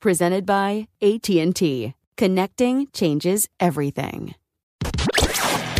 [0.00, 1.94] Presented by AT&T.
[2.16, 4.34] Connecting changes everything.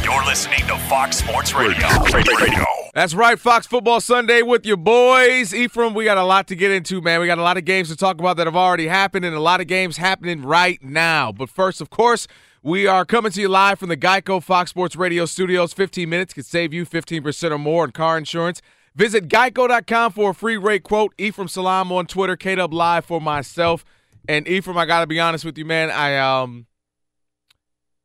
[0.02, 1.86] You're listening to Fox Sports Radio.
[2.14, 2.64] Radio.
[2.94, 5.54] That's right, Fox Football Sunday with your boys.
[5.54, 7.20] Ephraim, we got a lot to get into, man.
[7.20, 9.40] We got a lot of games to talk about that have already happened and a
[9.40, 11.30] lot of games happening right now.
[11.30, 12.26] But first, of course,
[12.62, 15.72] we are coming to you live from the Geico Fox Sports Radio studios.
[15.72, 18.60] 15 minutes could save you 15% or more in car insurance.
[18.94, 21.14] Visit geico.com for a free rate quote.
[21.18, 23.84] Ephraim Salaam on Twitter, KW Live for myself.
[24.28, 25.90] And Ephraim, I gotta be honest with you, man.
[25.90, 26.66] I um,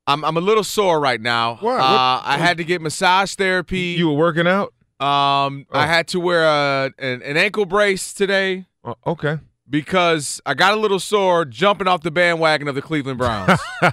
[0.07, 1.55] I'm I'm a little sore right now.
[1.57, 1.79] What?
[1.79, 3.95] Uh, I had to get massage therapy.
[3.97, 4.73] You were working out?
[4.99, 5.79] Um, Oh.
[5.79, 9.39] I had to wear a an, an ankle brace today Oh, okay.
[9.69, 13.59] because I got a little sore jumping off the bandwagon of the Cleveland Browns.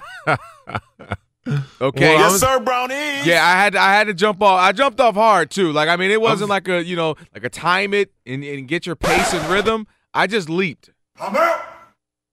[1.81, 2.15] okay.
[2.15, 2.93] Well, I was- Sir Brownie.
[3.25, 4.59] Yeah, I had I had to jump off.
[4.59, 5.71] I jumped off hard too.
[5.73, 8.67] Like I mean, it wasn't like a you know like a time it and, and
[8.67, 9.87] get your pace and rhythm.
[10.13, 10.91] I just leaped.
[11.19, 11.65] I'm out.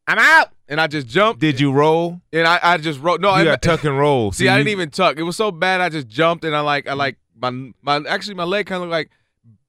[0.09, 1.39] I'm out, and I just jumped.
[1.39, 2.23] Did you roll?
[2.33, 3.21] And I, I just rolled.
[3.21, 3.29] no.
[3.29, 4.33] You I, got tuck and roll.
[4.33, 5.19] see, I didn't even tuck.
[5.19, 5.83] It was so bad.
[5.83, 8.89] I just jumped, and I like I like my my actually my leg kind of
[8.89, 9.11] like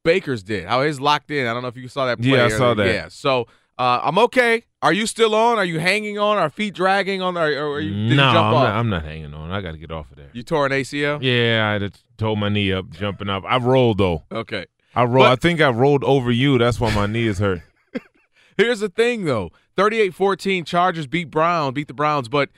[0.04, 0.66] Baker's did.
[0.66, 1.46] How his locked in.
[1.46, 2.20] I don't know if you saw that.
[2.20, 2.88] Play Yeah, I saw that.
[2.88, 3.08] Yeah.
[3.10, 3.48] So
[3.78, 4.64] uh, I'm okay.
[4.82, 5.58] Are you still on?
[5.58, 6.38] Are you hanging on?
[6.38, 7.38] Are feet dragging on?
[7.38, 8.64] Or, are you, did no, you jump I'm off?
[8.64, 9.52] not, I'm not hanging on.
[9.52, 10.30] I got to get off of there.
[10.32, 11.20] you tore an ACL.
[11.22, 13.44] Yeah, I just told my knee up jumping up.
[13.46, 14.24] I rolled though.
[14.32, 14.68] Okay.
[14.96, 15.28] I rolled.
[15.28, 16.58] I think I rolled over you.
[16.58, 17.62] That's why my knee is hurt.
[18.58, 22.28] Here's the thing, though 38 14, Chargers beat Brown, beat the Browns.
[22.28, 22.50] But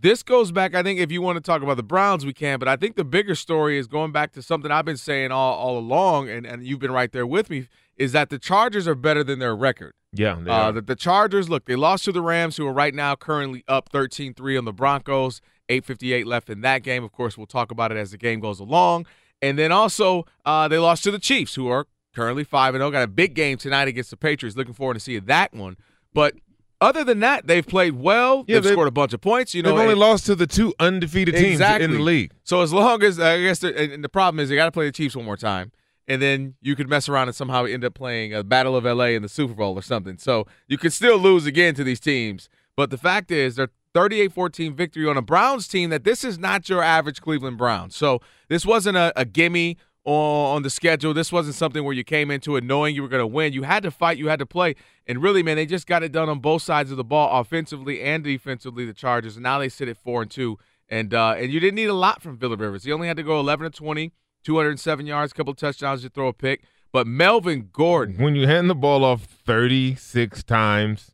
[0.00, 2.60] this goes back, I think, if you want to talk about the Browns, we can.
[2.60, 5.54] But I think the bigger story is going back to something I've been saying all,
[5.54, 8.94] all along, and, and you've been right there with me, is that the Chargers are
[8.94, 9.94] better than their record.
[10.12, 13.16] Yeah, Uh, the, the Chargers, look, they lost to the Rams, who are right now
[13.16, 15.40] currently up 13 3 on the Broncos.
[15.68, 17.02] 8.58 left in that game.
[17.02, 19.06] Of course, we'll talk about it as the game goes along.
[19.42, 22.90] And then also, uh, they lost to the Chiefs, who are currently 5 0.
[22.92, 24.56] Got a big game tonight against the Patriots.
[24.56, 25.76] Looking forward to seeing that one.
[26.16, 26.32] But
[26.80, 28.46] other than that, they've played well.
[28.48, 29.54] Yeah, they've they- scored a bunch of points.
[29.54, 31.84] You know, They've only and- lost to the two undefeated teams Exactly.
[31.84, 32.32] in the league.
[32.42, 34.86] so as long as I guess, the, and the problem is they got to play
[34.86, 35.72] the Chiefs one more time,
[36.08, 39.08] and then you could mess around and somehow end up playing a Battle of LA
[39.16, 40.16] in the Super Bowl or something.
[40.16, 42.48] So you could still lose again to these teams.
[42.76, 46.68] But the fact is, they're 38-14 victory on a Browns team that this is not
[46.70, 47.94] your average Cleveland Browns.
[47.94, 51.12] So this wasn't a, a gimme on, on the schedule.
[51.12, 53.52] This wasn't something where you came into it knowing you were going to win.
[53.52, 54.16] You had to fight.
[54.16, 54.76] You had to play.
[55.06, 58.00] And really, man, they just got it done on both sides of the ball, offensively
[58.00, 58.86] and defensively.
[58.86, 60.58] The Chargers, and now they sit at four and two.
[60.88, 62.84] And uh, and you didn't need a lot from Phillip Rivers.
[62.84, 64.12] He only had to go 11 to 20,
[64.44, 66.62] 207 yards, a couple touchdowns to throw a pick.
[66.92, 71.10] But Melvin Gordon, when you hand the ball off 36 times,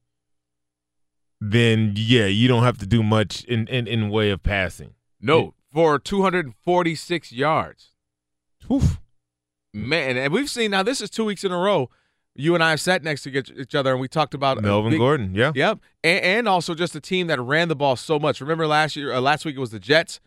[1.41, 4.95] then yeah, you don't have to do much in in, in way of passing.
[5.21, 7.92] no, for 246 yards.
[8.71, 9.01] Oof.
[9.75, 11.89] Man, and we've seen now this is two weeks in a row.
[12.35, 14.99] You and I have sat next to each other and we talked about Melvin big-
[15.01, 15.53] Gordon, yeah.
[15.55, 18.41] Yep, and, and also just a team that ran the ball so much.
[18.41, 20.21] Remember last year, uh, last week it was the Jets.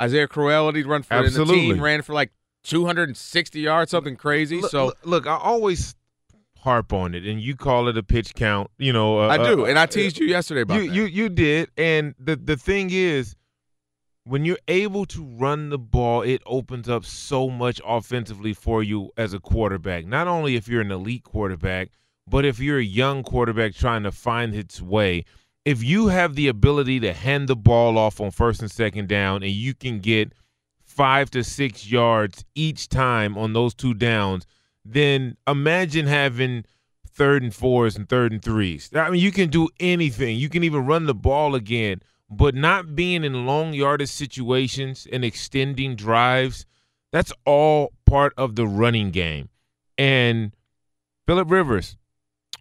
[0.00, 1.56] Isaiah Crowell, he'd run for and the Absolutely.
[1.72, 2.30] team ran for like
[2.64, 4.60] 260 yards, something crazy.
[4.60, 5.96] Look- so look, I always
[6.60, 8.70] harp on it, and you call it a pitch count.
[8.78, 10.94] You know, uh, I do, uh, and I teased you yesterday about you, that.
[10.94, 13.34] you you did, and the the thing is,
[14.28, 19.10] when you're able to run the ball, it opens up so much offensively for you
[19.16, 20.04] as a quarterback.
[20.04, 21.88] Not only if you're an elite quarterback,
[22.28, 25.24] but if you're a young quarterback trying to find its way.
[25.64, 29.42] If you have the ability to hand the ball off on first and second down,
[29.42, 30.32] and you can get
[30.82, 34.46] five to six yards each time on those two downs,
[34.84, 36.64] then imagine having
[37.08, 38.90] third and fours and third and threes.
[38.94, 40.36] I mean, you can do anything.
[40.36, 45.24] You can even run the ball again, but not being in long yardage situations and
[45.24, 46.66] extending drives,
[47.12, 49.48] that's all part of the running game.
[49.96, 50.52] And
[51.26, 51.96] Philip Rivers,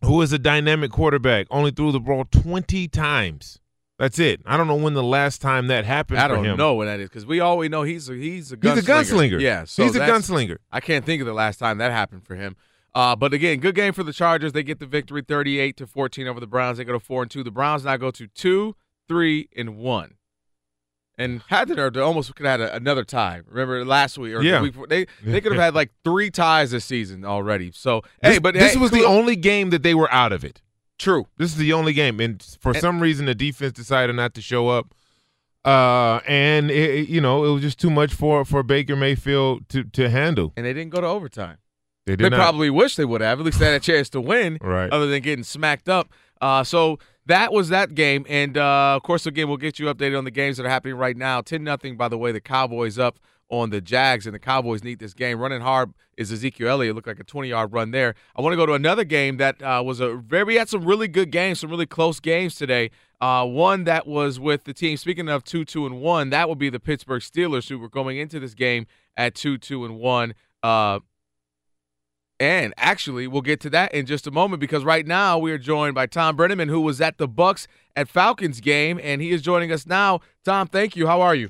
[0.03, 3.59] who is a dynamic quarterback, only threw the ball 20 times.
[3.99, 4.41] That's it.
[4.45, 7.09] I don't know when the last time that happened I don't know when that is
[7.09, 8.75] because we always know he's a, he's a gunslinger.
[8.75, 9.41] He's a gunslinger.
[9.41, 10.57] Yeah, so He's a gunslinger.
[10.71, 12.55] I can't think of the last time that happened for him.
[12.93, 14.53] Uh, but again, good game for the Chargers.
[14.53, 16.77] They get the victory, thirty-eight to fourteen over the Browns.
[16.77, 17.43] They go to four and two.
[17.43, 18.75] The Browns now go to two,
[19.07, 20.15] three, and one.
[21.19, 23.41] And had they they almost could have had a, another tie.
[23.47, 24.57] Remember last week or Yeah.
[24.57, 27.71] the week before, they they could have had like three ties this season already.
[27.71, 30.61] So hey, but this hey, was the only game that they were out of it.
[30.99, 31.25] true.
[31.37, 34.41] This is the only game, and for And- some reason, the defense decided not to
[34.41, 34.93] show up.
[35.65, 39.83] Uh, and it, you know, it was just too much for for Baker Mayfield to
[39.85, 40.53] to handle.
[40.55, 41.57] And they didn't go to overtime.
[42.05, 43.39] They did They probably wish they would have.
[43.39, 44.89] At least they had a chance to win, Right.
[44.91, 46.09] Other than getting smacked up.
[46.39, 48.25] Uh, so that was that game.
[48.27, 50.95] And uh, of course, again, we'll get you updated on the games that are happening
[50.95, 51.41] right now.
[51.41, 53.19] 10 nothing, by the way, the Cowboys up
[53.49, 55.39] on the Jags, and the Cowboys need this game.
[55.39, 56.95] Running hard is Ezekiel Elliott.
[56.95, 58.15] Looked like a 20 yard run there.
[58.35, 61.07] I want to go to another game that uh, was a very, had some really
[61.07, 62.91] good games, some really close games today.
[63.21, 66.59] Uh, one that was with the team, speaking of 2 2 and 1, that would
[66.59, 68.85] be the Pittsburgh Steelers, who were going into this game
[69.15, 70.35] at 2 2 and 1.
[70.61, 70.99] Uh,
[72.39, 75.57] and actually, we'll get to that in just a moment because right now we are
[75.57, 79.41] joined by Tom Brennaman, who was at the Bucks at Falcons game, and he is
[79.41, 80.19] joining us now.
[80.45, 81.07] Tom, thank you.
[81.07, 81.49] How are you?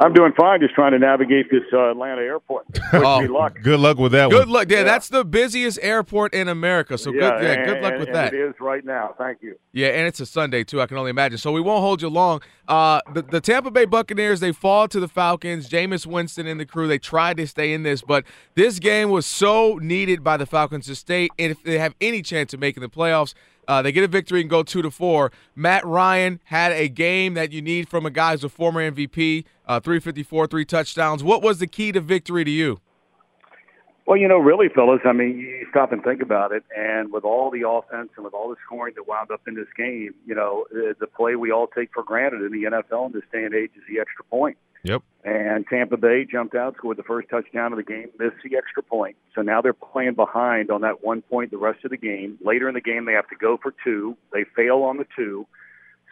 [0.00, 2.66] I'm doing fine, just trying to navigate this uh, Atlanta airport.
[2.92, 3.56] Wish Oh, luck.
[3.62, 4.48] Good luck with that Good one.
[4.50, 4.70] luck.
[4.70, 6.96] Yeah, that's the busiest airport in America.
[6.96, 7.20] So good.
[7.20, 8.32] Yeah, and- good luck and- with and that.
[8.32, 9.14] It is right now.
[9.18, 9.58] Thank you.
[9.72, 10.80] Yeah, and it's a Sunday too.
[10.80, 11.38] I can only imagine.
[11.38, 12.40] So we won't hold you long.
[12.68, 15.68] Uh, the, the Tampa Bay Buccaneers they fall to the Falcons.
[15.68, 18.24] Jameis Winston and the crew they tried to stay in this, but
[18.54, 21.28] this game was so needed by the Falcons to stay.
[21.38, 23.34] And if they have any chance of making the playoffs,
[23.68, 25.30] uh, they get a victory and go two to four.
[25.54, 29.44] Matt Ryan had a game that you need from a guy who's a former MVP.
[29.66, 31.22] Uh, 354, three touchdowns.
[31.22, 32.80] What was the key to victory to you?
[34.06, 37.24] Well, you know, really, fellas, I mean, you stop and think about it, and with
[37.24, 40.34] all the offense and with all the scoring that wound up in this game, you
[40.34, 43.44] know, the the play we all take for granted in the NFL in this day
[43.44, 44.56] and age is the extra point.
[44.84, 45.02] Yep.
[45.24, 48.82] And Tampa Bay jumped out, scored the first touchdown of the game, missed the extra
[48.82, 49.16] point.
[49.34, 52.38] So now they're playing behind on that one point the rest of the game.
[52.42, 54.16] Later in the game, they have to go for two.
[54.32, 55.46] They fail on the two.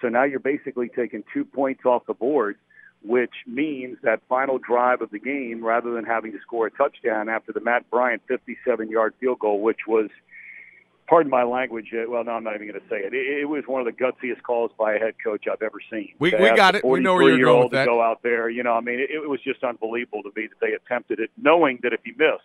[0.03, 2.57] So now you're basically taking two points off the board,
[3.03, 7.29] which means that final drive of the game, rather than having to score a touchdown
[7.29, 10.11] after the Matt Bryant 57 yard field goal, which was
[11.09, 11.93] pardon my language.
[11.93, 13.15] Uh, well, no, I'm not even going to say it.
[13.15, 13.41] it.
[13.41, 16.15] It was one of the gutsiest calls by a head coach I've ever seen.
[16.19, 16.85] We- we got it.
[16.85, 17.85] We know where you're going with 43-year-old to.
[17.87, 18.75] Go out there, you know.
[18.75, 21.93] I mean, it, it was just unbelievable to me that they attempted it, knowing that
[21.93, 22.43] if he missed,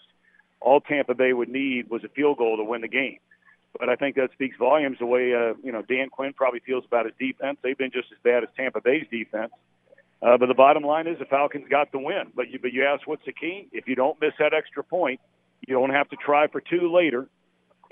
[0.60, 3.18] all Tampa Bay would need was a field goal to win the game.
[3.80, 6.84] But I think that speaks volumes the way uh, you know Dan Quinn probably feels
[6.86, 7.58] about his defense.
[7.64, 9.54] They've been just as bad as Tampa Bay's defense.
[10.22, 12.32] Uh, but the bottom line is the Falcons got the win.
[12.36, 13.70] But you, but you ask what's the key?
[13.72, 15.20] If you don't miss that extra point,
[15.68, 17.28] you don't have to try for two later,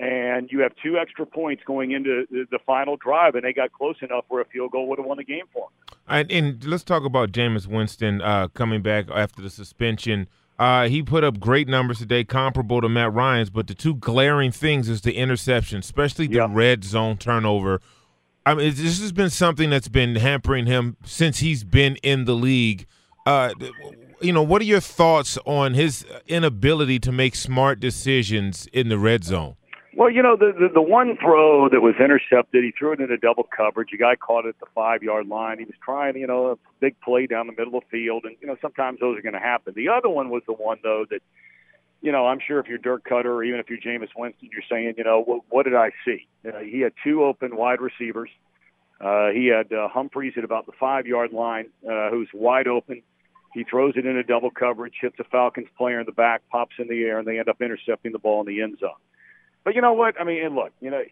[0.00, 3.96] and you have two extra points going into the, final drive, and they got close
[4.00, 5.98] enough where a field goal would have won the game for them.
[6.08, 10.26] And, and let's talk about Jameis Winston uh, coming back after the suspension.
[10.58, 14.52] Uh, he put up great numbers today, comparable to Matt Ryan's, but the two glaring
[14.52, 17.82] things is the interception, especially the red zone turnover.
[18.46, 22.34] I mean, this has been something that's been hampering him since he's been in the
[22.34, 22.86] league.
[23.26, 23.52] Uh,
[24.22, 28.98] you know, what are your thoughts on his inability to make smart decisions in the
[28.98, 29.56] red zone?
[30.00, 33.18] Well, you know, the, the the one throw that was intercepted, he threw it into
[33.18, 33.90] double coverage.
[33.92, 35.58] A guy caught it at the five yard line.
[35.58, 38.34] He was trying, you know, a big play down the middle of the field, and
[38.40, 39.74] you know, sometimes those are going to happen.
[39.76, 41.20] The other one was the one though that
[42.00, 44.62] you know, I'm sure if you're Dirk Koetter or even if you're Jameis Winston, you're
[44.70, 46.26] saying, you know, what, what did I see?
[46.48, 48.30] Uh, he had two open wide receivers.
[49.02, 53.02] Uh, he had uh, Humphries at about the five yard line, uh, who's wide open.
[53.52, 56.88] He throws it into double coverage, hits a Falcons player in the back, pops in
[56.88, 58.96] the air, and they end up intercepting the ball in the end zone.
[59.64, 60.20] But you know what?
[60.20, 61.02] I mean, and look, you know,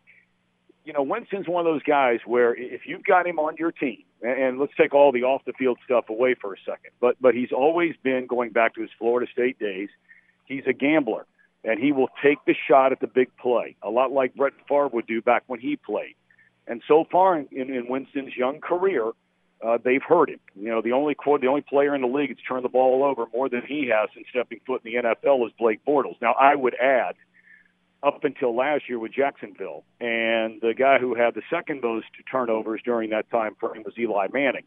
[0.84, 4.04] you know, Winston's one of those guys where if you've got him on your team,
[4.22, 7.34] and, let's take all the off the field stuff away for a second, but but
[7.34, 9.90] he's always been going back to his Florida State days.
[10.46, 11.26] He's a gambler,
[11.62, 14.88] and he will take the shot at the big play, a lot like Brett Favre
[14.88, 16.14] would do back when he played.
[16.66, 19.12] And so far in, in Winston's young career,
[19.64, 20.40] uh, they've hurt him.
[20.54, 23.26] You know, the only the only player in the league that's turned the ball over
[23.32, 26.16] more than he has since stepping foot in the NFL is Blake Bortles.
[26.20, 27.14] Now, I would add,
[28.02, 32.80] up until last year with Jacksonville, and the guy who had the second most turnovers
[32.84, 34.64] during that time frame was Eli Manning.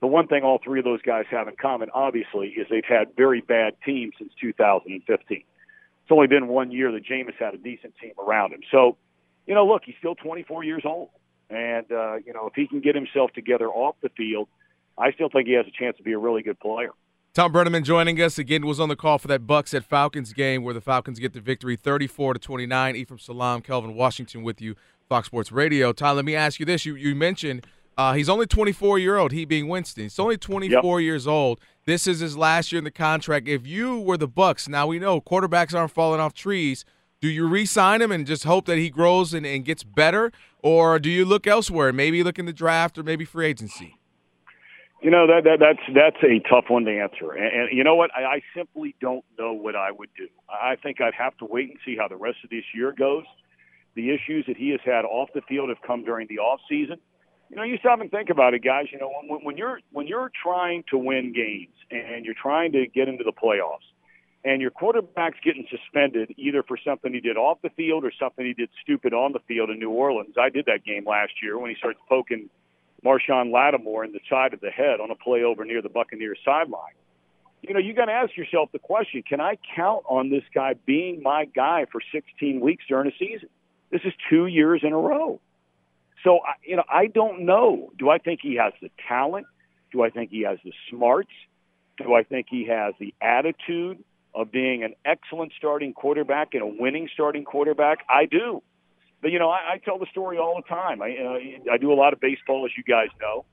[0.00, 3.16] The one thing all three of those guys have in common, obviously, is they've had
[3.16, 5.38] very bad teams since 2015.
[5.38, 8.60] It's only been one year that Jameis had a decent team around him.
[8.70, 8.98] So,
[9.46, 11.08] you know, look, he's still 24 years old.
[11.48, 14.48] And, uh, you know, if he can get himself together off the field,
[14.98, 16.90] I still think he has a chance to be a really good player.
[17.36, 20.62] Tom Brennaman joining us again was on the call for that Bucks at Falcons game
[20.62, 22.96] where the Falcons get the victory 34 to 29.
[22.96, 24.74] Ephraim Salaam, Kelvin Washington with you,
[25.06, 25.92] Fox Sports Radio.
[25.92, 26.86] Tom, let me ask you this.
[26.86, 27.66] You you mentioned
[27.98, 30.04] uh, he's only 24 year old, he being Winston.
[30.04, 31.04] He's only 24 yep.
[31.04, 31.60] years old.
[31.84, 33.48] This is his last year in the contract.
[33.48, 36.86] If you were the Bucks, now we know quarterbacks aren't falling off trees.
[37.20, 40.98] Do you re-sign him and just hope that he grows and, and gets better, or
[40.98, 41.92] do you look elsewhere?
[41.92, 43.98] Maybe look in the draft or maybe free agency.
[45.06, 47.94] You know that, that that's that's a tough one to answer, and, and you know
[47.94, 48.10] what?
[48.12, 50.26] I, I simply don't know what I would do.
[50.50, 53.22] I think I'd have to wait and see how the rest of this year goes.
[53.94, 56.96] The issues that he has had off the field have come during the off season.
[57.50, 58.86] You know, you stop and think about it, guys.
[58.90, 62.88] You know, when, when you're when you're trying to win games and you're trying to
[62.88, 63.86] get into the playoffs,
[64.44, 68.44] and your quarterback's getting suspended either for something he did off the field or something
[68.44, 70.34] he did stupid on the field in New Orleans.
[70.36, 72.50] I did that game last year when he starts poking
[73.06, 76.38] Marshon Lattimore in the side of the head on a play over near the Buccaneers
[76.44, 76.94] sideline.
[77.62, 80.74] You know, you got to ask yourself the question: Can I count on this guy
[80.84, 83.48] being my guy for 16 weeks during a season?
[83.90, 85.40] This is two years in a row.
[86.24, 87.92] So, you know, I don't know.
[87.98, 89.46] Do I think he has the talent?
[89.92, 91.30] Do I think he has the smarts?
[91.98, 94.02] Do I think he has the attitude
[94.34, 98.04] of being an excellent starting quarterback and a winning starting quarterback?
[98.08, 98.62] I do.
[99.22, 101.02] But you know, I, I tell the story all the time.
[101.02, 103.44] I uh, I do a lot of baseball, as you guys know,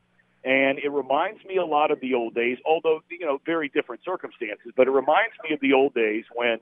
[0.43, 2.57] and it reminds me a lot of the old days.
[2.65, 6.59] Although you know, very different circumstances, but it reminds me of the old days when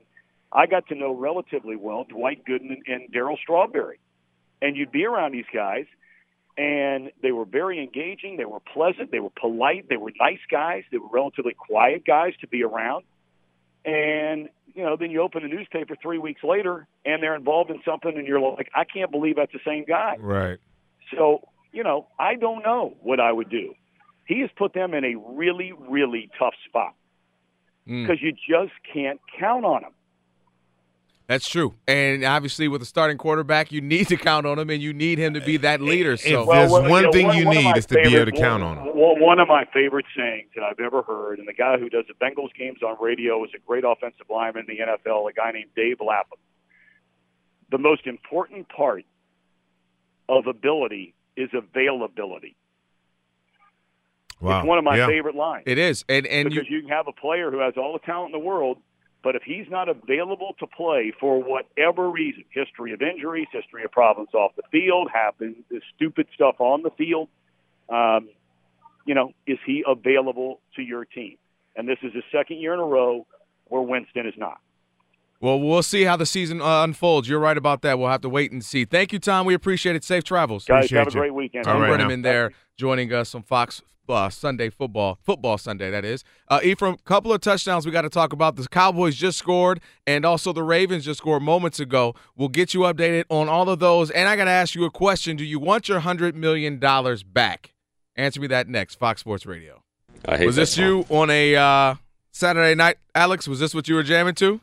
[0.52, 3.98] I got to know relatively well Dwight Gooden and, and Darryl Strawberry,
[4.60, 5.86] and you'd be around these guys,
[6.56, 8.36] and they were very engaging.
[8.36, 9.10] They were pleasant.
[9.10, 9.88] They were polite.
[9.88, 10.84] They were nice guys.
[10.92, 13.04] They were relatively quiet guys to be around,
[13.84, 17.80] and you know, then you open the newspaper three weeks later and they're involved in
[17.84, 20.16] something and you're like, I can't believe that's the same guy.
[20.18, 20.58] Right.
[21.14, 23.74] So, you know, I don't know what I would do.
[24.26, 26.94] He has put them in a really, really tough spot
[27.84, 28.22] because mm.
[28.22, 29.92] you just can't count on him.
[31.26, 34.82] That's true, and obviously with a starting quarterback, you need to count on him, and
[34.82, 36.12] you need him to be that eh, leader.
[36.12, 37.94] Eh, so, if there's well, one you know, thing one, you one need is to
[37.94, 38.86] be able to count on him.
[38.94, 42.14] One of my favorite sayings that I've ever heard, and the guy who does the
[42.14, 45.70] Bengals games on radio is a great offensive lineman in the NFL, a guy named
[45.76, 46.38] Dave Lapham.
[47.70, 49.04] The most important part
[50.28, 52.56] of ability is availability.
[54.40, 54.58] Wow.
[54.58, 55.06] It's one of my yeah.
[55.06, 55.62] favorite lines.
[55.66, 58.00] It is, and and because you, you can have a player who has all the
[58.00, 58.78] talent in the world
[59.22, 63.92] but if he's not available to play for whatever reason, history of injuries, history of
[63.92, 65.64] problems off the field, happen
[65.94, 67.28] stupid stuff on the field,
[67.88, 68.28] um,
[69.06, 71.36] you know, is he available to your team?
[71.76, 73.26] And this is the second year in a row
[73.68, 74.58] where Winston is not.
[75.40, 77.28] Well, we'll see how the season uh, unfolds.
[77.28, 77.98] You're right about that.
[77.98, 78.84] We'll have to wait and see.
[78.84, 79.44] Thank you, Tom.
[79.44, 80.04] We appreciate it.
[80.04, 80.64] Safe travels.
[80.64, 81.20] Guys, appreciate have a you.
[81.20, 81.64] great weekend.
[81.64, 86.24] Tom right in there joining us on Fox uh, Sunday football, football Sunday, that is.
[86.48, 88.56] Uh, Ephraim, couple of touchdowns we got to talk about.
[88.56, 92.14] The Cowboys just scored, and also the Ravens just scored moments ago.
[92.36, 94.10] We'll get you updated on all of those.
[94.10, 97.74] And I got to ask you a question Do you want your $100 million back?
[98.16, 98.96] Answer me that next.
[98.96, 99.82] Fox Sports Radio.
[100.26, 101.94] I hate Was this you on a uh,
[102.30, 103.48] Saturday night, Alex?
[103.48, 104.60] Was this what you were jamming to?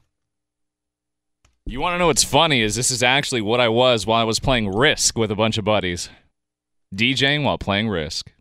[1.66, 4.24] You want to know what's funny is this is actually what I was while I
[4.24, 6.10] was playing Risk with a bunch of buddies.
[6.96, 8.32] DJing while playing Risk.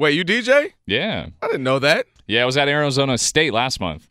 [0.00, 0.72] Wait, you DJ?
[0.86, 1.26] Yeah.
[1.42, 2.06] I didn't know that.
[2.26, 4.08] Yeah, I was at Arizona State last month.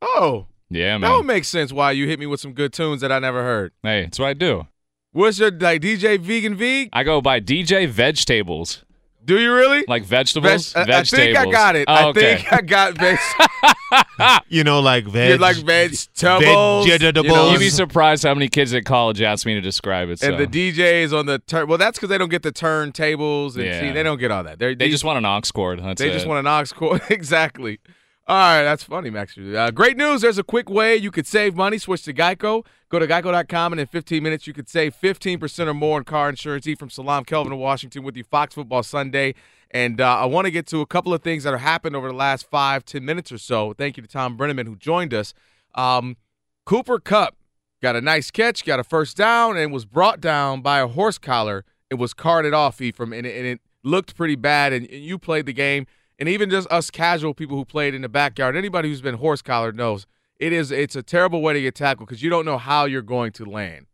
[0.00, 0.46] Oh.
[0.70, 1.10] Yeah, man.
[1.10, 3.42] That would make sense why you hit me with some good tunes that I never
[3.42, 3.72] heard.
[3.82, 4.68] Hey, that's what I do.
[5.10, 6.90] What's your like DJ Vegan Veg?
[6.92, 8.84] I go by DJ Vegetables.
[9.28, 9.84] Do you really?
[9.86, 10.72] Like vegetables?
[10.72, 11.84] Veg- I- I think I got it.
[11.86, 16.86] Oh, I think I got veg- you know, like veg, You're like vegetables.
[16.86, 17.24] vegetables.
[17.26, 20.18] you know, You'd be surprised how many kids at college ask me to describe it.
[20.20, 20.32] So.
[20.34, 21.68] and the DJs on the turn.
[21.68, 23.80] Well, that's because they don't get the turntables and Yeah.
[23.80, 24.58] see, they don't get all that.
[24.58, 25.80] They're, they just want an aux cord.
[25.82, 26.14] That's They it.
[26.14, 27.02] just want an aux cord.
[27.10, 27.80] exactly.
[28.28, 29.38] All right, that's funny, Max.
[29.38, 30.20] Uh, great news.
[30.20, 31.78] There's a quick way you could save money.
[31.78, 32.66] Switch to Geico.
[32.90, 36.28] Go to geico.com, and in 15 minutes, you could save 15% or more on car
[36.28, 36.66] insurance.
[36.66, 39.34] E from Salam Kelvin in Washington with you, Fox Football Sunday.
[39.70, 42.08] And uh, I want to get to a couple of things that have happened over
[42.08, 43.72] the last five, 10 minutes or so.
[43.72, 45.32] Thank you to Tom Brennaman, who joined us.
[45.74, 46.18] Um,
[46.66, 47.34] Cooper Kupp
[47.80, 51.16] got a nice catch, got a first down, and was brought down by a horse
[51.16, 51.64] collar.
[51.88, 54.74] It was carted off, Ephraim, and it, and it looked pretty bad.
[54.74, 55.86] And, and you played the game,
[56.18, 59.42] and even just us casual people who played in the backyard, anybody who's been horse
[59.42, 60.06] collared knows
[60.38, 63.02] it is it's a terrible way to get tackled because you don't know how you're
[63.02, 63.86] going to land.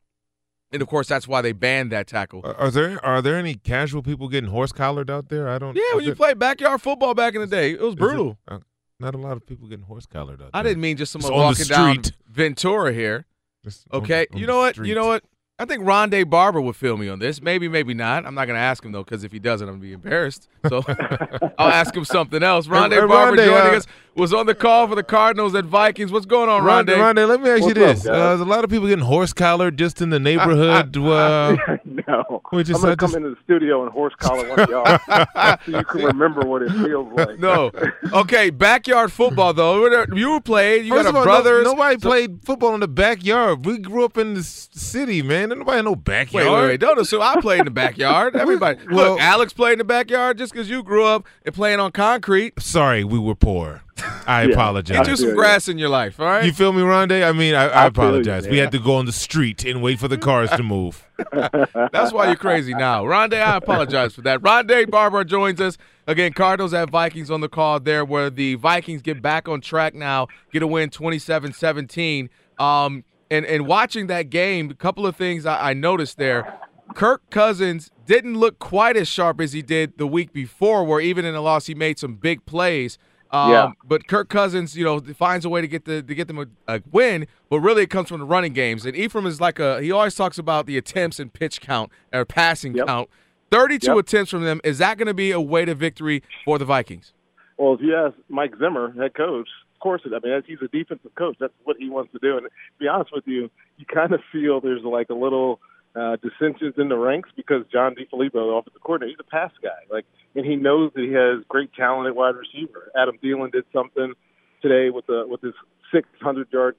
[0.73, 2.41] And of course, that's why they banned that tackle.
[2.43, 5.49] Are, are there are there any casual people getting horse collared out there?
[5.49, 5.77] I don't.
[5.77, 7.99] yeah, when you it- played backyard football back in the day, it was is it-
[7.99, 8.39] brutal.
[8.49, 8.59] uh,
[9.01, 10.61] not a lot of people getting horse collared out there.
[10.61, 11.99] I didn't mean just someone walking down.
[12.29, 13.27] Ventura here.
[13.63, 14.75] Just Okay, on you know what?
[14.75, 14.89] street.
[14.89, 15.25] You know what?
[15.57, 17.41] I think Rondé Barber would feel me on this.
[17.41, 18.27] Maybe, maybe not.
[18.27, 19.93] I'm not going to ask him though, because if he doesn't, I'm going to be
[19.93, 20.49] embarrassed.
[20.69, 20.83] So
[21.59, 22.67] I'll ask him something else.
[22.67, 26.13] Rondé Barber Rondé, joining uh, us was on the call for the Cardinals at Vikings.
[26.13, 27.15] What's going on, Rondé, Rondé?
[27.15, 28.29] Rondé, let me ask you What's this: up, uh.
[28.29, 30.97] There's a lot of people getting horse collared just in the neighborhood.
[30.97, 34.61] uh, no, We just- I'm gonna come just- into the studio and horse collar one
[34.61, 34.99] of y'all,
[35.65, 37.39] so you can remember what it feels like.
[37.45, 37.71] No.
[38.13, 39.87] Okay, backyard football though.
[40.15, 40.87] You were playing.
[40.87, 41.63] You First got a all, brother.
[41.63, 43.65] no, nobody played football in the backyard.
[43.67, 45.49] We grew up in the city, man.
[45.51, 46.47] Nobody had no Wait, backyard.
[46.47, 46.81] wait, wait!
[46.81, 48.37] Don't assume I played in the backyard.
[48.37, 51.81] Everybody, Well- look, Alex played in the backyard just because you grew up and playing
[51.81, 52.55] on concrete.
[52.61, 53.83] Sorry, we were poor.
[54.27, 54.53] I Yeah.
[54.53, 54.99] apologize.
[54.99, 56.45] Get you some grass in your life, all right?
[56.45, 57.27] You feel me, Rondé?
[57.27, 58.49] I mean, I, I, I feel you, apologize.
[58.49, 61.07] we had to go on the street and wait for the cars to move.
[61.33, 63.05] That's why you're crazy now.
[63.05, 64.41] Rondé, I apologize for that.
[64.41, 65.77] Rondé Barber joins us.
[66.07, 69.95] Again, Cardinals at Vikings on the call there, where the Vikings get back on track
[69.95, 72.29] now, get a win 27 17.
[72.59, 76.59] Um, and, and watching that game, a couple of things I, I noticed there.
[76.95, 81.25] Kirk Cousins didn't look quite as sharp as he did the week before, where even
[81.25, 82.99] in the loss, he made some big plays.
[83.35, 83.73] Um, Yeah.
[83.85, 86.47] But Kirk Cousins, you know, finds a way to get the to get them a,
[86.77, 87.27] a win.
[87.51, 88.87] But really, it comes from the running games.
[88.87, 92.25] And Ephraim is like a he always talks about the attempts and pitch count or
[92.25, 92.87] passing Yep.
[92.87, 93.11] count.
[93.51, 93.99] Thirty-two Yep.
[93.99, 94.61] attempts from them.
[94.65, 97.13] Is that going to be a way to victory for the Vikings?
[97.57, 100.67] Well, if you ask Mike Zimmer, head coach, of course, it, I mean, he's a
[100.69, 101.37] defensive coach.
[101.39, 102.37] That's what he wants to do.
[102.37, 105.61] And to be honest with you, you kind of feel there's like a little
[105.97, 109.71] uh, dissensions in the ranks because John DeFilippo, the offensive coordinator, he's a pass guy.
[109.91, 110.05] Like,
[110.35, 112.91] and he knows that he has great talent at wide receiver.
[112.97, 114.15] Adam Thielen did something
[114.61, 115.55] today with the with his
[115.93, 116.77] 600 yard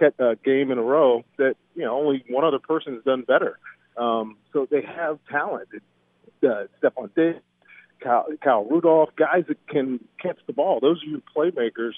[0.00, 3.58] uh, game in a row that you know only one other person has done better.
[3.96, 5.68] Um, so they have talent.
[6.40, 7.40] Uh, Stefon Diggs,
[8.00, 10.80] Kyle, Kyle Rudolph, guys that can catch the ball.
[10.80, 11.92] Those are your playmakers.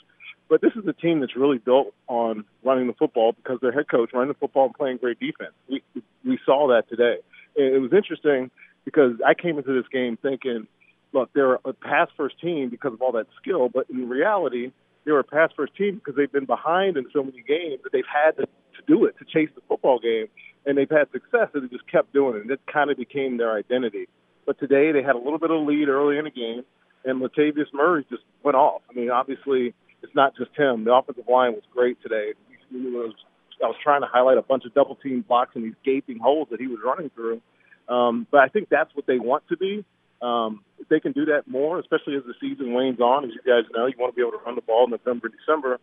[0.48, 3.88] But this is a team that's really built on running the football because their head
[3.88, 5.52] coach running the football and playing great defense.
[5.68, 5.82] We
[6.24, 7.18] we saw that today.
[7.54, 8.50] It, was interesting
[8.84, 10.66] because I came into this game thinking,
[11.12, 14.72] look, they're a pass first team because of all that skill, but in reality,
[15.04, 17.92] they were a pass first team because they've been behind in so many games that
[17.92, 20.26] they've had to, to do it to chase the football game,
[20.66, 23.36] and they've had success, and they just kept doing it, and it kind of became
[23.36, 24.08] their identity.
[24.46, 26.64] But today they had a little bit of lead early in the game,
[27.04, 28.82] and Latavius Murray just went off.
[28.90, 30.84] I mean, obviously it's not just him.
[30.84, 32.32] The offensive line was great today.
[32.72, 33.14] It was,
[33.62, 36.48] I was trying to highlight a bunch of double team blocks and these gaping holes
[36.50, 37.40] that he was running through.
[37.88, 39.84] Um, but I think that's what they want to be.
[40.22, 43.40] Um, if they can do that more, especially as the season wanes on, as you
[43.40, 45.78] guys know, you want to be able to run the ball in November, December.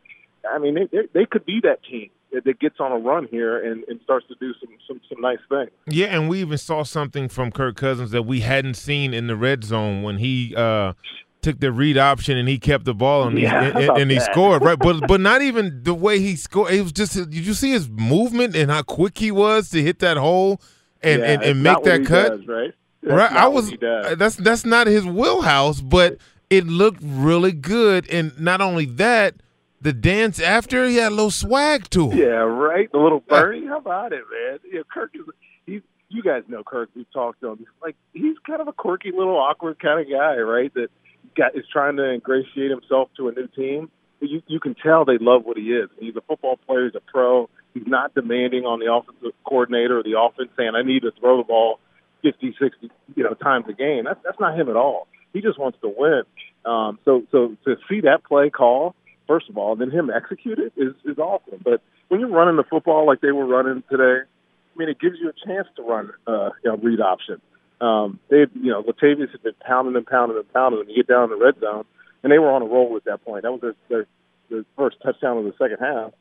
[0.50, 3.28] I mean, they, they, they could be that team that, that gets on a run
[3.32, 5.72] here and, and starts to do some, some, some nice things.
[5.88, 9.36] Yeah, and we even saw something from Kirk Cousins that we hadn't seen in the
[9.36, 10.94] red zone when he uh,
[11.42, 14.20] took the read option and he kept the ball and, Yeah, he, and, and he
[14.20, 14.78] scored right.
[14.78, 16.74] But but not even the way he scored.
[16.74, 20.00] It was just did you see his movement and how quick he was to hit
[20.00, 20.62] that hole
[21.02, 22.30] and Yeah, and, it's and not make what that he cut?
[22.40, 22.74] does, right?
[23.04, 23.72] That's right, I was.
[24.18, 26.18] That's that's not his wheelhouse, but
[26.50, 28.10] it looked really good.
[28.10, 29.36] And not only that,
[29.82, 32.18] the dance after he had a little swag to him.
[32.18, 32.92] Yeah, right.
[32.92, 33.66] The little birdie.
[33.68, 34.60] How about it, man?
[34.72, 35.22] Yeah, Kirk is.
[35.66, 35.82] He's.
[36.10, 36.90] You guys know Kirk.
[36.96, 37.66] We've talked to him.
[37.82, 40.74] Like he's kind of a quirky, little awkward kind of guy, right?
[40.74, 40.88] That
[41.36, 43.92] got is trying to ingratiate himself to a new team.
[44.22, 45.90] You you can tell they love what he is.
[46.00, 46.86] He's a football player.
[46.86, 47.50] He's a pro.
[47.74, 51.38] He's not demanding on the offensive coordinator or the offense saying, "I need to throw
[51.38, 51.80] the ball
[52.24, 55.08] 50, 60, you know, times a game." That's that's not him at all.
[55.34, 56.24] He just wants to win.
[56.66, 58.96] Um, so so to see that play call
[59.28, 61.60] first of all, and then him execute it is, is awesome.
[61.64, 65.18] But when you're running the football like they were running today, I mean, it gives
[65.20, 67.42] you a chance to run, uh, you know, read option.
[67.82, 71.08] Um, they, you know, Latavius had been pounding and pounding and pounding, and you get
[71.08, 71.86] down in the red zone,
[72.24, 73.44] and they were on a roll at that point.
[73.44, 74.06] That was their, their
[74.50, 76.12] the first touchdown of the second half,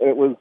[0.00, 0.36] and it was,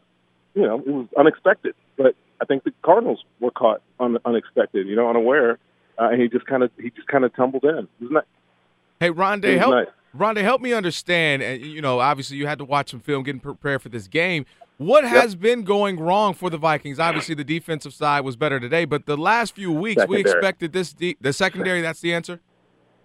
[0.53, 1.75] you know, it was unexpected.
[1.97, 5.59] But I think the Cardinals were caught un- unexpected, you know, unaware,
[5.99, 7.87] uh, and he just kind of he just kind of tumbled in.
[8.01, 8.25] Isn't that?
[8.99, 9.87] Hey, Rondé, help nice.
[10.17, 11.41] Rondé, help me understand.
[11.41, 14.45] And you know, obviously, you had to watch some film, getting prepared for this game.
[14.77, 16.99] What has been going wrong for the Vikings?
[16.99, 20.93] Obviously, the defensive side was better today, but the last few weeks, we expected this.
[20.93, 21.81] De- the secondary.
[21.81, 22.41] That's the answer.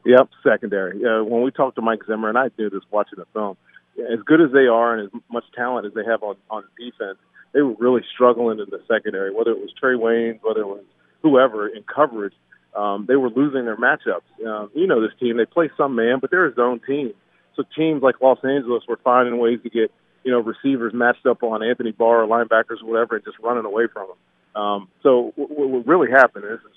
[0.05, 1.05] Yep, secondary.
[1.05, 3.57] Uh, when we talked to Mike Zimmer, and I knew this watching the film,
[3.99, 7.19] as good as they are and as much talent as they have on, on defense,
[7.53, 10.85] they were really struggling in the secondary, whether it was Trey Wayne, whether it was
[11.23, 12.33] whoever in coverage.
[12.75, 14.23] Um, they were losing their matchups.
[14.47, 17.13] Um, you know this team, they play some man, but they're a zone team.
[17.57, 19.91] So teams like Los Angeles were finding ways to get,
[20.25, 23.65] you know, receivers matched up on Anthony Barr or linebackers or whatever and just running
[23.65, 24.63] away from them.
[24.63, 26.77] Um, so what, what really happened is, is,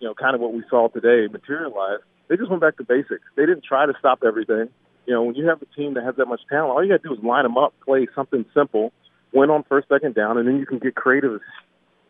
[0.00, 2.00] you know, kind of what we saw today materialize.
[2.28, 3.24] They just went back to basics.
[3.36, 4.68] They didn't try to stop everything.
[5.06, 7.02] You know, when you have a team that has that much talent, all you got
[7.02, 8.92] to do is line them up, play something simple,
[9.32, 11.40] win on first, second down, and then you can get creative as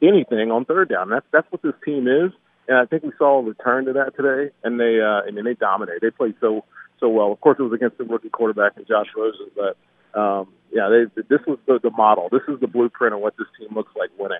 [0.03, 1.09] anything on third down.
[1.09, 2.33] That's that's what this team is,
[2.69, 4.53] and I think we saw a return to that today.
[4.63, 6.01] And they, uh, I mean, they dominated.
[6.03, 6.65] They played so
[7.01, 7.33] so well.
[7.33, 9.77] Of course, it was against the rookie quarterback and Josh Rosen, but
[10.19, 12.29] um, yeah, they, this was the, the model.
[12.31, 14.39] This is the blueprint of what this team looks like winning.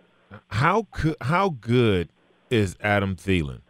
[0.49, 2.09] How co- how good
[2.51, 3.61] is Adam Thielen?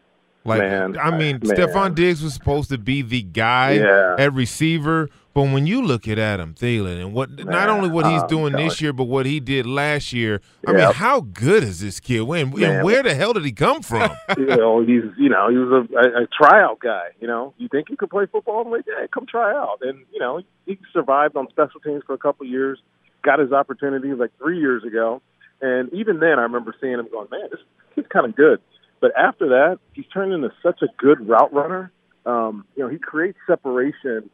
[0.45, 1.57] Like, Man, I mean, man.
[1.57, 4.17] Stefon Diggs was supposed to be the guy Yeah.
[4.19, 8.21] at receiver, but when you look at Adam Thielen and what not only what he's
[8.21, 11.63] I'm oh, doing this year, but what he did last year, I mean, how good
[11.63, 12.23] is this kid?
[12.23, 14.11] When and where the hell did he come from?
[14.37, 17.09] you know, he's you know he was a, a, tryout guy.
[17.21, 18.71] You know, you think you could play football?
[18.71, 19.79] Like, yeah, come try out.
[19.81, 22.79] And you know, he survived on special teams for a couple of years.
[23.23, 25.23] Got his opportunity like three years ago,
[25.63, 27.61] and even then, I remember seeing him going, man, this
[27.95, 28.61] kid's kind of good.
[29.03, 31.91] But after that, he's turned into such a good route runner.
[32.25, 34.31] Um, you know, he creates separation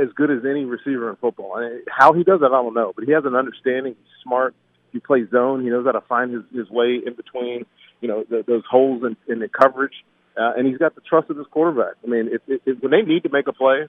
[0.00, 1.56] as good as any receiver in football.
[1.56, 2.92] And how he does that, I don't know.
[2.94, 3.96] But he has an understanding.
[3.98, 4.54] He's smart.
[4.92, 5.64] He plays zone.
[5.64, 7.64] He knows how to find his, his way in between,
[8.02, 9.94] you know, the, those holes in, in the coverage.
[10.36, 11.94] Uh, and he's got the trust of his quarterback.
[12.04, 13.88] I mean, if, if, if, when they need to make a play,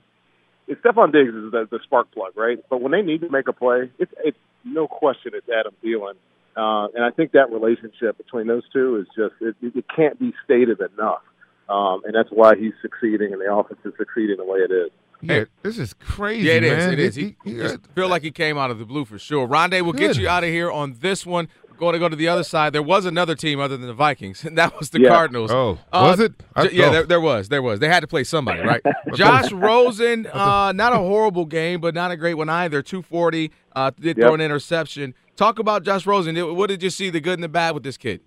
[0.68, 2.58] if Stefon Diggs is the, the spark plug, right?
[2.70, 6.14] But when they need to make a play, it's, it's no question it's Adam Thielen.
[6.56, 10.34] Uh, and I think that relationship between those two is just, it, it can't be
[10.44, 11.22] stated enough.
[11.70, 14.90] Um, and that's why he's succeeding and the offense is succeeding the way it is.
[15.24, 16.48] Yeah, this is crazy.
[16.48, 16.78] Yeah, it is.
[16.78, 16.94] man.
[16.94, 17.16] It is.
[17.16, 19.48] He, He- he he- just feel like he came out of the blue for sure.
[19.48, 21.48] Rondé, we'll get you out of here on this one.
[21.78, 22.74] Going to go to the other side.
[22.74, 25.10] There was another team other than the Vikings, and that was the Yeah.
[25.10, 25.50] Cardinals.
[25.52, 26.34] Oh, was it?
[26.56, 26.92] I- j- yeah, oh.
[26.92, 27.50] there, there was.
[27.50, 27.80] There was.
[27.80, 28.82] They had to play somebody, right?
[29.16, 32.82] Josh Rosen, uh, not a horrible game, but not a great one either.
[32.84, 34.18] 240, uh, did Yep.
[34.18, 35.14] throw an interception.
[35.36, 36.36] Talk about Josh Rosen.
[36.56, 38.22] What did you see, the good and the bad with this kid?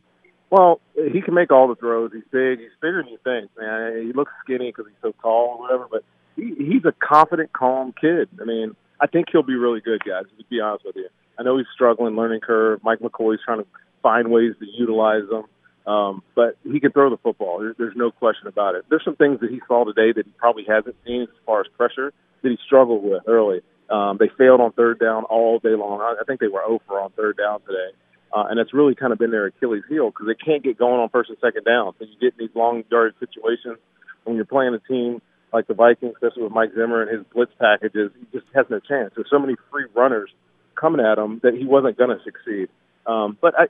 [0.51, 0.81] Well,
[1.13, 2.13] he can make all the throws.
[2.13, 2.61] He's big.
[2.61, 4.07] He's bigger than you think, man.
[4.07, 6.05] He looks skinny because he's so tall or whatever, but
[6.37, 8.29] he, he's a confident, calm kid.
[8.41, 10.25] I mean, I think he'll be really good, guys.
[10.39, 12.81] To be honest with you, I know he's struggling, learning curve.
[12.85, 13.67] Mike McCoy's trying to
[14.03, 15.45] find ways to utilize him.
[15.87, 17.61] um, but he can throw the football.
[17.61, 18.85] There, there's no question about it.
[18.89, 21.67] There's some things that he saw today that he probably hasn't seen as far as
[21.77, 22.13] pressure
[22.43, 23.61] that he struggled with early.
[23.91, 26.01] Um, they failed on third down all day long.
[26.01, 27.97] I, I think they were over on third down today.
[28.33, 31.01] Uh, and that's really kind of been their Achilles heel because they can't get going
[31.01, 31.93] on first and second down.
[31.99, 33.79] So you get in these long yard situations
[34.25, 37.53] when you're playing a team like the Vikings, especially with Mike Zimmer and his blitz
[37.61, 38.11] packages.
[38.19, 39.13] He just hasn't a chance.
[39.15, 40.31] There's so many free runners
[40.75, 42.69] coming at him that he wasn't going to succeed.
[43.07, 43.67] Um, but I,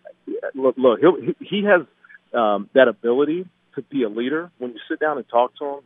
[0.55, 1.87] look, look, he'll, he has
[2.33, 4.51] um, that ability to be a leader.
[4.57, 5.85] When you sit down and talk to him, so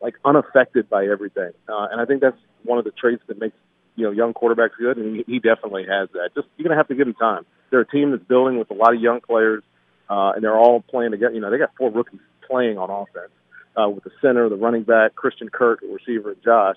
[0.00, 3.56] like unaffected by everything, uh, and I think that's one of the traits that makes
[3.96, 6.30] you know young quarterbacks good, and he, definitely has that.
[6.34, 7.44] Just you're gonna have to give him time.
[7.70, 9.62] They're a team that's building with a lot of young players,
[10.08, 11.34] uh, and they're all playing together.
[11.34, 13.32] You know, they got four rookies playing on offense
[13.76, 16.76] uh, with the center, the running back, Christian Kirk, the receiver, and Josh.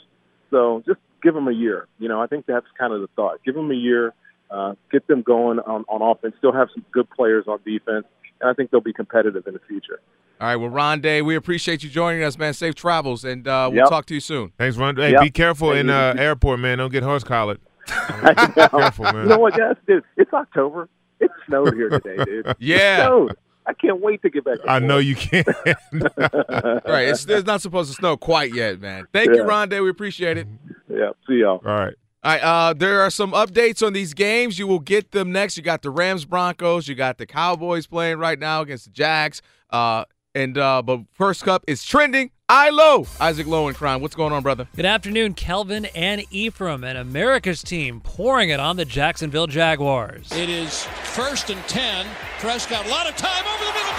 [0.52, 1.88] So just give them a year.
[2.00, 3.40] You know, I think that's kind of the thought.
[3.44, 4.14] Give them a year,
[4.52, 6.36] uh, get them going on, on offense.
[6.38, 8.06] Still have some good players on defense,
[8.42, 10.00] and I think they'll be competitive in the future.
[10.42, 12.54] All right, well, Rondé, we appreciate you joining us, man.
[12.54, 13.90] Safe travels, and uh, we'll Yep.
[13.90, 14.52] talk to you soon.
[14.58, 14.96] Thanks, Ron.
[14.98, 15.22] Hey, Yep.
[15.22, 15.94] be careful Thank in you.
[15.94, 16.80] uh, airport, man.
[16.80, 17.60] Don't get horse collared.
[17.88, 19.16] Careful, man.
[19.24, 19.76] You know what, guys?
[19.88, 20.90] Dude, it's October.
[21.20, 22.56] It snowed here today, dude.
[22.60, 23.04] Yeah.
[23.04, 23.38] It snowed.
[23.66, 24.62] I can't wait to get back.
[24.62, 25.46] to I know you can.
[25.48, 25.62] All
[26.86, 29.06] right, it's, it's not supposed to snow quite yet, man.
[29.14, 29.50] Thank you, Yeah.
[29.50, 29.82] Rondé.
[29.82, 30.48] We appreciate it.
[30.90, 31.12] Yeah.
[31.28, 31.62] See y'all.
[31.66, 31.94] All right.
[32.24, 34.58] All right, uh, there are some updates on these games.
[34.58, 35.58] You will get them next.
[35.58, 36.88] You got the Rams Broncos.
[36.88, 39.42] You got the Cowboys playing right now against the Jags.
[39.70, 42.32] Uh, and uh, but first cup is trending.
[42.48, 44.00] I low Isaac Lowenkron.
[44.00, 44.68] What's going on, brother?
[44.76, 50.32] Good afternoon, Kelvin and Ephraim, and America's team pouring it on the Jacksonville Jaguars.
[50.32, 52.06] It is first and 10.
[52.40, 53.93] Prescott, a lot of time over the middle.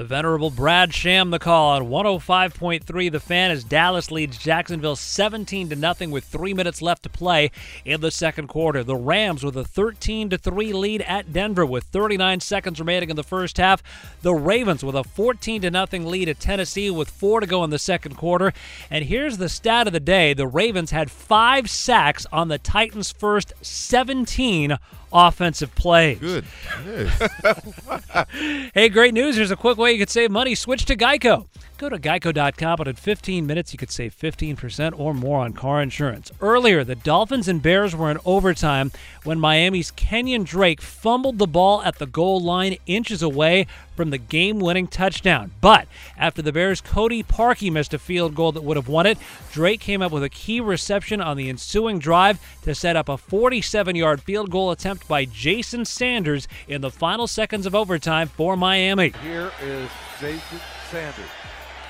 [0.00, 5.68] The venerable Brad Sham the call on 105.3 The Fan as Dallas leads Jacksonville 17
[5.68, 7.50] to nothing with 3 minutes left to play
[7.84, 8.82] in the second quarter.
[8.82, 13.16] The Rams with a 13 to 3 lead at Denver with 39 seconds remaining in
[13.16, 13.82] the first half.
[14.22, 17.68] The Ravens with a 14 to nothing lead at Tennessee with 4 to go in
[17.68, 18.54] the second quarter.
[18.90, 20.32] And here's the stat of the day.
[20.32, 24.78] The Ravens had 5 sacks on the Titans' first 17
[25.12, 26.18] offensive plays.
[26.18, 26.44] Good.
[28.74, 29.36] hey, great news.
[29.36, 30.54] There's a quick way you could save money.
[30.54, 31.46] Switch to Geico.
[31.80, 35.80] Go to geico.com, but in 15 minutes, you could save 15% or more on car
[35.80, 36.30] insurance.
[36.38, 38.92] Earlier, the Dolphins and Bears were in overtime
[39.24, 43.66] when Miami's Kenyon Drake fumbled the ball at the goal line inches away
[43.96, 45.52] from the game winning touchdown.
[45.62, 45.88] But
[46.18, 49.16] after the Bears' Cody Parkey missed a field goal that would have won it,
[49.50, 53.16] Drake came up with a key reception on the ensuing drive to set up a
[53.16, 58.54] 47 yard field goal attempt by Jason Sanders in the final seconds of overtime for
[58.54, 59.14] Miami.
[59.22, 59.88] Here is
[60.20, 61.39] Jason Sanders.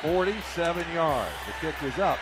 [0.03, 1.31] 47 yards.
[1.47, 2.19] The kick is up.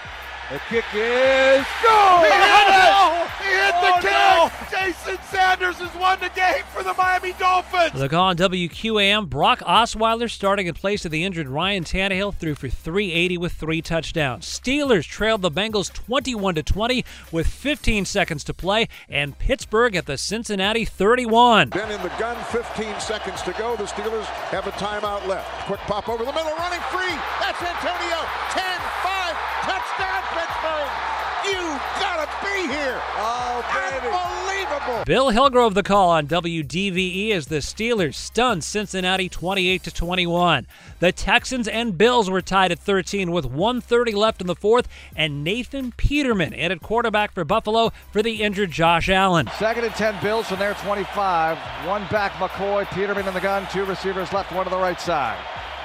[0.51, 2.25] The kick is go!
[2.25, 3.29] He hit it!
[3.39, 4.71] He hit Oh, the kick!
[4.71, 7.93] Jason Sanders has won the game for the Miami Dolphins!
[8.01, 12.55] The call on WQAM, Brock Osweiler starting in place of the injured Ryan Tannehill threw
[12.55, 14.47] for 380 with three touchdowns.
[14.47, 20.07] Steelers trailed the Bengals 21 to 20 with 15 seconds to play, and Pittsburgh at
[20.07, 21.71] the Cincinnati 31.
[21.71, 23.77] Then in the gun, 15 seconds to go.
[23.77, 25.47] The Steelers have a timeout left.
[25.67, 27.15] Quick pop over the middle, running free.
[27.41, 28.25] That's Antonio.
[28.51, 28.63] 10,
[32.43, 33.01] be here.
[33.17, 34.07] Oh, baby.
[34.07, 35.05] Unbelievable.
[35.05, 40.67] Bill Hillgrove the call on WDVE as the Steelers stunned Cincinnati 28 to 21.
[41.01, 45.43] The Texans and Bills were tied at 13 with 130 left in the fourth, and
[45.43, 49.49] Nathan Peterman added quarterback for Buffalo for the injured Josh Allen.
[49.59, 51.59] Second and 10 Bills from their 25.
[51.87, 55.39] One back McCoy, Peterman in the gun, two receivers left, one to the right side.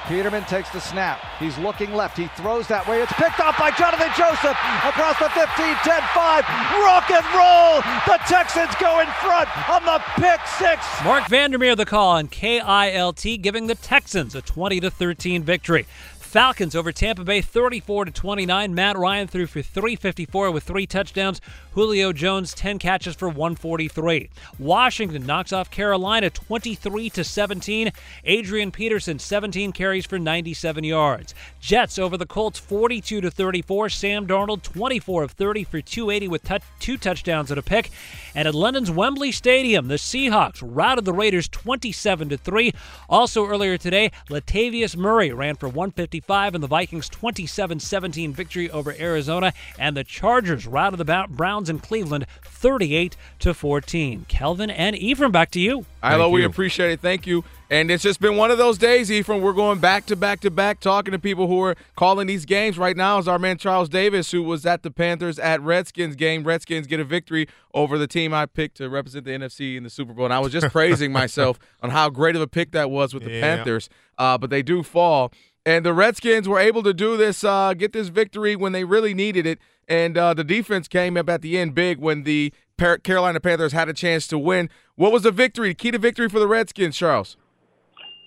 [0.07, 1.23] Peterman takes the snap.
[1.39, 2.17] He's looking left.
[2.17, 3.01] He throws that way.
[3.01, 6.43] It's picked off by Jonathan Joseph across the 15, 10, 5.
[6.83, 7.79] Rock and roll.
[8.05, 10.85] The Texans go in front on the pick six.
[11.05, 15.85] Marc Vandermeer the call on KILT, giving the Texans a 20 to 13 victory.
[16.33, 18.73] Falcons over Tampa Bay 34 to 29.
[18.73, 21.39] Matt Ryan threw for 354 with three touchdowns.
[21.73, 24.31] Julio Jones 10 catches for 143.
[24.57, 27.91] Washington knocks off Carolina 23 to 17.
[28.23, 31.35] Adrian Peterson 17 carries for 97 yards.
[31.59, 33.89] Jets over the Colts 42 to 34.
[33.89, 37.91] Sam Darnold 24 of 30 for 280 with tou- two touchdowns and a pick.
[38.35, 42.73] And at London's Wembley Stadium, the Seahawks routed the Raiders 27 to 3.
[43.09, 49.53] Also earlier today, Latavius Murray ran for 155 in the Vikings 27-17 victory over Arizona,
[49.77, 54.25] and the Chargers routed the Browns in Cleveland 38 to 14.
[54.27, 55.85] Kelvin and Ephraim, back to you.
[56.03, 57.01] Ilo, we appreciate it.
[57.01, 57.43] Thank you.
[57.73, 59.41] And it's just been one of those days, Ephraim.
[59.41, 62.77] We're going back to back to back, talking to people who are calling these games
[62.77, 63.17] right now.
[63.17, 66.43] Is our man Charles Davis, who was at the Panthers at Redskins game.
[66.43, 69.89] Redskins get a victory over the team I picked to represent the NFC in the
[69.89, 70.25] Super Bowl.
[70.25, 73.23] And I was just praising myself on how great of a pick that was with
[73.23, 73.41] the Yeah.
[73.41, 73.89] Panthers.
[74.19, 75.31] Uh, but they do fall.
[75.65, 79.15] And the Redskins were able to do this, uh, get this victory when they really
[79.15, 79.57] needed it.
[79.87, 82.53] And uh, the defense came up at the end big when the
[83.01, 84.69] Carolina Panthers had a chance to win.
[84.93, 85.69] What was the victory?
[85.69, 87.35] The key to victory for the Redskins, Charles?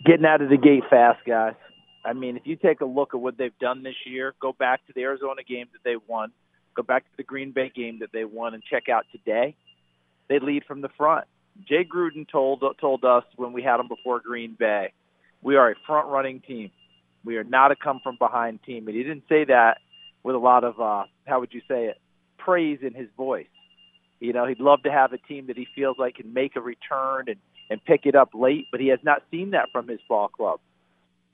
[0.05, 1.55] Getting out of the gate fast, guys.
[2.05, 4.87] I mean, if you take a look at what they've done this year, go back
[4.87, 6.31] to the Arizona game that they won,
[6.75, 9.57] go back to the Green Bay game that they won, and check out today.
[10.29, 11.27] They lead from the front.
[11.67, 14.93] Jay Gruden told told us when we had him before Green Bay,
[15.43, 16.71] we are a front running team.
[17.25, 18.87] We are not a come from behind team.
[18.87, 19.79] And he didn't say that
[20.23, 21.99] with a lot of uh, how would you say it,
[22.39, 23.47] praise in his voice.
[24.21, 26.61] You know, he'd love to have a team that he feels like can make a
[26.61, 27.37] return and
[27.71, 30.61] and pick it up late, but he has not seen that from his ball club.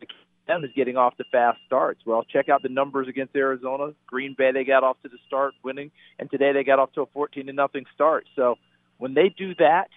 [0.01, 0.07] The
[0.47, 2.01] them is getting off to fast starts.
[2.05, 3.93] Well, check out the numbers against Arizona.
[4.07, 7.03] Green Bay, they got off to the start winning, and today they got off to
[7.03, 8.27] a 14 to nothing start.
[8.35, 8.57] So
[8.99, 9.89] when they do that,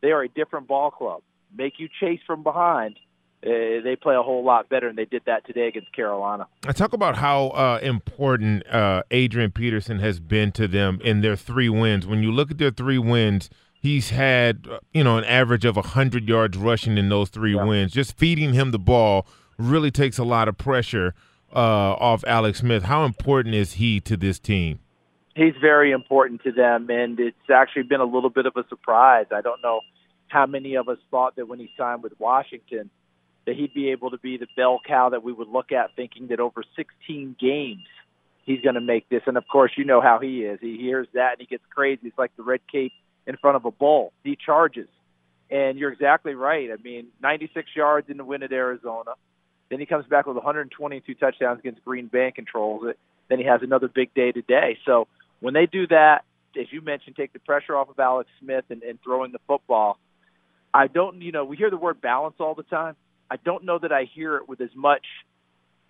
[0.00, 1.22] they are a different ball club.
[1.56, 2.98] Make you chase from behind.
[3.40, 6.48] Uh, they play a whole lot better, and they did that today against Carolina.
[6.66, 11.36] I talk about how uh, important uh, Adrian Peterson has been to them in their
[11.36, 12.04] three wins.
[12.04, 13.48] When you look at their three wins,
[13.80, 17.92] he's had you know an average of hundred yards rushing in those three wins.
[17.92, 19.26] Just feeding him the ball
[19.58, 21.14] really takes a lot of pressure
[21.54, 22.84] uh, off Alex Smith.
[22.84, 24.80] How important is he to this team?
[25.38, 29.26] he's very important to them, and it's actually been a little bit of a surprise.
[29.30, 29.80] I don't know
[30.26, 32.90] how many of us thought that when he signed with Washington
[33.46, 36.26] that he'd be able to be the bell cow that we would look at, thinking
[36.28, 37.86] that over 16 games
[38.44, 39.22] he's going to make this.
[39.26, 40.58] And of course, you know how he is.
[40.60, 42.00] He hears that and he gets crazy.
[42.04, 42.92] It's like the red cape
[43.28, 44.12] in front of a bull.
[44.24, 44.88] He charges.
[45.50, 46.70] And you're exactly right.
[46.72, 49.12] I mean, 96 yards in the win at Arizona.
[49.70, 52.98] Then he comes back with 122 touchdowns against Green Bay and controls it.
[53.28, 54.78] Then he has another big day today.
[54.86, 55.06] So
[55.40, 56.24] when they do that,
[56.58, 59.98] as you mentioned, take the pressure off of Alex Smith and, and throwing the football.
[60.72, 62.96] I don't, you know, we hear the word balance all the time.
[63.30, 65.04] I don't know that I hear it with as much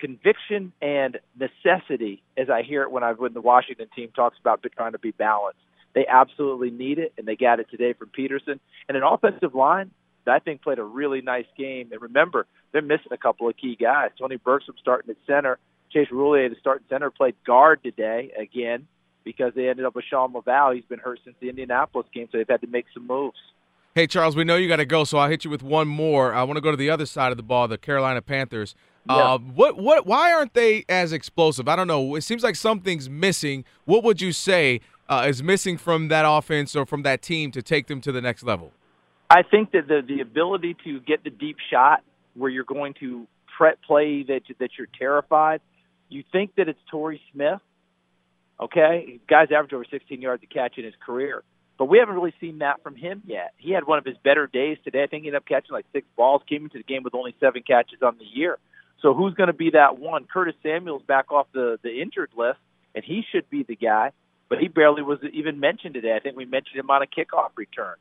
[0.01, 4.65] conviction and necessity as I hear it when I when the Washington team talks about
[4.77, 5.61] trying to be balanced.
[5.99, 8.61] They absolutely need it, and they got it today from Peterson.
[8.89, 9.91] And an offensive line
[10.27, 11.89] that I think played a really nice game.
[11.91, 14.11] And remember, they're missing a couple of key guys.
[14.17, 15.59] Tony Bergstrom starting at center.
[15.91, 18.87] Chase Roullier, the starting center, played guard today again
[19.25, 20.73] because they ended up with Shawn Lauvao.
[20.73, 23.39] He's been hurt since the Indianapolis game, so they've had to make some moves.
[23.97, 26.33] Hey, Charles, we know you got to go, so I'll hit you with one more.
[26.33, 28.77] I want to go to the other side of the ball, the Carolina Panthers.
[29.11, 29.17] Yeah.
[29.17, 31.67] Uh, what, what, why aren't they as explosive?
[31.67, 32.15] I don't know.
[32.15, 33.65] It seems like something's missing.
[33.87, 37.63] What would you say uh, is missing from that offense or from that team to
[37.63, 38.73] take them to the next level?
[39.31, 42.03] I think that the the ability to get the deep shot
[42.35, 45.61] where you're going to pre- play that that you're terrified.
[46.09, 47.61] You think that it's Torrey Smith,
[48.59, 49.21] okay?
[49.29, 51.43] Guy's averaged over 16 yards a catch in his career,
[51.79, 53.53] but we haven't really seen that from him yet.
[53.59, 55.03] He had one of his better days today.
[55.03, 56.43] I think he ended up catching like six balls.
[56.49, 58.59] Came into the game with only seven catches on the year.
[59.03, 60.25] So who's going to be that one?
[60.25, 62.59] Curtis Samuel's back off the the injured list,
[62.95, 64.13] and he should be the guy.
[64.49, 66.15] But he barely was even mentioned today.
[66.17, 67.97] I think we mentioned him on a kickoff return.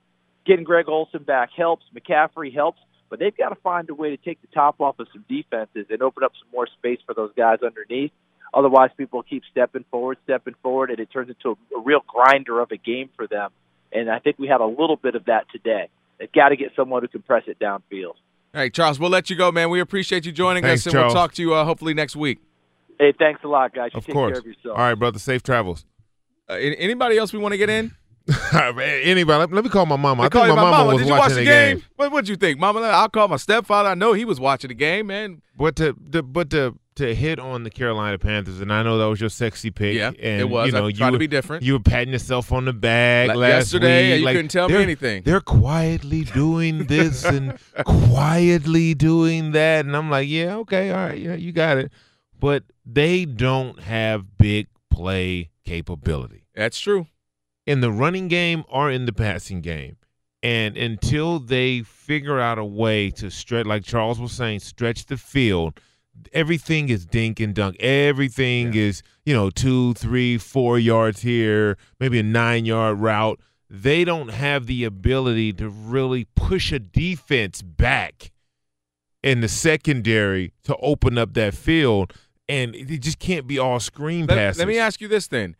[0.45, 1.83] Getting Greg Olsen back helps.
[1.95, 2.79] McCaffrey helps.
[3.09, 5.85] But they've got to find a way to take the top off of some defenses
[5.89, 8.11] and open up some more space for those guys underneath.
[8.53, 12.59] Otherwise, people keep stepping forward, stepping forward, and it turns into a, a real grinder
[12.59, 13.51] of a game for them.
[13.93, 15.87] And I think we had a little bit of that today.
[16.19, 18.15] They've got to get someone who can press it downfield.
[18.15, 19.69] All right, Charles, we'll let you go, man.
[19.69, 21.13] We appreciate you joining Thanks, us, and Charles.
[21.13, 22.39] we'll talk to you uh, hopefully next week.
[22.99, 23.91] Hey, thanks a lot, guys.
[23.93, 24.31] You Of take course.
[24.31, 24.77] care of yourself.
[24.77, 25.19] All right, brother.
[25.19, 25.85] Safe travels.
[26.49, 27.93] Uh, anybody else we want to get in?
[28.53, 29.53] Anybody?
[29.53, 30.23] Let, me call my mama.
[30.23, 31.83] I think you my, mama was Did you watching watch the game?
[31.95, 32.81] What would you think, Mama?
[32.81, 33.89] I'll call my stepfather.
[33.89, 35.41] I know he was watching the game, man.
[35.55, 39.05] But to, to but to to hit on the Carolina Panthers, and I know that
[39.05, 39.95] was your sexy pick.
[39.95, 40.67] Yeah, and, it was.
[40.67, 41.63] You know, I you tried to were- be different.
[41.63, 44.19] You were patting yourself on the back Like last yesterday, week.
[44.19, 45.23] you like, couldn't tell me anything.
[45.23, 51.17] They're quietly doing this and quietly doing that, and I'm like, yeah, okay, all right,
[51.17, 51.93] yeah, you got it.
[52.39, 57.07] But they don't have big play capability That's true.
[57.65, 59.97] in the running game or in the passing game.
[60.43, 65.17] And until they figure out a way to stretch, like Charles was saying, stretch the
[65.17, 65.79] field,
[66.31, 67.75] everything is dink and dunk.
[67.79, 73.39] Everything is, you know, two, three, four yards here, maybe a nine yard route.
[73.69, 78.31] They don't have the ability to really push a defense back
[79.23, 82.13] in the secondary to open up that field.
[82.49, 84.59] And it just can't be all screen Let, passes.
[84.59, 85.55] let me ask you this then.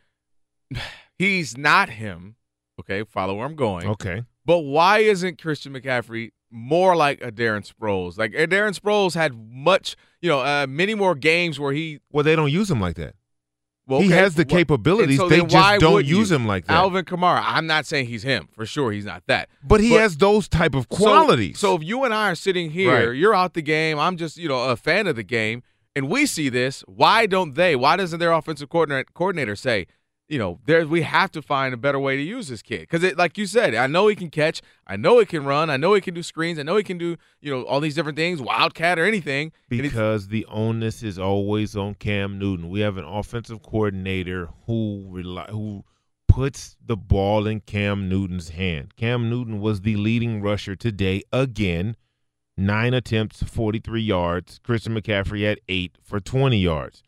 [1.18, 2.36] He's not him.
[2.80, 3.88] Okay, follow where I'm going.
[3.88, 4.24] Okay.
[4.46, 8.18] But why isn't Christian McCaffrey more like a Darren Sproles?
[8.18, 12.00] Like uh, Darren Sproles had much, you know, uh, many more games where he.
[12.12, 13.16] Well, they don't use him like that.
[13.88, 15.18] Well, he okay, has the capabilities.
[15.18, 16.36] so they just don't use you?
[16.36, 16.74] him like that.
[16.74, 17.42] Alvin Kamara.
[17.44, 18.92] I'm not saying he's him for sure.
[18.92, 19.48] He's not that.
[19.64, 21.58] but he has those type of So- qualities.
[21.58, 23.18] So, if you and I are sitting here, Right.
[23.18, 23.98] you're out the game.
[23.98, 25.64] I'm just, you know, a fan of the game,
[25.98, 26.84] and we see this.
[26.88, 27.76] Why don't they?
[27.76, 29.88] Why doesn't their offensive coordinator, coordinator say,
[30.28, 32.82] you know, there we have to find a better way to use this kid?
[32.82, 34.62] Because, like you said, I know he can catch.
[34.86, 35.72] I know he can run.
[35.72, 36.60] I know he can do screens.
[36.60, 39.54] I know he can do, you know, all these different things, wildcat or anything.
[39.70, 42.70] Because the onus is always on Cam Newton.
[42.70, 45.84] We have an offensive coordinator who rely, who
[46.28, 48.96] puts the ball in Cam Newton's hand.
[48.98, 51.96] Cam Newton was the leading rusher today again.
[52.58, 54.60] Nine attempts, 43 yards.
[54.64, 57.04] Christian McCaffrey had eight for 20 yards.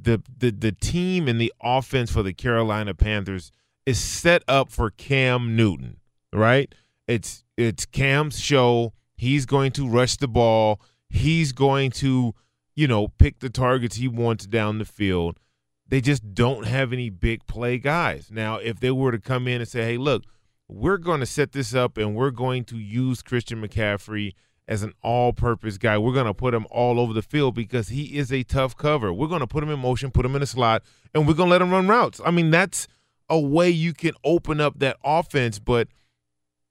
[0.00, 3.52] The, the the team and the offense for the Carolina Panthers
[3.84, 5.98] is set up for Cam Newton,
[6.32, 6.74] right?
[7.06, 8.94] It's it's Cam's show.
[9.16, 10.80] He's going to rush the ball.
[11.08, 12.34] He's going to,
[12.74, 15.38] you know, pick the targets he wants down the field.
[15.86, 18.30] They just don't have any big play guys.
[18.30, 20.24] Now, if they were to come in and say, "Hey, look,
[20.68, 24.32] we're going to set this up and we're going to use Christian McCaffrey
[24.72, 25.98] as an all-purpose guy.
[25.98, 29.12] We're going to put him all over the field because he is a tough cover.
[29.12, 30.82] We're going to put him in motion, put him in a slot,
[31.14, 32.88] and we're going to let him run routes." I mean, that's
[33.28, 35.88] a way you can open up that offense, but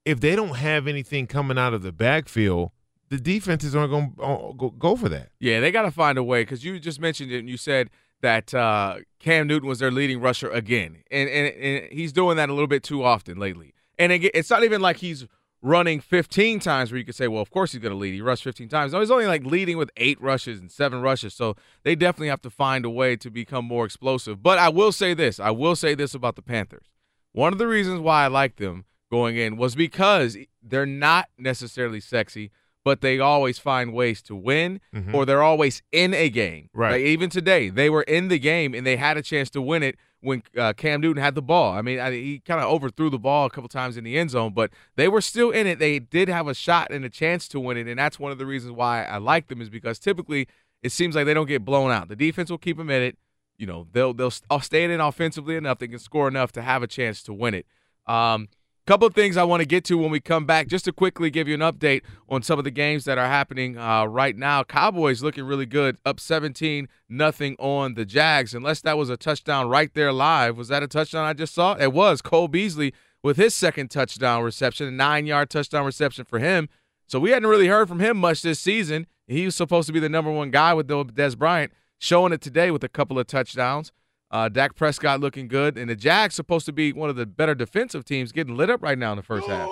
[0.04, 2.72] if they don't have anything coming out of the backfield,
[3.10, 5.30] the defenses aren't going to go, for that.
[5.40, 7.90] Yeah, they got to find a way because you just mentioned it and you said
[8.22, 12.50] that uh, Cam Newton was their leading rusher again, and, and and he's doing that
[12.50, 13.74] a little bit too often lately.
[14.00, 15.28] And again, it's not even like he's
[15.62, 18.14] running 15 times where you could say, well, of course he's going to lead.
[18.14, 18.94] He rushed 15 times.
[18.94, 21.34] No, he's only like leading with eight rushes and seven rushes.
[21.34, 24.42] So they definitely have to find a way to become more explosive.
[24.42, 26.88] But I will say this: I will say this about the Panthers.
[27.34, 32.00] One of the reasons why I like them going in was because they're not necessarily
[32.00, 32.50] sexy,
[32.84, 35.14] but they always find ways to win, Mhm.
[35.14, 36.70] or they're always in a game.
[36.74, 36.94] Right.
[36.94, 39.84] Like, even today, they were in the game and they had a chance to win
[39.84, 41.74] it when uh, Cam Newton had the ball.
[41.74, 44.32] I mean, I, he kind of overthrew the ball a couple times in the end
[44.32, 45.80] zone, but they were still in it.
[45.80, 48.38] They did have a shot and a chance to win it, and that's one of
[48.38, 50.48] the reasons why I like them is because typically
[50.82, 52.08] it seems like they don't get blown out.
[52.08, 53.18] The defense will keep them in it.
[53.58, 55.80] You know, they'll they'll st- stay in offensively enough.
[55.80, 57.66] They can score enough to have a chance to win it.
[58.08, 58.50] Um,
[58.86, 61.30] couple of things I want to get to when we come back, just to quickly
[61.30, 64.64] give you an update on some of the games that are happening uh, right now.
[64.64, 68.54] Cowboys looking really good, up 17 nothing on the Jags.
[68.54, 70.58] Unless that was a touchdown right there live.
[70.58, 71.76] Was that a touchdown I just saw?
[71.76, 72.22] It was.
[72.22, 76.70] Cole Beasley with his second touchdown reception, a nine yard touchdown reception for him.
[77.08, 79.06] So we hadn't really heard from him much this season.
[79.28, 82.72] He was supposed to be the number one guy with Dez Bryant, showing it today
[82.72, 83.92] with a couple of touchdowns.
[84.32, 87.54] Uh, Dak Prescott looking good, and the Jags supposed to be one of the better
[87.54, 89.70] defensive teams, getting lit up right now in the first half.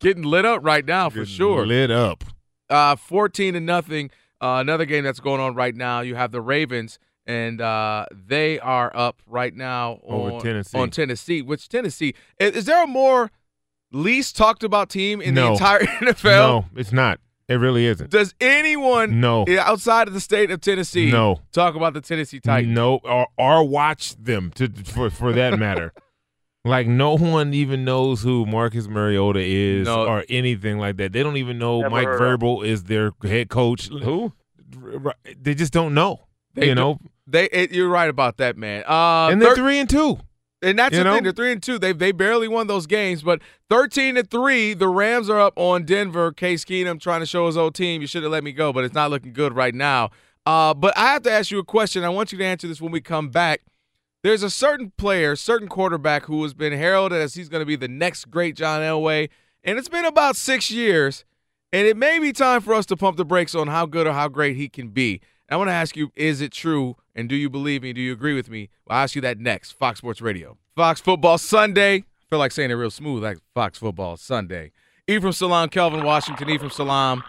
[0.00, 1.66] getting lit up right now for Getting sure.
[1.66, 2.24] lit up.
[2.70, 4.10] Uh, fourteen to nothing.
[4.40, 6.00] Uh, another game that's going on right now.
[6.00, 10.78] You have the Ravens, and uh, they are up right now Over on Tennessee.
[10.78, 13.30] On Tennessee, which Tennessee is, is there a more
[13.92, 16.24] least talked about team in the entire NFL?
[16.24, 17.20] No, it's not.
[17.48, 18.10] It really isn't.
[18.10, 19.44] Does anyone No.
[19.60, 21.40] outside of the state of Tennessee No.
[21.52, 22.74] talk about the Tennessee Titans?
[22.74, 25.92] No, or, or watch them to for for that matter.
[26.64, 30.06] like no one even knows who Marcus Mariota is No.
[30.06, 31.12] or anything like that.
[31.12, 33.88] They don't even know Never Mike heard of Vrabel is their head coach.
[33.88, 34.32] Who?
[35.40, 36.22] They just don't know.
[36.54, 38.82] They you know, They it, you're right about that, man.
[38.88, 40.18] Uh, and they're thir- three and two.
[40.66, 41.14] And that's You the know?
[41.14, 41.22] thing.
[41.22, 41.78] They're three and two.
[41.78, 43.40] They they barely won those games, but
[43.70, 44.74] thirteen to three.
[44.74, 46.32] The Rams are up on Denver.
[46.32, 48.00] Case Keenum trying to show his old team.
[48.00, 50.10] You should have let me go, but it's not looking good right now.
[50.44, 52.04] Uh, but I have to ask you a question.
[52.04, 53.62] I want you to answer this when we come back.
[54.22, 57.76] There's a certain player, certain quarterback who has been heralded as he's going to be
[57.76, 59.28] the next great John Elway,
[59.62, 61.24] and it's been about six years,
[61.72, 64.12] and it may be time for us to pump the brakes on how good or
[64.12, 65.20] how great he can be.
[65.48, 66.96] I want to ask you, is it true?
[67.16, 67.94] And do you believe me?
[67.94, 68.68] Do you agree with me?
[68.88, 69.72] I'll ask you that next.
[69.72, 70.58] Fox Sports Radio.
[70.76, 71.96] Fox Football Sunday.
[71.96, 74.70] I feel like saying it real smooth, like Fox Football Sunday.
[75.08, 77.22] Ephraim Salaam, Kelvin Washington, Ephraim Salaam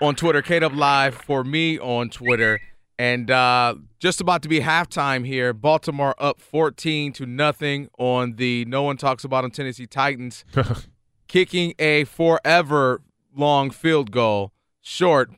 [0.00, 2.58] on Twitter, Kate Up Live for me on Twitter.
[2.98, 5.52] And uh, just about to be halftime here.
[5.52, 10.44] Baltimore up 14 to nothing on the no one talks about them Tennessee Titans,
[11.28, 13.02] kicking a forever
[13.36, 15.30] long field goal short.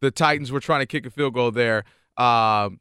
[0.00, 1.84] The Titans were trying to kick a field goal there.
[2.16, 2.78] Um,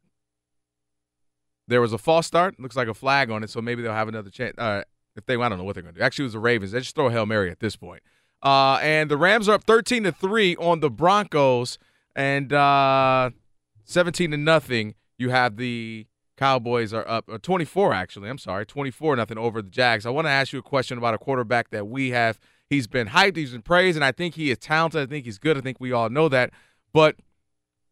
[1.71, 2.59] there was a false start.
[2.59, 4.57] Looks like a flag on it, so maybe they'll have another chance.
[4.57, 4.83] Uh,
[5.15, 6.05] if they, I don't know what they're going to do.
[6.05, 6.71] Actually, it was the Ravens.
[6.71, 8.01] They just throw a hail mary at this point.
[8.43, 11.77] Uh, and the Rams are up 13 to three on the Broncos,
[12.15, 13.29] and uh,
[13.85, 14.95] 17 to nothing.
[15.17, 16.07] You have the
[16.37, 18.27] Cowboys are up, or 24 actually.
[18.27, 20.07] I'm sorry, 24 nothing over the Jags.
[20.07, 22.39] I want to ask you a question about a quarterback that we have.
[22.67, 25.01] He's been hyped, he's been praised, and I think he is talented.
[25.01, 25.55] I think he's good.
[25.55, 26.51] I think we all know that.
[26.93, 27.17] But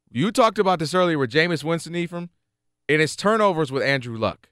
[0.10, 2.32] you talked about this earlier with Jameis Winston, Ephraim,
[2.90, 4.50] and it's turnovers with Andrew Luck.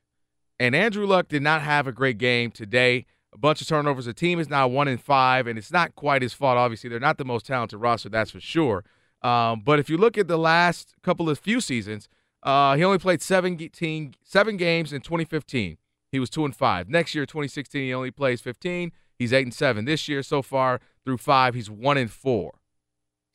[0.60, 3.06] And Andrew Luck did not have a great game today.
[3.34, 4.06] A bunch of turnovers.
[4.06, 6.58] The team is now one in five, and it's not quite his fault.
[6.58, 8.86] Obviously, they're not the most talented roster, that's for sure.
[9.22, 12.08] Um, but if you look at the last couple of few seasons,
[12.44, 15.78] uh, he only played seven, ge- team, seven games in 2015.
[16.12, 16.88] He was two and five.
[16.88, 18.92] Next year, 2016, he only plays 15.
[19.20, 19.86] He's eight and seven.
[19.86, 22.60] This year, so far through five, he's one and four.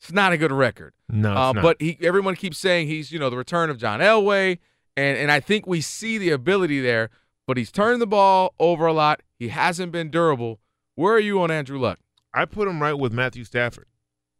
[0.01, 0.93] It's not a good record.
[1.07, 1.61] No, it's uh, not.
[1.61, 4.57] but he, everyone keeps saying he's you know the return of John Elway,
[4.95, 7.09] and and I think we see the ability there.
[7.45, 9.21] But he's turned the ball over a lot.
[9.37, 10.61] He hasn't been durable.
[10.95, 11.99] Where are you on Andrew Luck?
[12.33, 13.87] I put him right with Matthew Stafford.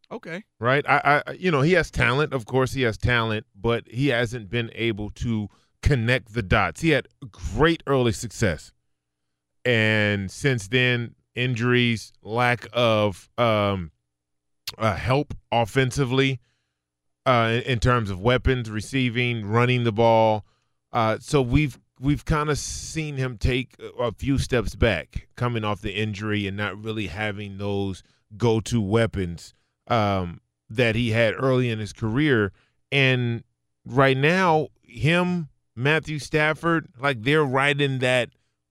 [0.10, 0.43] Okay.
[0.60, 0.86] Right.
[0.88, 2.34] I, I, you know, he has talent.
[2.34, 5.49] Of course, he has talent, but he hasn't been able to
[5.82, 6.82] connect the dots.
[6.82, 8.72] He had great early success,
[9.66, 13.91] and since then, injuries, lack of um,
[14.78, 16.39] uh, help offensively,
[17.26, 20.45] uh, in, terms of weapons, receiving, running the ball.
[20.91, 25.82] Uh, so we've we've kind of seen him take a few steps back, coming off
[25.82, 28.03] the injury and not really having those
[28.36, 29.53] go-to weapons
[29.88, 32.51] um, that he had early in his career.
[32.91, 33.43] And
[33.86, 38.30] right now, him, Matthew Stafford, like they're right in that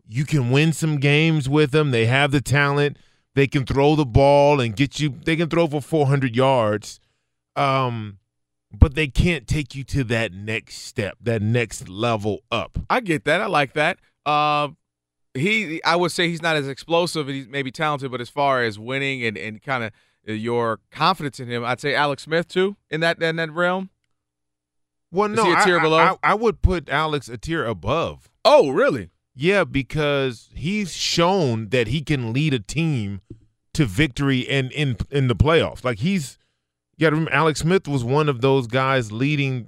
[0.09, 1.91] you can win some games with them.
[1.91, 2.99] They have the talent.
[3.35, 5.09] They can throw the ball and get you.
[5.25, 7.01] They can throw for 400 yards.
[7.57, 8.19] Um,
[8.77, 12.79] but they can't take you to that next step, that next level up.
[12.89, 13.41] I get that.
[13.41, 13.99] I like that.
[14.25, 14.69] Uh,
[15.35, 18.63] he, I would say he's not as explosive and he's maybe talented, but as far
[18.63, 19.93] as winning and, and kind of
[20.25, 23.91] your confidence in him, I'd say Alex Smith too in that in that realm.
[25.11, 25.99] Well, Is no, a tier I, below?
[25.99, 28.31] I, I would put Alex a tier above.
[28.45, 29.11] Oh, really?
[29.35, 33.21] Yeah, because he's shown that he can lead a team
[33.75, 35.85] to victory and in in the playoffs.
[35.85, 36.39] Like he's
[37.03, 39.67] you got to remember, Alex Smith was one of those guys leading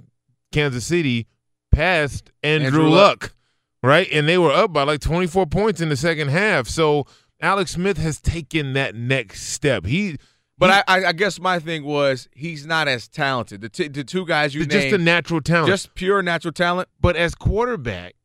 [0.53, 1.27] Kansas City
[1.69, 3.35] past Andrew, Andrew Luck, Luck.
[3.83, 4.07] right?
[4.09, 6.69] And they were up by like 24 points in the second half.
[6.69, 7.05] So
[7.41, 9.85] Alex Smith has taken that next step.
[9.85, 10.15] He
[10.57, 13.59] But I, I, I guess my thing was he's not as talented.
[13.59, 15.67] The, t- the two guys you just a natural talent.
[15.67, 16.87] just pure natural talent.
[17.01, 18.15] But as quarterback,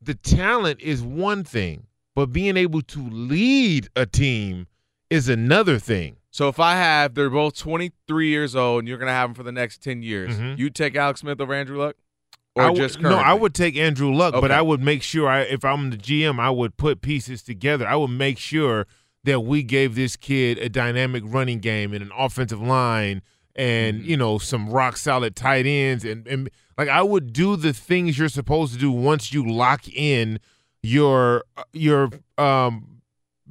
[0.00, 4.68] the talent is one thing, but being able to lead a team
[5.10, 6.16] is another thing.
[6.34, 9.34] So if I have, they're both 23 years old, and you're going to have them
[9.36, 10.34] for the next 10 years.
[10.36, 10.58] Mhm.
[10.58, 11.94] You take Alex Smith over Andrew Luck,
[12.56, 15.64] or just no, I would take Andrew Luck, but I would make sure I, if
[15.64, 17.86] I'm the GM, I would put pieces together.
[17.86, 18.88] I would make sure
[19.22, 23.22] that we gave this kid a dynamic running game and an offensive line
[23.54, 24.10] and Mm-hmm.
[24.10, 28.18] you know some rock solid tight ends and, and like I would do the things
[28.18, 30.40] you're supposed to do once you lock in
[30.82, 33.00] your your um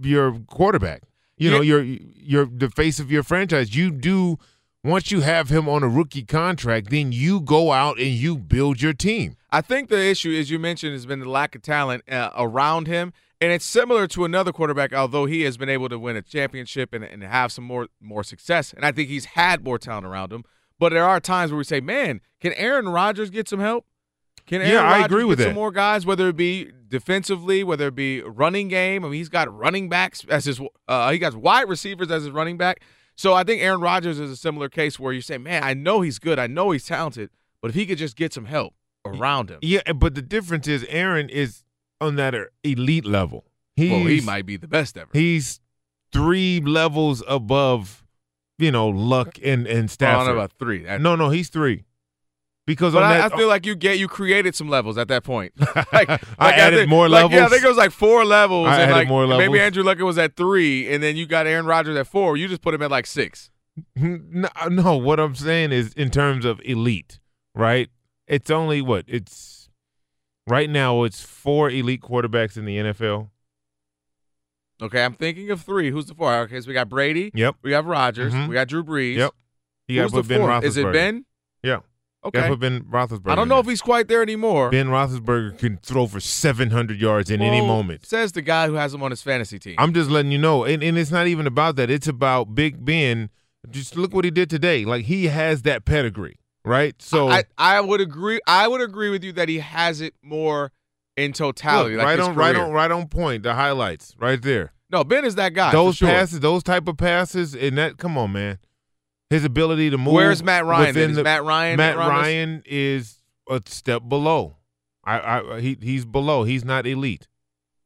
[0.02, 1.04] your quarterback.
[1.38, 1.78] You know, Yeah.
[1.78, 3.76] your your the face of your franchise.
[3.76, 4.38] You do
[4.84, 8.82] once you have him on a rookie contract, then you go out and you build
[8.82, 9.36] your team.
[9.50, 12.88] I think the issue, as you mentioned, has been the lack of talent uh, around
[12.88, 14.92] him, and it's similar to another quarterback.
[14.94, 18.24] Although he has been able to win a championship and, and have some more more
[18.24, 20.44] success, and I think he's had more talent around him.
[20.80, 23.86] But there are times where we say, "Man, can Aaron Rodgers get some help?
[24.46, 25.50] Can Aaron Yeah, I agree with get that.
[25.52, 29.04] some more guys, whether it be defensively, whether it be running game?
[29.04, 32.32] I mean, he's got running backs as his uh, he got wide receivers as his
[32.32, 32.82] running back.
[33.16, 36.02] So I think Aaron Rodgers is a similar case where you say, "Man, I know
[36.02, 37.30] he's good, I know he's talented,
[37.62, 38.74] but if he could just get some help
[39.06, 41.64] around him." Yeah, but the difference is Aaron is
[42.00, 43.46] on that er, elite level.
[43.76, 45.10] He's, well, he might be the best ever.
[45.14, 45.60] He's
[46.12, 48.04] three levels above,
[48.60, 50.28] you know, Luck and and I don't Stafford.
[50.28, 50.84] know about three.
[50.84, 51.86] That- no, no, he's three.
[52.66, 55.24] Because But I, that, I feel like you get you created some levels at that
[55.24, 55.52] point.
[55.76, 58.68] Like, like I added think- more like, Yeah, I think it was like four levels.
[58.68, 59.60] I and added like, more Maybe?
[59.60, 62.38] Andrew Luck was at three, and then you got Aaron Rodgers at four.
[62.38, 63.52] You just put him at like six.
[63.96, 67.20] no, no, what I'm saying is in terms of elite,
[67.56, 67.90] right?
[68.28, 69.70] It's only what it's
[70.48, 71.04] right now.
[71.04, 73.30] It's four elite quarterbacks in the NFL.
[74.82, 75.92] Okay, I'm thinking of three.
[75.92, 76.34] Who's the four?
[76.42, 77.32] Okay, so we got Brady.
[77.34, 77.56] Yep.
[77.62, 78.34] We have Rodgers.
[78.34, 78.48] Mhm.
[78.48, 79.16] We got Drew Brees.
[79.18, 79.32] Yep.
[79.88, 80.64] You got Who's the Ben fourth?
[80.64, 81.26] Is it Ben?
[82.26, 82.42] Okay.
[82.42, 83.32] To put Ben Roethlisberger.
[83.32, 83.62] I don't know there.
[83.62, 84.70] if he's quite there anymore.
[84.70, 88.06] Ben Roethlisberger can throw for 700 yards in any moment.
[88.06, 89.76] Says the guy who has him on his fantasy team.
[89.78, 91.90] I'm just letting you know, and, and it's not even about that.
[91.90, 93.30] It's about Big Ben.
[93.70, 94.86] Just look what he did today.
[94.86, 97.02] Like he has that pedigree, right?
[97.02, 98.40] So I, I would agree.
[98.48, 100.72] I would agree with you that he has it more
[101.16, 101.96] in totality.
[101.96, 103.44] look, like right on, right on, right on point.
[103.44, 104.74] The highlights, right there.
[104.90, 105.72] No, Ben is that guy.
[105.72, 106.08] those sure.
[106.08, 107.98] passes, those type of passes, and that.
[107.98, 108.60] Come on, man.
[109.30, 110.14] His ability to move.
[110.14, 111.98] Where's Matt Ryan Is the- Matt Ryan Matt?
[111.98, 113.20] Ryan is
[113.50, 114.58] a step below.
[115.06, 116.44] I, I, he, he's below.
[116.44, 117.28] He's not elite.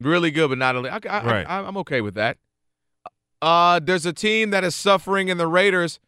[0.02, 0.92] really good, but not elite.
[0.94, 1.46] I, I, Right.
[1.50, 2.38] I, I'm okay with that.
[3.42, 6.00] Uh, there's a team that is suffering in the Raiders.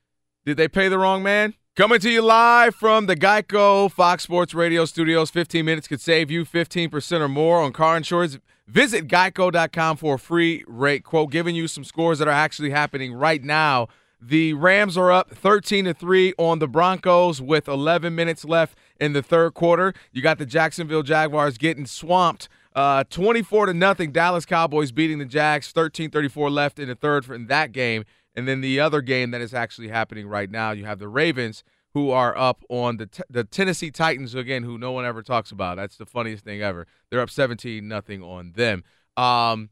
[0.45, 1.53] Did they pay the wrong man?
[1.75, 5.29] Coming to you live from the Geico Fox Sports Radio studios.
[5.29, 8.37] 15 minutes could save you 15% or more on car insurance.
[8.67, 13.13] Visit geico.com for a free rate quote, giving you some scores that are actually happening
[13.13, 13.87] right now.
[14.21, 19.13] The Rams are up 13 to 3 on the Broncos with 11 minutes left in
[19.13, 19.93] the third quarter.
[20.11, 24.11] You got the Jacksonville Jaguars getting swamped uh, 24 to nothing.
[24.11, 25.71] Dallas Cowboys beating the Jags.
[25.71, 28.03] 13-34 left in the third in that game.
[28.35, 31.63] And then the other game that is actually happening right now, you have the Ravens
[31.93, 35.51] who are up on the t- the Tennessee Titans again, who no one ever talks
[35.51, 35.77] about.
[35.77, 36.85] That's the funniest thing ever.
[37.09, 38.83] They're up 17 nothing on them.
[39.17, 39.69] Um,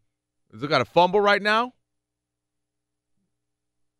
[0.51, 1.73] they got a fumble right now.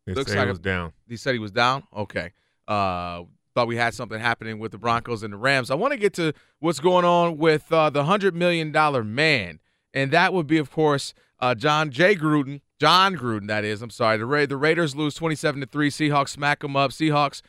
[0.08, 0.92] They Looks like it was down.
[1.08, 1.84] He said he was down.
[1.94, 2.32] Okay.
[2.66, 5.70] Uh, thought we had something happening with the Broncos and the Rams.
[5.70, 9.60] I want to get to what's going on with uh, the hundred million dollar man,
[9.92, 12.14] and that would be, of course, uh, Jon J.
[12.14, 12.60] Gruden.
[12.80, 13.82] Jon Gruden, that is.
[13.82, 14.16] I'm sorry.
[14.16, 15.90] The Ra- the Raiders lose 27 to three.
[15.90, 16.92] Seahawks smack them up.
[16.92, 17.42] Seahawks.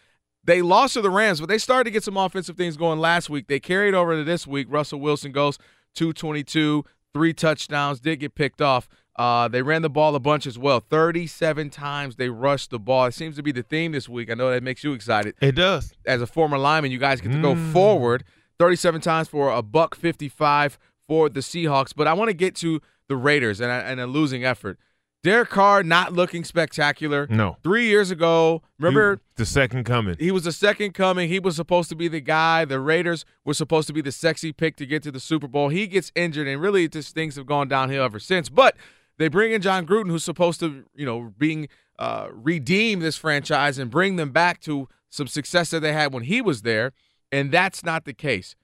[0.43, 3.30] They lost to the Rams, but they started to get some offensive things going last
[3.30, 3.47] week.
[3.47, 4.68] They carried over to this week.
[4.70, 5.57] Russell Wilson goes
[5.95, 8.89] 222, three touchdowns, did get picked off.
[9.20, 10.80] Uh, they ran the ball a bunch as well.
[10.80, 13.05] 37 times they rushed the ball.
[13.07, 14.32] It seems to be the theme this week.
[14.32, 15.36] I know that makes you excited.
[15.41, 15.93] It does.
[16.05, 17.74] As a former lineman, you guys get to go Mm.
[17.74, 18.24] forward
[18.57, 21.93] 37 times for a buck 55 for the Seahawks.
[21.95, 24.80] But I want to get to the Raiders and a, and a losing effort.
[25.22, 27.28] Derek Carr not looking spectacular.
[27.30, 27.57] No.
[27.61, 30.15] Three years ago, remember He- the second coming.
[30.17, 31.28] he was the second coming.
[31.28, 32.63] He was supposed to be the guy.
[32.63, 35.67] The Raiders were supposed to be the sexy pick to get to the Super Bowl.
[35.67, 38.47] He gets injured, and really just things have gone downhill ever since.
[38.47, 38.78] But
[39.20, 41.67] they bring in Jon Gruden, who's supposed to, you know, being
[41.99, 46.24] uh, redeem this franchise and bring them back to some success that they had when
[46.24, 46.93] he was there,
[47.32, 48.55] and that's not the case.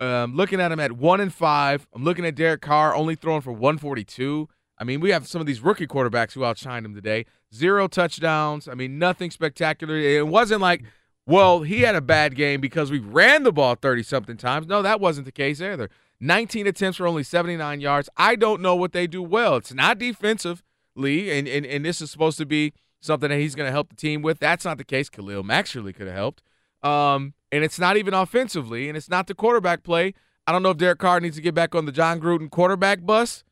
[0.00, 3.40] Um, looking at him at one and five, I'm looking at Derek Carr only throwing
[3.40, 4.48] for 142.
[4.78, 7.26] I mean, we have some of these rookie quarterbacks who outshined him today.
[7.52, 8.68] Zero touchdowns.
[8.68, 9.96] I mean, nothing spectacular.
[9.96, 10.82] It wasn't like,
[11.26, 14.66] well, he had a bad game because we ran the ball 30 something times.
[14.66, 15.88] No, that wasn't the case either.
[16.20, 18.08] 19 attempts for only 79 yards.
[18.16, 19.56] I don't know what they do well.
[19.56, 23.68] It's not defensively, and, and, and this is supposed to be something that he's going
[23.68, 24.38] to help the team with.
[24.38, 25.08] That's not the case.
[25.08, 26.42] Khalil Mack surely could have helped.
[26.82, 30.14] Um, and it's not even offensively, and it's not the quarterback play.
[30.46, 33.04] I don't know if Derek Carr needs to get back on the Jon Gruden quarterback
[33.04, 33.44] bus,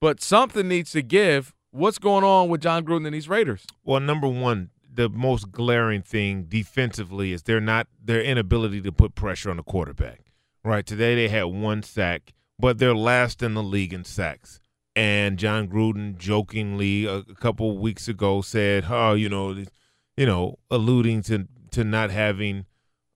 [0.00, 1.54] but something needs to give.
[1.70, 3.66] What's going on with Jon Gruden and these Raiders?
[3.84, 9.14] Well, number one, the most glaring thing defensively is they're not their inability to put
[9.14, 10.20] pressure on the quarterback.
[10.66, 14.58] Right today they had one sack, but they're last in the league in sacks.
[14.96, 19.64] And Jon Gruden jokingly a, a couple weeks ago said, "Oh, you know,
[20.16, 22.66] you know, alluding to to not having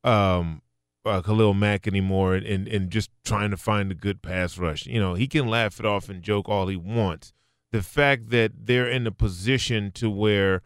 [0.04, 0.62] um,
[1.04, 4.86] uh, Khalil Mack anymore and, and just trying to find a good pass rush.
[4.86, 7.32] You know, he can laugh it off and joke all he wants.
[7.72, 10.62] The fact that they're in a position to where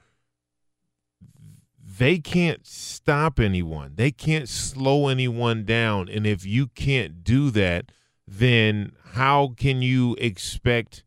[1.99, 6.09] they can't stop anyone, they can't slow anyone down.
[6.09, 7.93] And if you can't do that,
[8.27, 11.05] then how can you expect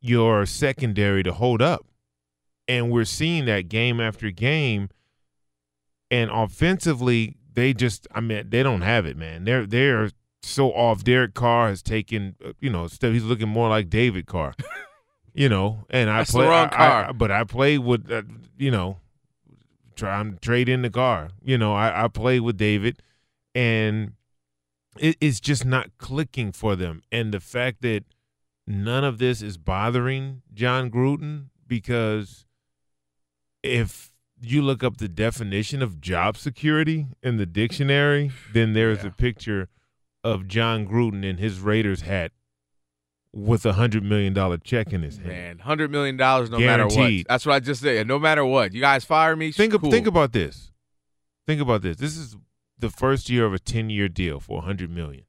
[0.00, 1.86] your secondary to hold up?
[2.68, 4.88] And we're seeing that game after game.
[6.10, 9.44] And offensively, they just I mean they don't have it, man.
[9.44, 10.10] They're they're
[10.42, 11.04] so off.
[11.04, 14.54] Derek Carr has taken uh, you know he's looking more like David Carr,
[15.34, 15.84] you know.
[15.88, 17.08] And I That's play, the wrong I-.
[17.08, 18.22] I- but I play with uh,
[18.58, 18.98] you know
[20.02, 21.30] trying to trade in the car.
[21.44, 23.00] You know, I, I play with David,
[23.54, 24.14] and
[24.98, 27.02] it, it's just not clicking for them.
[27.12, 28.02] And the fact that
[28.66, 32.46] none of this is bothering Jon Gruden because
[33.62, 39.10] if you look up the definition of job security in the dictionary, then there's a
[39.10, 39.68] picture
[40.24, 42.32] of Jon Gruden in his Raiders hat
[43.32, 45.28] with a hundred million dollar check in his hand.
[45.28, 47.10] Man, hundred million dollars, no matter what.
[47.28, 48.06] That's what I just said.
[48.06, 49.52] No matter what, you guys fire me.
[49.52, 49.90] Think cool.
[49.90, 50.70] think about this.
[51.46, 51.96] Think about this.
[51.96, 52.36] This is
[52.78, 55.24] the first year of a ten year deal for a hundred million.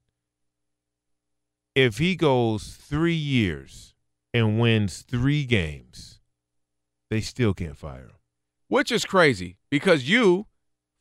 [1.75, 3.95] If he goes three years
[4.33, 6.19] and wins three games,
[7.09, 8.11] they still can't fire him.
[8.67, 10.45] which is crazy because you,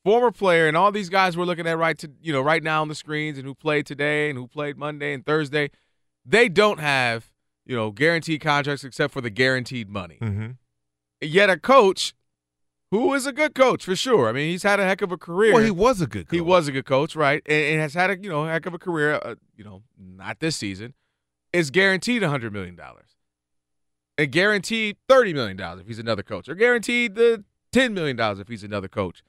[0.05, 2.80] former player, and all these guys we're looking at right to you know right now
[2.80, 5.70] on the screens, and who played today and who played Monday and Thursday,
[6.24, 7.32] they don't have
[7.66, 10.18] you know guaranteed contracts except for the guaranteed money.
[10.20, 10.50] Mm-hmm.
[11.20, 12.14] Yet a coach
[12.90, 14.28] who is a good coach for sure.
[14.28, 15.54] I mean, he's had a heck of a career.
[15.54, 16.26] Well, he was a good.
[16.30, 17.42] He was a good coach, right?
[17.46, 19.14] And, and has had a you know heck of a career.
[19.14, 20.94] Uh, you know, not this season.
[21.52, 23.16] Is guaranteed a hundred million dollars,
[24.16, 28.38] and guaranteed thirty million dollars if he's another coach, or guaranteed the ten million dollars
[28.38, 29.22] if he's another coach.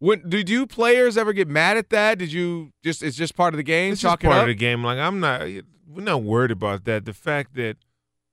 [0.00, 2.18] When did you players ever get mad at that?
[2.18, 3.92] Did you just it's just part of the game?
[3.92, 4.42] It's just it part up?
[4.42, 4.84] of the game.
[4.84, 5.42] Like I'm not,
[5.88, 7.04] we're not worried about that.
[7.04, 7.76] The fact that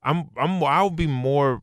[0.03, 1.61] I'm, I'm, I'll be more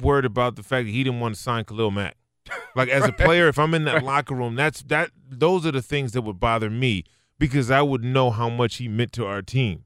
[0.00, 2.16] worried about the fact that he didn't want to sign Khalil Mack.
[2.74, 4.04] Like as a player, if I'm in that Right.
[4.04, 5.10] locker room, that's that.
[5.28, 7.04] Those are the things that would bother me
[7.38, 9.84] because I would know how much he meant to our team.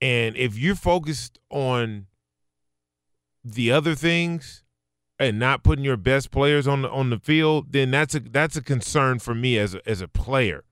[0.00, 2.06] And if you're focused on
[3.44, 4.62] the other things
[5.18, 8.56] and not putting your best players on the on the field, then that's a that's
[8.56, 10.62] a concern for me as a, as a player.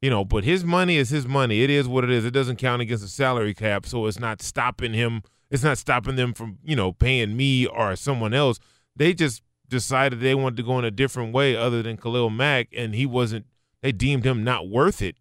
[0.00, 1.62] You know, but his money is his money.
[1.62, 2.24] It is what it is.
[2.24, 5.22] It doesn't count against the salary cap, so it's not stopping him.
[5.50, 8.60] It's not stopping them from you know paying me or someone else.
[8.94, 12.68] They just decided they wanted to go in a different way other than Khalil Mack,
[12.76, 13.46] and he wasn't.
[13.82, 15.16] They deemed him not worth it,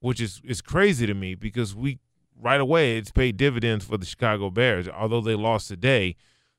[0.00, 2.00] which is is crazy to me because we
[2.40, 4.88] right away it's paid dividends for the Chicago Bears.
[4.88, 6.16] Although they lost today,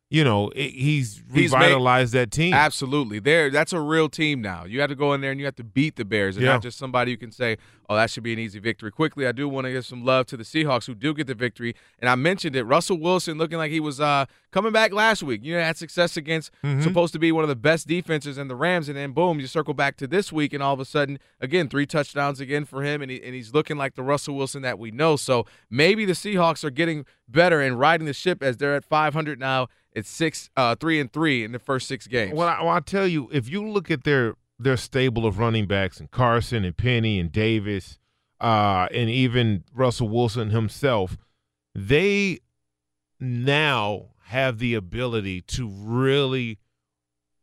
[0.09, 2.53] you know it, he's He's made- revitalized that team.
[2.53, 3.19] Absolutely.
[3.19, 4.63] There that's a real team now.
[4.65, 6.53] You have to go in there and you have to beat the Bears and Yeah.
[6.53, 7.57] not just somebody you can say,
[7.89, 10.25] "Oh, that should be an easy victory." Quickly, I do want to give some love
[10.27, 11.75] to the Seahawks who do get the victory.
[11.99, 15.43] And I mentioned it, Russell Wilson looking like he was uh, coming back last week.
[15.43, 16.83] You know, had success against Mhm.
[16.83, 19.47] supposed to be one of the best defenses in the Rams and then boom, you
[19.47, 22.83] circle back to this week and all of a sudden, again, three touchdowns again for
[22.83, 25.15] him and he, and he's looking like the Russell Wilson that we know.
[25.15, 29.39] So, maybe the Seahawks are getting better and riding the ship as they're at 500
[29.39, 29.67] now.
[29.93, 32.33] It's 6 uh 3 and 3 in the first 6 games.
[32.35, 35.65] Well, I, well, I'll tell you, if you look at their their stable of running
[35.67, 37.99] backs and Carson and Penny and Davis,
[38.39, 41.17] uh, and even Russell Wilson himself,
[41.75, 42.39] they
[43.19, 46.59] now have the ability to really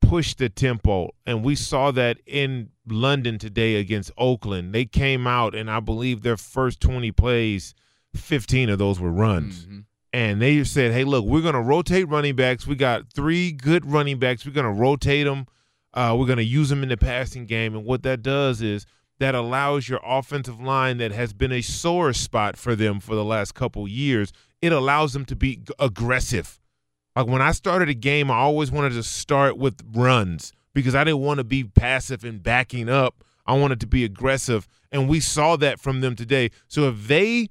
[0.01, 1.11] push the tempo.
[1.27, 4.75] And we saw that in London today against Oakland.
[4.75, 7.75] They came out, and I believe their first 20 plays,
[8.15, 9.67] 15 of those were runs.
[10.13, 12.67] And they said, hey, look, we're going to rotate running backs.
[12.67, 14.47] We got three good running backs.
[14.47, 15.47] We're going to rotate them.
[15.95, 17.75] Uh, we're going to use them in the passing game.
[17.75, 18.85] And what that does is
[19.21, 23.25] that allows your offensive line that has been a sore spot for them for the
[23.25, 24.33] last couple years.
[24.61, 26.59] it allows them to be aggressive.
[27.15, 31.05] Like when I started a game, I always wanted to start with runs because I
[31.05, 33.23] didn't want to be passive and backing up.
[33.47, 36.51] I wanted to be aggressive, and we saw that from them today.
[36.67, 37.49] So if they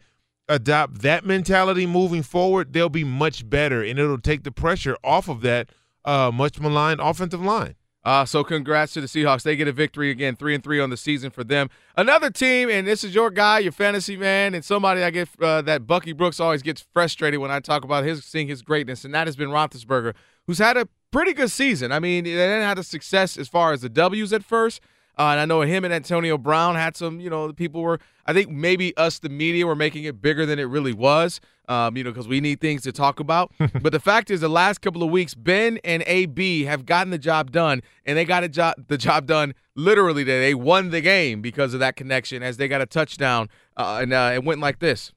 [0.50, 5.30] adopt that mentality moving forward, they'll be much better, and it'll take the pressure off
[5.30, 5.70] of that
[6.04, 7.76] uh, much maligned offensive line.
[8.06, 9.44] Uh, so congrats to the Seahawks.
[9.44, 11.70] They get a victory again, three and three on the season for them.
[11.96, 15.62] Another team, and this is your guy, your fantasy man, and somebody I get uh,
[15.62, 19.14] that Bucky Brooks always gets frustrated when I talk about his seeing his greatness, and
[19.14, 20.16] that has been Roethlisberger,
[20.48, 21.94] who's had a pretty good season.
[21.94, 24.82] I mean, they didn't have the success as far as the W's at first.
[25.18, 28.00] Uh, and I know him and Antonio Brown had some, you know, the people were,
[28.26, 31.96] I think maybe us, the media, were making it bigger than it really was, um,
[31.96, 33.52] you know, because we need things to talk about.
[33.82, 37.20] but the fact is, the last couple of weeks, Ben and AB have gotten the
[37.20, 40.40] job done, and they got a job, the job done literally today.
[40.40, 44.14] They won the game because of that connection as they got a touchdown, uh, and
[44.14, 45.14] uh, it went like this.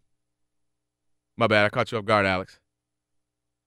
[1.38, 2.58] My bad, I caught you off guard, Alex.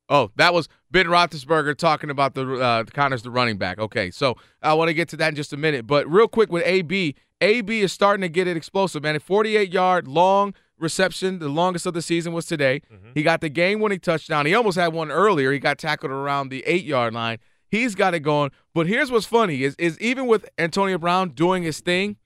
[0.10, 3.78] Oh, that was Ben Roethlisberger talking about the uh, Connors, the running back.
[3.78, 6.52] Okay, so I want to get to that in just a minute, but real quick
[6.52, 9.16] with AB, AB is starting to get it explosive, man.
[9.16, 12.82] A 48 yard long reception, the longest of the season was today.
[12.92, 13.12] Mm-hmm.
[13.14, 14.46] He got the game winning touchdown.
[14.46, 15.52] He almost had one earlier.
[15.52, 17.38] He got tackled around the eight yard line.
[17.68, 18.52] He's got it going.
[18.74, 22.18] But here's what's funny is is even with Antonio Brown doing his thing,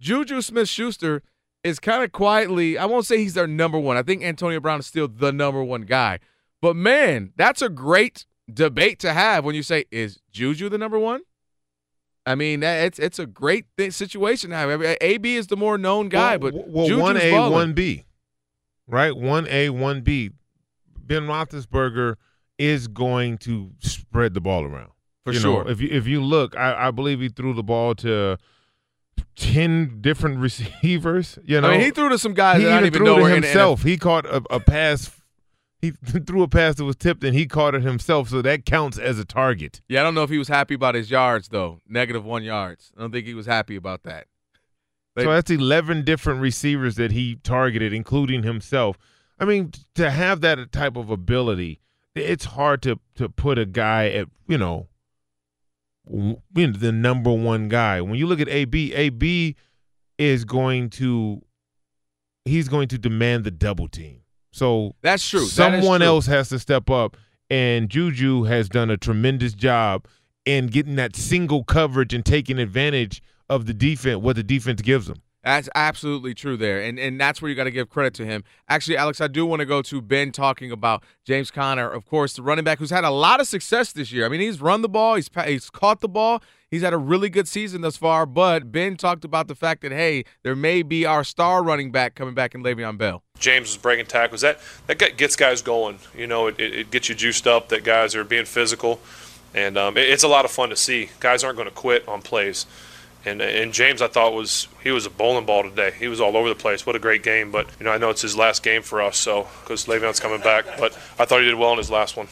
[0.00, 1.22] Juju Smith Schuster
[1.62, 3.96] is kind of quietly, I won't say he's their number one.
[3.96, 6.20] I think Antonio Brown is still the number one guy.
[6.66, 10.98] But man, that's a great debate to have when you say, is Juju the number
[10.98, 11.20] one?
[12.26, 14.68] I mean, that, it's it's a great th- situation to have.
[14.68, 17.72] I mean, AB is the more known guy, well, but well, Juju's one A, one
[17.72, 18.04] B,
[18.88, 19.16] right?
[19.16, 20.30] One A, one B.
[20.98, 22.16] Ben Roethlisberger
[22.58, 24.90] is going to spread the ball around
[25.24, 25.62] For You sure.
[25.62, 28.38] Know, if you if you look, I, I believe he threw the ball to
[29.36, 31.38] ten different receivers.
[31.44, 32.98] You know, I mean, he threw to some guys he that I don't even even
[32.98, 33.84] threw know to were in himself.
[33.84, 35.12] he caught a, a pass.
[35.80, 38.28] He threw a pass that was tipped, and he caught it himself.
[38.30, 39.80] So that counts as a target.
[39.88, 41.80] Yeah, I don't know if he was happy about his yards though.
[41.88, 42.92] Negative one yards.
[42.96, 44.26] I don't think he was happy about that.
[45.14, 48.98] They- so that's 11 different receivers that he targeted, including himself.
[49.38, 51.80] I mean, to have that type of ability,
[52.14, 54.88] it's hard to to put a guy at you know,
[56.06, 58.00] w- you know, the number one guy.
[58.00, 59.56] When you look at AB, AB
[60.18, 61.42] is going to
[62.46, 64.20] he's going to demand the double team.
[64.56, 65.40] So That's true.
[65.40, 66.06] That Someone true.
[66.06, 67.18] else has to step up,
[67.50, 70.06] and Juju has done a tremendous job
[70.46, 75.08] in getting that single coverage and taking advantage of the defense, what the defense gives
[75.08, 75.20] them.
[75.44, 76.80] That's absolutely true there.
[76.80, 78.44] And and that's where you got to give credit to him.
[78.66, 82.32] Actually, Alex, I do want to go to Ben talking about James Conner, of course,
[82.32, 84.24] the running back who's had a lot of success this year.
[84.24, 86.42] I mean, he's run the ball, he's he's caught the ball.
[86.70, 89.92] He's had a really good season thus far, but Ben talked about the fact that
[89.92, 93.22] hey, there may be our star running back coming back in Le'Veon Bell.
[93.38, 94.40] James is breaking tackles.
[94.40, 94.58] That
[94.88, 96.00] that gets guys going.
[96.16, 97.68] You know, it, it, it gets you juiced up.
[97.68, 99.00] That guys are being physical,
[99.54, 101.10] and um, it- it's a lot of fun to see.
[101.20, 102.66] Guys aren't going to quit on plays.
[103.24, 105.92] And and James, I thought was he was a bowling ball today.
[105.98, 106.84] He was all over the place.
[106.86, 107.50] What a great game!
[107.52, 110.40] But you know, I know it's his last game for us, so because Le'Veon's coming
[110.40, 110.64] back.
[110.78, 112.26] But I thought he did well in his last one.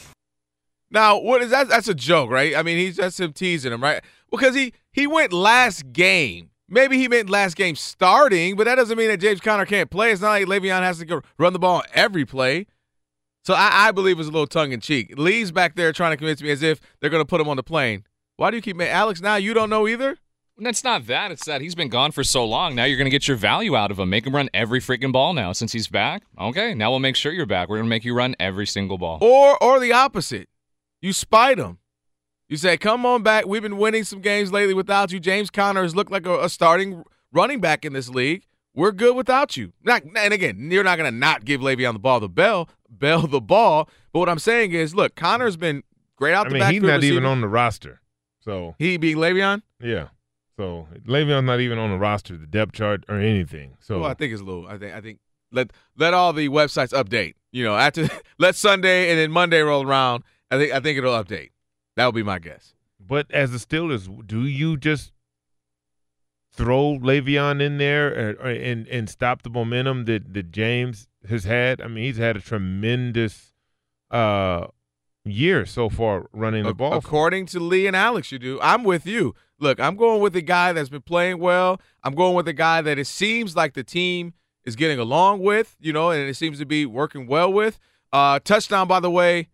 [0.91, 1.67] Now, what is that?
[1.67, 2.55] That's a joke, right?
[2.55, 4.01] I mean, he's just him teasing him, right?
[4.31, 6.49] Because he he went last game.
[6.67, 10.11] Maybe he meant last game starting, but that doesn't mean that James Conner can't play.
[10.11, 12.65] It's not like Le'Veon has to go run the ball every play.
[13.43, 15.13] So I, I believe it's a little tongue in cheek.
[15.15, 17.57] Lee's back there trying to convince me as if they're going to put him on
[17.57, 18.03] the plane.
[18.37, 19.21] Why do you keep Alex?
[19.21, 20.17] Now you don't know either.
[20.57, 21.31] It's not that.
[21.31, 22.75] It's that he's been gone for so long.
[22.75, 24.09] Now you're going to get your value out of him.
[24.09, 26.23] Make him run every freaking ball now since he's back.
[26.39, 27.69] Okay, now we'll make sure you're back.
[27.69, 29.19] We're going to make you run every single ball.
[29.21, 30.49] Or or the opposite.
[31.01, 31.77] You spite him.
[32.47, 33.45] You say, "Come on back.
[33.47, 35.19] We've been winning some games lately without you.
[35.19, 38.45] James Conner has looked like a, a starting running back in this league.
[38.75, 41.99] We're good without you." Not, and again, you're not going to not give Le'Veon the
[41.99, 43.89] ball, the bell, bell the ball.
[44.13, 45.83] But what I'm saying is, look, Conner's been
[46.17, 46.83] great out I the mean, backfield.
[46.83, 48.01] he's not even on the roster.
[48.41, 49.61] So he being Le'Veon.
[49.81, 50.09] yeah.
[50.57, 53.75] So Le'Veon's not even on the roster, the depth chart, or anything.
[53.81, 54.67] So well, I think it's a little.
[54.67, 55.19] I think I think
[55.51, 57.33] let let all the websites update.
[57.51, 58.07] You know, after
[58.39, 60.23] let Sunday and then Monday roll around.
[60.51, 61.49] I think I think it'll update.
[61.95, 62.73] That would be my guess.
[62.99, 65.11] But as the Steelers, do you just
[66.51, 71.81] throw Le'Veon in there and and stop the momentum that that James has had?
[71.81, 73.53] I mean, he's had a tremendous
[74.11, 74.67] uh
[75.25, 76.93] year so far running the Ac- ball.
[76.93, 78.59] According to Lee and Alex, you do.
[78.61, 79.35] I'm with you.
[79.59, 81.79] Look, I'm going with a guy that's been playing well.
[82.03, 84.33] I'm going with a guy that it seems like the team
[84.65, 87.79] is getting along with, you know, and it seems to be working well with.
[88.11, 89.49] Uh, touchdown, by the way,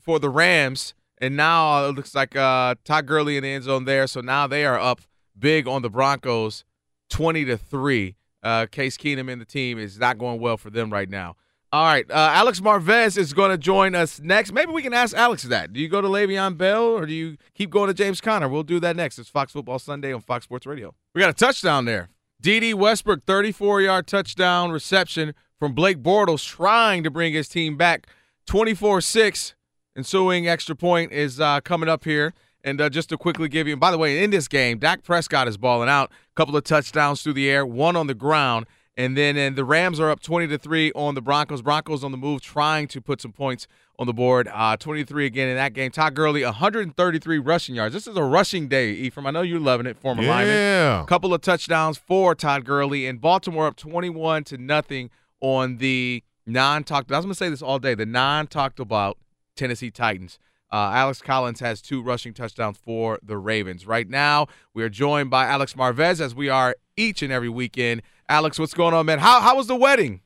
[0.00, 0.94] for the Rams.
[1.22, 4.08] And now it looks like uh, Todd Gurley in the end zone there.
[4.08, 5.00] So now they are up
[5.38, 6.64] big on the Broncos,
[7.10, 8.16] 20 to 3.
[8.42, 11.36] Uh, Case Keenum and the team is not going well for them right now.
[11.72, 12.04] All right.
[12.10, 14.52] Uh, Alex Marvez is going to join us next.
[14.52, 15.72] Maybe we can ask Alex that.
[15.72, 18.48] Do you go to Le'Veon Bell or do you keep going to James Conner?
[18.48, 19.20] We'll do that next.
[19.20, 20.92] It's Fox Football Sunday on Fox Sports Radio.
[21.14, 22.08] We got a touchdown there.
[22.40, 28.08] Dede Westbrook, 34 yard touchdown reception from Blake Bortles, trying to bring his team back
[28.46, 29.54] 24 6.
[29.96, 32.32] Ensuing extra point is uh, coming up here.
[32.64, 35.02] And uh, just to quickly give you, and by the way, in this game, Dak
[35.02, 36.10] Prescott is balling out.
[36.10, 38.66] A couple of touchdowns through the air, one on the ground.
[38.96, 41.62] And then and the Rams are up 20 to 3 on the Broncos.
[41.62, 43.66] Broncos on the move, trying to put some points
[43.98, 44.48] on the board.
[44.52, 45.90] Uh, 23 again in that game.
[45.90, 47.94] Todd Gurley, 133 rushing yards.
[47.94, 49.26] This is a rushing day, Ephraim.
[49.26, 50.54] I know you're loving it, former lineman.
[50.54, 50.88] Yeah.
[50.90, 51.06] lineman.
[51.06, 53.06] couple of touchdowns for Todd Gurley.
[53.06, 57.48] And Baltimore up 21 to nothing on the non talked I was going to say
[57.48, 59.16] this all day, the non talked about
[59.62, 60.40] Tennessee Titans.
[60.72, 63.86] Uh, Alex Collins has two rushing touchdowns for the Ravens.
[63.86, 68.02] Right now, we are joined by Alex Marvez as we are each and every weekend.
[68.28, 69.20] Alex, what's going on, man?
[69.20, 70.20] How how was the wedding?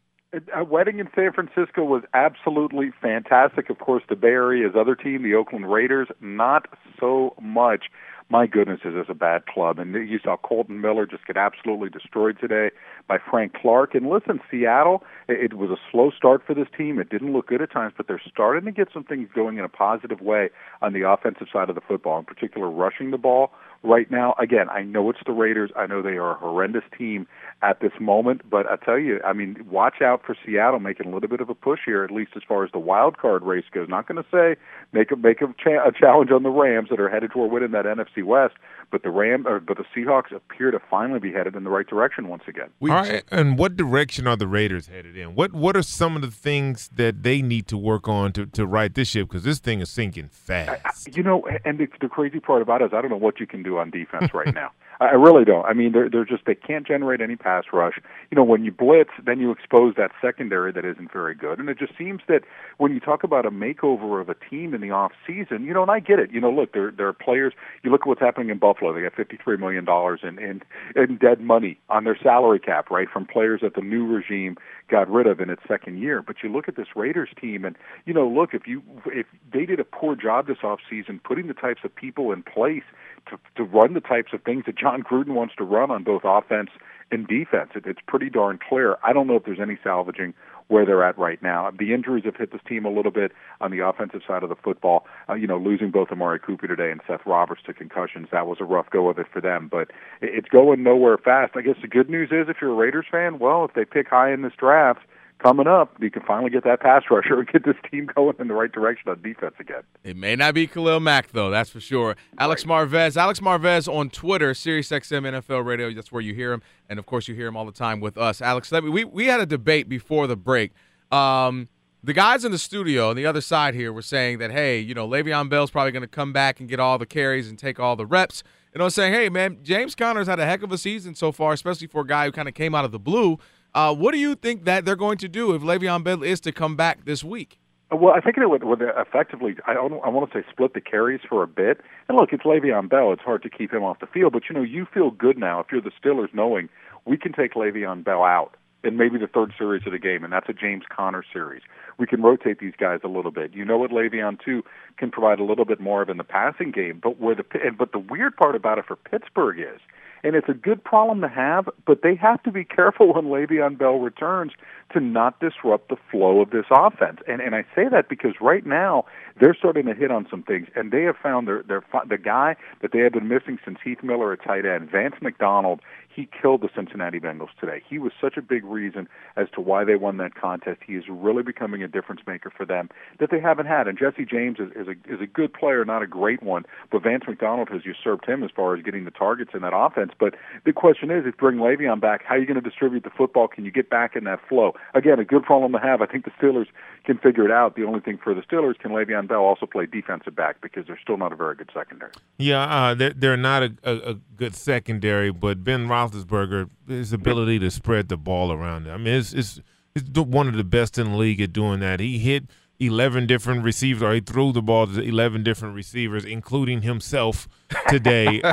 [0.55, 3.69] A wedding in San Francisco was absolutely fantastic.
[3.69, 6.67] Of course, the Bay Area's other team, the Oakland Raiders, not
[6.99, 7.91] so much.
[8.29, 9.79] My goodness, is this a bad club?
[9.79, 12.71] And you saw Kolton Miller just get absolutely destroyed today
[13.07, 13.95] by Frank Clark.
[13.95, 16.99] And listen, Seattle, it was a slow start for this team.
[16.99, 19.65] It didn't look good at times, but they're starting to get some things going in
[19.65, 20.51] a positive way
[20.83, 23.53] on the offensive side of the football, in particular rushing the ball
[23.83, 24.35] right now.
[24.39, 25.71] Again, I know it's the Raiders.
[25.77, 27.27] I know they are a horrendous team
[27.63, 31.15] at this moment, but I tell you, I mean, watch out for Seattle making a
[31.15, 33.65] little bit of a push here, at least as far as the wild card race
[33.73, 33.89] goes.
[33.89, 34.61] Not going to say
[34.93, 37.71] make a make a, cha- a challenge on the Rams that are headed toward winning
[37.73, 38.55] that NFC West,
[38.91, 41.87] but the Ram, or, but the Seahawks appear to finally be headed in the right
[41.87, 42.69] direction once again.
[42.83, 45.35] All right, and what direction are the Raiders headed in?
[45.35, 48.67] What What are some of the things that they need to work on to, to
[48.67, 49.29] right this ship?
[49.29, 51.17] Because this thing is sinking fast.
[51.17, 53.47] You know, and the, the crazy part about it is I don't know what you
[53.47, 54.71] can do on defense right now.
[55.01, 55.65] I really don't.
[55.67, 57.99] I mean, they're they're just they can't generate any pass rush.
[58.31, 61.59] You know, when you blitz, then you expose that secondary that isn't very good.
[61.59, 62.43] And it just seems that
[62.79, 65.83] when you talk about a makeover of a team in the off season, you know,
[65.83, 66.31] and I get it.
[66.31, 67.53] You know, look, there there are players.
[67.83, 68.95] You look at what's happening in Buffalo.
[68.95, 70.63] They got fifty three million dollars in, in
[70.95, 74.57] in dead money on their salary cap, right, from players that the new regime
[74.89, 76.23] got rid of in its second year.
[76.23, 79.67] But you look at this Raiders team, and you know, look if you if they
[79.67, 82.85] did a poor job this off season putting the types of people in place
[83.31, 86.23] to to run the types of things that Jon Gruden wants to run on both
[86.25, 86.71] offense
[87.11, 87.71] and defense.
[87.75, 88.97] It, it's pretty darn clear.
[89.05, 90.35] I don't know if there's any salvaging
[90.69, 91.71] where they're at right now.
[91.77, 94.57] The injuries have hit this team a little bit on the offensive side of the
[94.57, 95.07] football.
[95.29, 98.59] Uh, you know, losing both Amari Cooper today and Seth Roberts to concussions, that was
[98.61, 99.69] a rough go of it for them.
[99.71, 99.91] But
[100.21, 101.53] it's going nowhere fast.
[101.57, 104.09] I guess the good news is if you're a Raiders fan, well, if they pick
[104.09, 105.01] high in this draft,
[105.39, 108.49] coming up, you can finally get that pass rusher and get this team going in
[108.49, 109.83] the right direction on defense again.
[110.05, 112.17] It may not be Khalil Mack, though, that's for sure.
[112.39, 113.17] Alex Marvez.
[113.17, 115.93] Alex Marvez on Twitter, SiriusXM NFL Radio.
[115.93, 116.63] That's where you hear him.
[116.89, 118.41] And, of course, you hear him all the time with us.
[118.41, 120.73] Alex, let me, we, we had a debate before the break.
[121.11, 121.69] Um,
[122.03, 124.95] the guys in the studio on the other side here were saying that, hey, you
[124.95, 127.81] know, Le'Veon Bell's probably going to come back and get all the carries and take
[127.81, 128.45] all the reps.
[128.73, 131.33] And I was saying, hey, man, James Conner's had a heck of a season so
[131.33, 133.39] far, especially for a guy who kind of came out of the blue.
[133.77, 136.51] Uh, what do you think that they're going to do if Le'Veon Bell is to
[136.51, 137.59] come back this week?
[137.93, 139.55] Well, I think it would, would effectively.
[139.67, 141.83] I, I want to say split the carries for a bit.
[142.09, 143.13] And look, it's Le'Veon Bell.
[143.13, 145.61] It's hard to keep him off the field, but you know, you feel good now
[145.61, 146.71] if you're the Steelers, knowing
[147.05, 150.33] we can take Le'Veon Bell out in maybe the third series of the game, and
[150.33, 151.61] that's a James Conner series.
[151.99, 153.53] We can rotate these guys a little bit.
[153.53, 154.65] You know what Le'Veon too
[154.97, 157.45] can provide a little bit more of in the passing game, but where the
[157.79, 159.81] but the weird part about it for Pittsburgh is
[160.27, 163.79] and it's a good problem to have, but they have to be careful when Le'Veon
[163.79, 164.53] Bell returns
[164.93, 167.21] to not disrupt the flow of this offense.
[167.27, 169.05] And and I say that because right now
[169.41, 172.57] they're starting to hit on some things, and they have found their their the guy
[172.83, 175.81] that they have been missing since Heath Miller at tight end, Vance McDonald.
[176.15, 177.83] He killed the Cincinnati Bengals today.
[177.87, 179.07] He was such a big reason
[179.37, 180.81] as to why they won that contest.
[180.87, 182.89] He is really becoming a difference maker for them
[183.21, 183.87] that they haven't had.
[183.87, 187.03] And Jesse James is, is a is a good player, not a great one, but
[187.03, 190.13] Vance McDonald has usurped him as far as getting the targets in that offense.
[190.19, 193.11] But the question is, if bring Le'Veon back, how are you going to distribute the
[193.11, 193.47] football?
[193.47, 194.73] Can you get back in that flow?
[194.95, 196.03] Again, a good problem to have.
[196.03, 196.67] I think the Steelers
[197.05, 197.77] can figure it out.
[197.77, 200.99] The only thing for the Steelers, can Le'Veon Bell also play defensive back because they're
[201.03, 202.13] still not a very good secondary.
[202.39, 207.59] Yeah, uh, they're, they're not a, a, a good secondary, but Ben Roethlisberger, his ability
[207.61, 208.91] to spread the ball around.
[208.91, 209.61] I mean, it's, it's,
[209.95, 212.01] it's one of the best in the league at doing that.
[212.01, 212.45] He hit
[212.79, 217.49] 11 different receivers, or he threw the ball to 11 different receivers, including himself
[217.89, 218.43] today.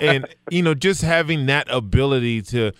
[0.00, 2.72] And, you know, just having that ability to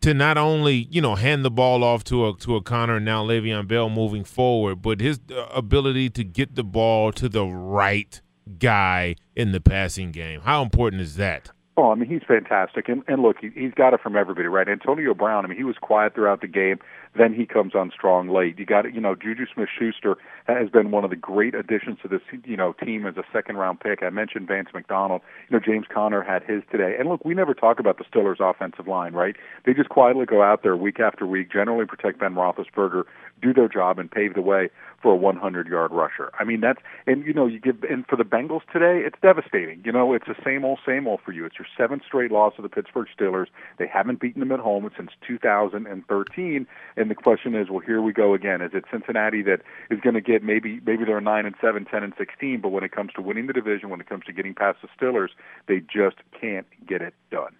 [0.00, 3.04] to not only you know hand the ball off to a to a Conner and
[3.04, 7.44] now Le'Veon Bell moving forward, but his uh, ability to get the ball to the
[7.44, 8.20] right
[8.58, 10.40] guy in the passing game.
[10.40, 11.50] How important is that?
[11.76, 14.68] Oh, I mean, he's fantastic, and and look, he, he's got it from everybody, right?
[14.68, 15.44] Antonio Brown.
[15.44, 16.78] I mean, he was quiet throughout the game.
[17.16, 18.58] then he comes on strong late.
[18.58, 20.16] You got it, you know Juju Smith-Schuster
[20.56, 23.56] has been one of the great additions to this you know team as a second
[23.56, 24.02] round pick.
[24.02, 25.22] I mentioned Vance McDonald.
[25.48, 26.96] You know James Conner had his today.
[26.98, 29.36] And look, we never talk about the Steelers' offensive line, right?
[29.64, 33.04] They just quietly go out there week after week, generally protect Ben Roethlisberger,
[33.40, 34.70] do their job, and pave the way
[35.02, 36.30] for a 100 yard rusher.
[36.38, 39.82] I mean, that's, and you know, you give, and for the Bengals today, it's devastating.
[39.84, 41.44] You know, it's the same old, same old for you.
[41.44, 43.46] It's your seventh straight loss to the Pittsburgh Steelers.
[43.78, 46.66] They haven't beaten them at home since 2013.
[46.96, 48.60] And the question is, well, here we go again.
[48.60, 52.02] Is it Cincinnati that is going to get maybe, maybe they're 9 and 7, 10
[52.02, 54.54] and 16, but when it comes to winning the division, when it comes to getting
[54.54, 55.30] past the Steelers,
[55.66, 57.54] they just can't get it done.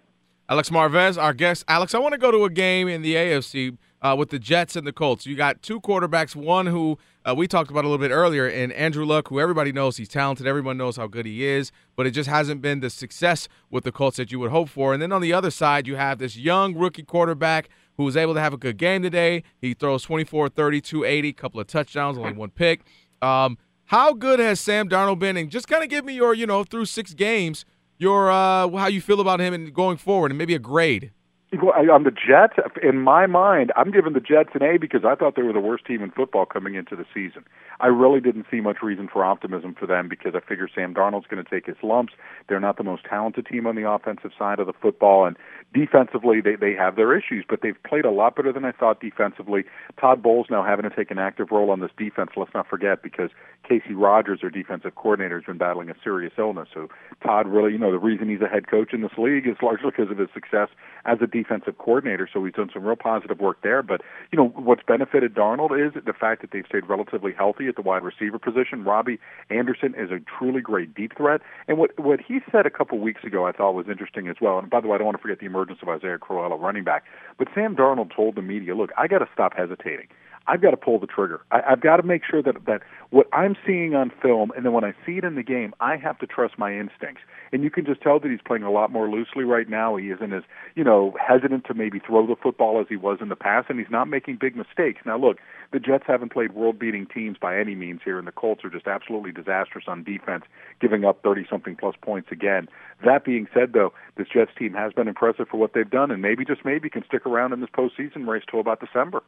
[0.49, 1.63] Alex Marvez, our guest.
[1.67, 4.75] Alex, I want to go to a game in the AFC uh, with the Jets
[4.75, 5.25] and the Colts.
[5.25, 8.73] You got two quarterbacks, one who uh, we talked about a little bit earlier, and
[8.73, 12.11] Andrew Luck, who everybody knows he's talented, everyone knows how good he is, but it
[12.11, 14.93] just hasn't been the success with the Colts that you would hope for.
[14.93, 18.33] And then on the other side, you have this young rookie quarterback who was able
[18.33, 19.43] to have a good game today.
[19.59, 22.81] He throws 24, 30, 280, couple of touchdowns, only one pick.
[23.21, 25.37] Um, how good has Sam Darnold been?
[25.37, 27.65] And just kind of give me your, you know, through six games,
[27.97, 31.11] your uh, how you feel about him and going forward, and maybe a grade.
[31.53, 35.15] Well on the Jets, in my mind, I'm giving the Jets an A because I
[35.15, 37.43] thought they were the worst team in football coming into the season.
[37.81, 41.27] I really didn't see much reason for optimism for them because I figure Sam Darnold's
[41.27, 42.13] going to take his lumps.
[42.47, 45.35] They're not the most talented team on the offensive side of the football, and
[45.73, 48.99] defensively they they have their issues, but they've played a lot better than I thought
[48.99, 49.63] defensively.
[49.99, 52.31] Todd Bowles now having to take an active role on this defense.
[52.35, 53.29] Let's not forget because
[53.69, 56.67] Kacy Rodgers, their defensive coordinator, has been battling a serious illness.
[56.73, 56.89] So
[57.23, 59.91] Todd really, you know, the reason he's a head coach in this league is largely
[59.91, 60.69] because of his success
[61.05, 62.27] as a defensive coordinator.
[62.31, 63.81] So he's done some real positive work there.
[63.81, 64.01] But
[64.31, 67.81] you know what's benefited Darnold is the fact that they've stayed relatively healthy at the
[67.81, 68.83] wide receiver position.
[68.83, 69.19] Robbie
[69.49, 71.41] Anderson is a truly great deep threat.
[71.67, 74.59] And what what he said a couple weeks ago, I thought was interesting as well.
[74.59, 76.57] And by the way, I don't want to forget the emergence of Isaiah Crowell, a
[76.57, 77.03] running back.
[77.37, 80.07] But Sam Darnold told the media, "Look, I got to stop hesitating."
[80.47, 81.41] I've got to pull the trigger.
[81.51, 82.81] I, I've got to make sure that that
[83.11, 85.97] what I'm seeing on film, and then when I see it in the game, I
[85.97, 87.21] have to trust my instincts.
[87.51, 89.97] And you can just tell that he's playing a lot more loosely right now.
[89.97, 90.43] He isn't as
[90.75, 93.79] you know hesitant to maybe throw the football as he was in the past, and
[93.79, 95.01] he's not making big mistakes.
[95.05, 95.37] Now, look,
[95.71, 98.87] the Jets haven't played world-beating teams by any means here, and the Colts are just
[98.87, 100.45] absolutely disastrous on defense,
[100.79, 102.67] giving up 30-something plus points again.
[103.05, 106.21] That being said, though, this Jets team has been impressive for what they've done, and
[106.21, 109.21] maybe just maybe can stick around in this postseason race till about December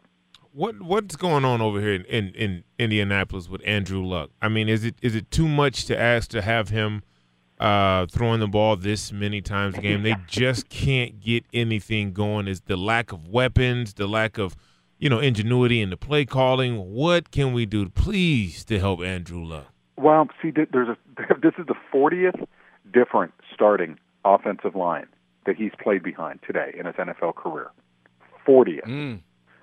[0.54, 4.30] what what's going on over here in, in, in, Indianapolis with Andrew Luck?
[4.42, 7.02] I mean, is it is it too much to ask to have him
[7.60, 10.04] uh, throwing the ball this many times a game?
[10.04, 12.48] They just can't get anything going.
[12.48, 14.56] Is the lack of weapons, the lack of
[15.00, 16.94] you know ingenuity in the play calling?
[16.94, 19.68] What can we do, please, to help Andrew Luck?
[19.98, 20.98] Well, see, there's a
[21.42, 22.46] this is the 40th
[22.94, 25.08] different starting offensive line
[25.46, 27.72] that he's played behind today in his NFL career.
[28.48, 28.86] 40th.
[28.86, 29.20] Mm.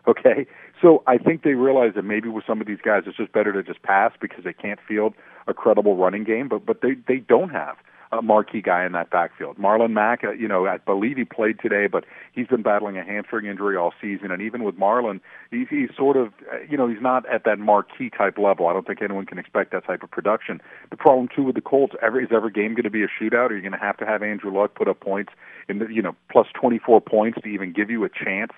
[0.08, 0.46] Okay,
[0.80, 3.52] so I think they realize that maybe with some of these guys, it's just better
[3.52, 5.14] to just pass because they can't field
[5.46, 6.48] a credible running game.
[6.48, 7.76] But but they they don't have
[8.12, 9.56] a marquee guy in that backfield.
[9.56, 13.04] Marlon Mack, uh, you know, I believe he played today, but he's been battling a
[13.04, 14.32] hamstring injury all season.
[14.32, 15.20] And even with Marlon,
[15.50, 18.66] he's, he's sort of, uh, you know, he's not at that marquee type level.
[18.66, 20.60] I don't think anyone can expect that type of production.
[20.90, 23.50] The problem too with the Colts, every, is every game going to be a shootout?
[23.50, 25.32] Are you going to have to have Andrew Luck put up points
[25.68, 28.50] in the, you know, plus 24 points to even give you a chance?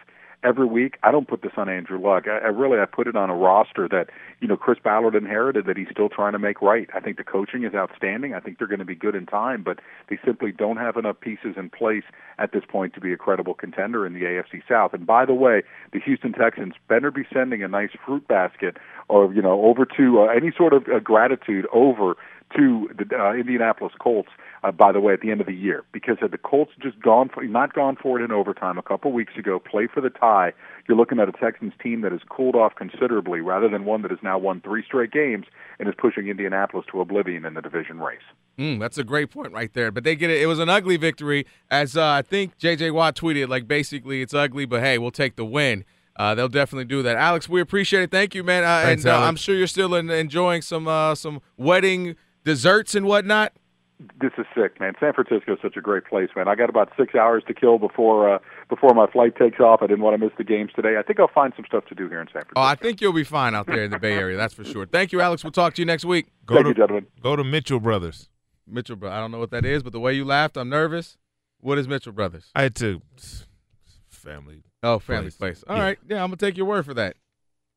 [0.45, 0.99] Every week.
[1.03, 2.25] I don't put this on Andrew Luck.
[2.27, 5.67] I, I really I put it on a roster that you know Chris Ballard inherited
[5.67, 6.89] that he's still trying to make right.
[6.95, 8.35] I think the coaching is outstanding.
[8.35, 11.21] I think they're going to be good in time, but they simply don't have enough
[11.21, 12.05] pieces in place
[12.39, 14.95] at this point to be a credible contender in the AFC South.
[14.95, 15.63] And by the way,
[15.93, 18.77] the Houston Texans better be sending a nice fruit basket
[19.09, 22.17] or you know over to uh, any sort of uh, gratitude over
[22.57, 24.31] to the uh, Indianapolis Colts.
[24.65, 27.01] Uh, by the way, at the end of the year, because had the Colts just
[27.01, 30.09] gone for, not gone for it in overtime a couple weeks ago, play for the
[30.11, 30.53] tie,
[30.89, 34.13] you're looking at a Texans team that has cooled off considerably, rather than one that
[34.13, 35.47] has now won three straight games
[35.81, 38.21] and is pushing Indianapolis to oblivion in the division race.
[38.57, 39.91] Mm, that's a great point right there.
[39.91, 40.41] But they get it.
[40.41, 42.93] It was an ugly victory, as uh, I think J.J.
[42.93, 43.49] Watt tweeted.
[43.49, 45.85] Like basically, it's ugly, but hey, we'll take the win.
[46.15, 47.17] Uh, they'll definitely do that.
[47.17, 48.11] Alex, we appreciate it.
[48.11, 48.63] Thank you, man.
[48.63, 52.95] Uh, Thanks, and uh, I'm sure you're still in, enjoying some uh, some wedding desserts
[52.95, 53.53] and whatnot?
[54.21, 54.95] This is sick, man.
[54.99, 56.49] San Francisco is such a great place, man.
[56.49, 58.39] I got about six hours to kill before uh,
[58.69, 59.81] before my flight takes off.
[59.83, 60.97] I didn't want to miss the games today.
[60.99, 62.53] I think I'll find some stuff to do here in San Francisco.
[62.57, 64.37] Oh, I think you'll be fine out there in the Bay Area.
[64.37, 64.87] That's for sure.
[64.87, 65.45] Thank you, Alex.
[65.45, 66.27] We'll talk to you next week.
[66.47, 67.07] Go Thank to, you, gentlemen.
[67.23, 68.29] Go to Mitchell Brothers.
[68.67, 69.17] Mitchell Brothers.
[69.17, 71.17] I don't know what that is, but the way you laughed, I'm nervous.
[71.61, 72.51] What is Mitchell Brothers?
[72.55, 73.01] I had to
[74.09, 74.63] family.
[74.83, 75.37] Oh, family place.
[75.37, 75.65] place.
[75.69, 75.83] All Yeah.
[75.83, 75.99] right.
[76.09, 77.17] yeah, I'm gonna take your word for that.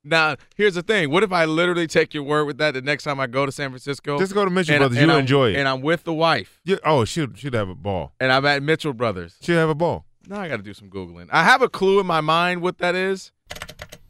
[0.05, 1.09] Now, here's the thing.
[1.09, 3.51] What if I literally take your word with that the next time I go to
[3.51, 4.19] San Francisco?
[4.19, 4.97] Just go to Mitchell and- Brothers.
[4.99, 5.55] and I'm- enjoy it.
[5.57, 6.59] And I'm with the wife.
[6.63, 8.13] Yeah, oh, she'd she'd have a ball.
[8.19, 9.35] And I'm at Mitchell Brothers.
[9.41, 10.05] She'd have a ball.
[10.27, 11.27] Now I got to do some googling.
[11.31, 13.31] I have a clue in my mind what that is.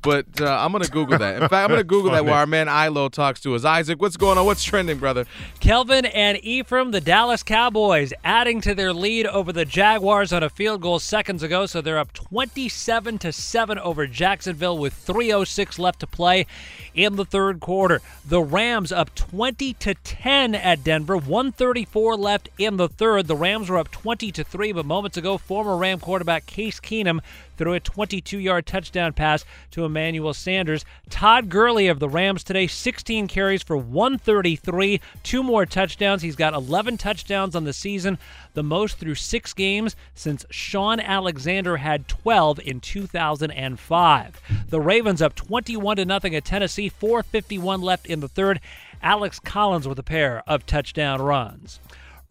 [0.06, 1.42] But uh, I'm gonna Google that.
[1.42, 3.66] In fact, I'm gonna Google that while our man Ilo talks to us.
[3.66, 4.46] Isaac, what's going on?
[4.46, 5.26] What's trending, brother?
[5.60, 10.50] Kelvin and Ephraim, the Dallas Cowboys, adding to their lead over the Jaguars on a
[10.50, 16.00] field goal seconds ago, so they're up 27 to seven over Jacksonville with 3:06 left
[16.02, 16.46] to play
[16.94, 18.00] in the third quarter.
[18.24, 23.28] The Rams up 20 to 10 at Denver, 134 left in the third.
[23.28, 27.22] The Rams were up 20 to three, but moments ago, former Ram quarterback Case Keenum
[27.58, 30.86] threw a 22-yard touchdown pass to Emmanuel Sanders.
[31.10, 36.22] Todd Gurley of the Rams today, 16 carries for 133, two more touchdowns.
[36.22, 38.18] He's got 11 touchdowns on the season,
[38.54, 44.42] the most through six games since Shaun Alexander had 12 in 2005.
[44.70, 48.60] The Ravens up 21 to nothing at Tennessee, 4:51 left in the third.
[49.02, 51.80] Alex Collins with a pair of touchdown runs.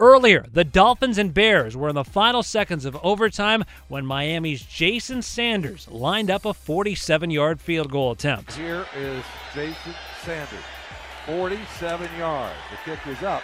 [0.05, 5.23] Earlier, the Dolphins and Bears were in the final seconds of overtime when Miami's Jason
[5.23, 8.53] Sanders lined up a 47 yard field goal attempt.
[8.53, 9.25] Here is
[9.55, 10.65] Jason Sanders,
[11.25, 12.55] 47 yards.
[12.71, 13.43] The kick is up.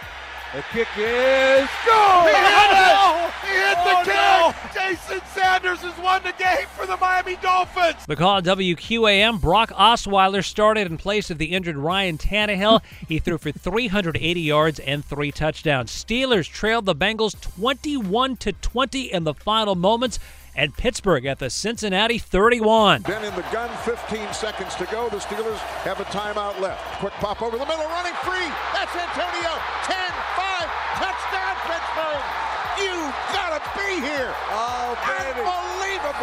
[0.53, 2.27] The kick is go!
[2.27, 3.31] He hit it!
[3.41, 4.51] He hit Oh, the no!
[4.51, 4.73] kick!
[4.73, 8.05] Jason Sanders has won the game for the Miami Dolphins!
[8.05, 12.81] The call at WQAM, Brock Osweiler started in place of the injured Ryan Tannehill.
[13.07, 15.89] he threw for 380 yards and three touchdowns.
[15.89, 20.19] Steelers trailed the Bengals 21 to 20 in the final moments,
[20.53, 23.03] and Pittsburgh at the Cincinnati 31.
[23.03, 25.07] Then in the gun, 15 seconds to go.
[25.07, 26.83] The Steelers have a timeout left.
[26.99, 28.51] Quick pop over the middle, running free.
[28.75, 29.55] That's Antonio.
[29.85, 29.95] 10,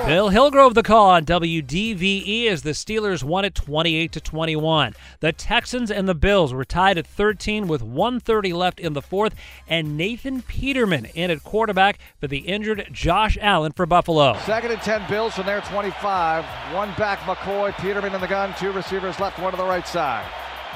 [0.06, 4.94] Bill Hillgrove the call on WDVE as the Steelers won it 28 to 21.
[5.20, 9.34] The Texans and the Bills were tied at 13 with 130 left in the fourth,
[9.66, 14.38] and Nathan Peterman in at quarterback for the injured Josh Allen for Buffalo.
[14.46, 16.44] Second and 10 Bills from their 25.
[16.74, 20.26] One back McCoy, Peterman in the gun, two receivers left, one to the right side.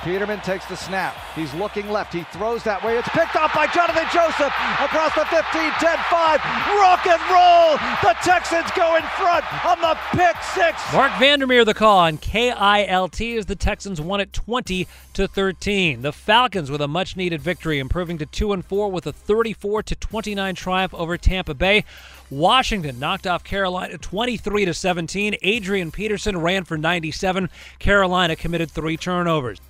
[0.03, 1.17] Peterman takes the snap.
[1.37, 2.13] He's looking left.
[2.13, 2.99] He throws that way.
[2.99, 6.41] It's picked up by Johnathan Joseph across the 15, 10, 5.
[6.83, 7.79] Rock and roll.
[8.03, 10.83] The Texans go in front on the pick six.
[10.93, 16.03] Marc Vandermeer the call on KILT as the Texans won it 20 to 13.
[16.03, 19.85] The Falcons with a much needed victory improving to 2 and 4 with a 34
[19.85, 21.85] to 29 triumph over Tampa Bay.
[22.29, 25.37] Washington knocked off Carolina 23 to 17.
[25.43, 27.49] Adrian Peterson ran for 97.
[27.79, 29.61] Carolina committed 3 turnovers.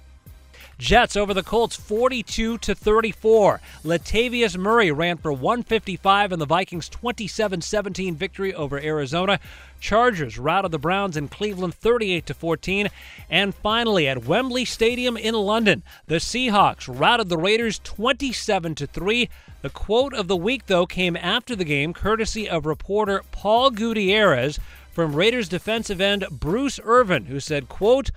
[0.78, 3.60] Jets over the Colts 42 to 34.
[3.84, 9.38] Latavius Murray ran for 155 in the Vikings 27-17 victory over Arizona.
[9.80, 12.88] Chargers routed the Browns in Cleveland 38 to 14.
[13.28, 19.28] And finally at Wembley Stadium in London, the Seahawks routed the Raiders 27 to 3.
[19.62, 24.58] The quote of the week though came after the game courtesy of reporter Paul Gutierrez
[24.92, 28.10] from Raiders defensive end Bruce Irvin who said, "Quote,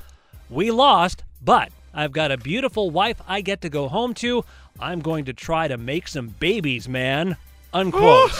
[0.50, 4.44] we lost, but I've got a beautiful wife I get to go home to.
[4.80, 7.38] I'm going to try to make some babies, man.
[7.74, 8.32] Unquote.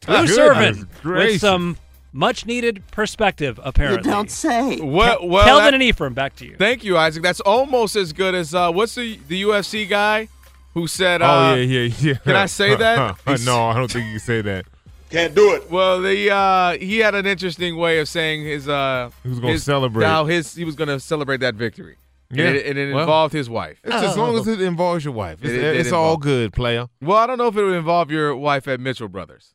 [0.00, 1.76] Bruce Goodness Irvin with some
[2.12, 4.10] much needed perspective, apparently.
[4.10, 4.80] don't say.
[4.80, 6.56] Well, well, Kelvin that- and Ephraim, back to you.
[6.56, 7.22] Thank you, Isaac.
[7.22, 10.28] That's almost as good as uh, what's the the UFC guy
[10.74, 11.22] who said?
[11.22, 12.14] Uh, oh yeah, yeah, yeah.
[12.16, 13.16] Can I say that?
[13.44, 14.66] No, I don't think you can say that.
[15.10, 15.70] Can't do it.
[15.70, 19.58] Well, the uh, he had an interesting way of saying his uh, He was gonna
[19.58, 20.04] celebrate.
[20.04, 21.96] How his he was going to celebrate that victory.
[22.30, 23.80] Yeah, and it, and it well, involved his wife.
[23.84, 25.38] It's as long as it involves your wife.
[25.42, 26.88] It's, It- it it's all good, player.
[27.00, 29.54] Well, I don't know if it would involve your wife at Mitchell Brothers.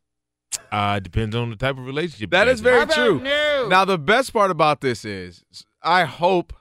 [0.72, 2.30] Uh, depends on the type of relationship.
[2.32, 2.88] That you is have.
[2.90, 3.68] very true.
[3.70, 5.44] Now, the best part about this is,
[5.82, 6.54] I hope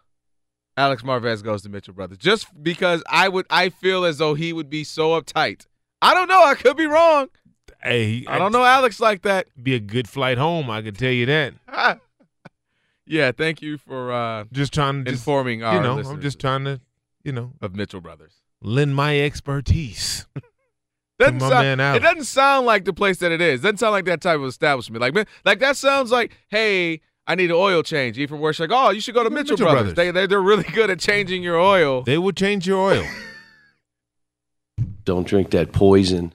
[0.77, 4.53] Alex Marvez goes to Mitchell Brothers, just because I would, I feel as though he
[4.53, 5.67] would be so uptight.
[6.01, 6.43] I don't know.
[6.43, 7.29] I could be wrong.
[7.83, 9.47] Hey, I don't know Alex like that.
[9.63, 10.69] Be a good flight home.
[10.71, 11.55] I can tell you that.
[13.09, 16.39] Yeah, thank you for uh, just trying to just, informing our You know, I'm just
[16.39, 16.81] trying to,
[17.25, 18.35] you know, of Mitchell Brothers.
[18.63, 20.27] lend my expertise.
[21.19, 23.63] Doesn't my sound, man it doesn't sound like the place that it is.
[23.63, 25.01] Doesn't sound like that type of establishment.
[25.01, 28.19] Like, man, like that sounds like, hey, I need an oil change.
[28.19, 29.95] Even worse, like, oh, you should go to Mitchell, Mitchell Brothers.
[29.95, 29.97] Brothers.
[29.97, 32.03] They, they they're really good at changing your oil.
[32.03, 33.05] They will change your oil.
[35.05, 36.35] Don't drink that poison.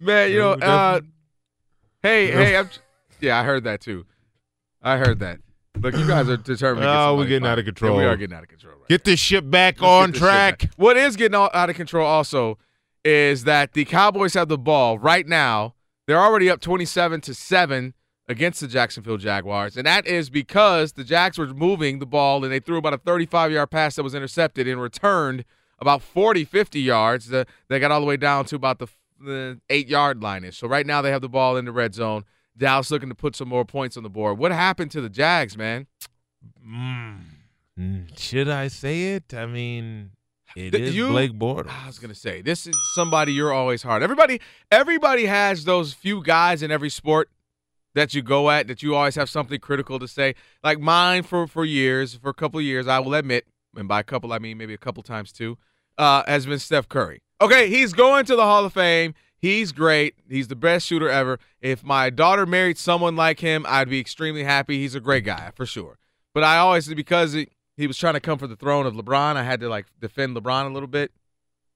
[0.00, 1.00] Man, you know, uh,
[2.02, 2.70] hey, hey, I'm,
[3.20, 4.06] yeah, I heard that too.
[4.82, 5.40] I heard that.
[5.80, 6.82] Look, you guys are determined.
[6.82, 7.52] To get Oh, we're getting fired.
[7.52, 7.96] out of Yeah, control.
[7.98, 8.74] we are getting out of control.
[8.78, 8.88] Right?
[8.88, 10.58] Get this ship back Let's on get this shit track.
[10.60, 10.70] back.
[10.76, 12.58] What is getting all out of control also
[13.04, 15.74] is that the Cowboys have the ball right now.
[16.06, 17.94] They're already up 27 to 7
[18.28, 19.76] against the Jacksonville Jaguars.
[19.76, 22.98] And that is because the Jags were moving the ball and they threw about a
[22.98, 25.44] 35 yard pass that was intercepted and returned
[25.80, 27.28] about 40, 50 yards.
[27.28, 28.86] The, they got all the way down to about the,
[29.20, 30.50] the eight yard line.
[30.52, 32.24] So right now they have the ball in the red zone.
[32.56, 34.38] Dallas looking to put some more points on the board.
[34.38, 35.86] What happened to the Jags, man?
[36.66, 39.34] Mm, should I say it?
[39.34, 40.10] I mean,
[40.56, 41.68] it Th- is you- Blake Bortles.
[41.70, 44.02] I was gonna say this is somebody you're always hard.
[44.02, 44.40] Everybody,
[44.70, 47.28] everybody has those few guys in every sport
[47.94, 50.34] that you go at that you always have something critical to say.
[50.62, 54.00] Like mine for for years, for a couple of years, I will admit, and by
[54.00, 55.58] a couple I mean maybe a couple times too,
[55.98, 57.20] uh, has been Steph Curry.
[57.40, 59.14] Okay, he's going to the Hall of Fame.
[59.44, 60.14] He's great.
[60.28, 61.38] He's the best shooter ever.
[61.60, 64.78] If my daughter married someone like him, I'd be extremely happy.
[64.78, 65.98] He's a great guy for sure.
[66.32, 69.36] But I always because he, he was trying to come for the throne of LeBron,
[69.36, 71.12] I had to like defend LeBron a little bit.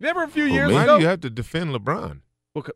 [0.00, 0.96] Remember a few Well, years maybe ago?
[0.96, 2.20] you have to defend LeBron.
[2.54, 2.74] Well, 'cause-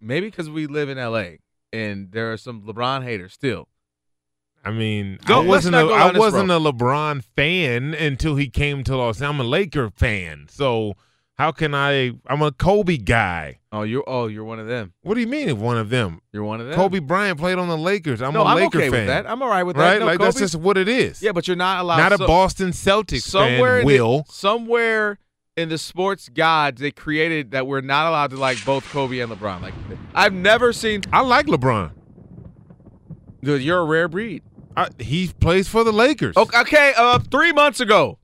[0.00, 1.38] maybe because we live in L.A.
[1.72, 3.68] and there are some LeBron haters still.
[4.64, 6.66] I mean, Don't- I wasn't a, go I wasn't road.
[6.68, 9.22] a LeBron fan until he came to Los.
[9.22, 9.30] Angeles.
[9.34, 10.94] I'm a Laker fan, so
[11.38, 12.12] how can I?
[12.26, 13.60] I'm a Kobe guy.
[13.76, 14.94] Oh, you're oh you're one of them.
[15.02, 15.60] What do you mean?
[15.60, 16.22] One of them?
[16.32, 16.74] You're one of them.
[16.74, 18.22] Kobe Bryant played on the Lakers.
[18.22, 19.00] I'm no, a I'm Laker okay fan.
[19.00, 19.30] with that.
[19.30, 19.82] I'm all right with that.
[19.82, 20.00] right?
[20.00, 21.22] No, like that's just what it is.
[21.22, 21.98] Yeah, but you're not allowed.
[21.98, 23.80] Not a so- Boston Celtics somewhere fan.
[23.82, 25.18] in the- Will somewhere
[25.56, 29.30] in the sports gods they created that we're not allowed to like both Kobe and
[29.30, 29.60] LeBron.
[29.60, 29.74] Like
[30.14, 31.02] I've never seen.
[31.12, 31.92] I like LeBron.
[33.42, 34.42] Dude, you're a rare breed.
[34.76, 36.36] I, he plays for the Lakers.
[36.36, 38.18] Okay, okay, uh, three months ago,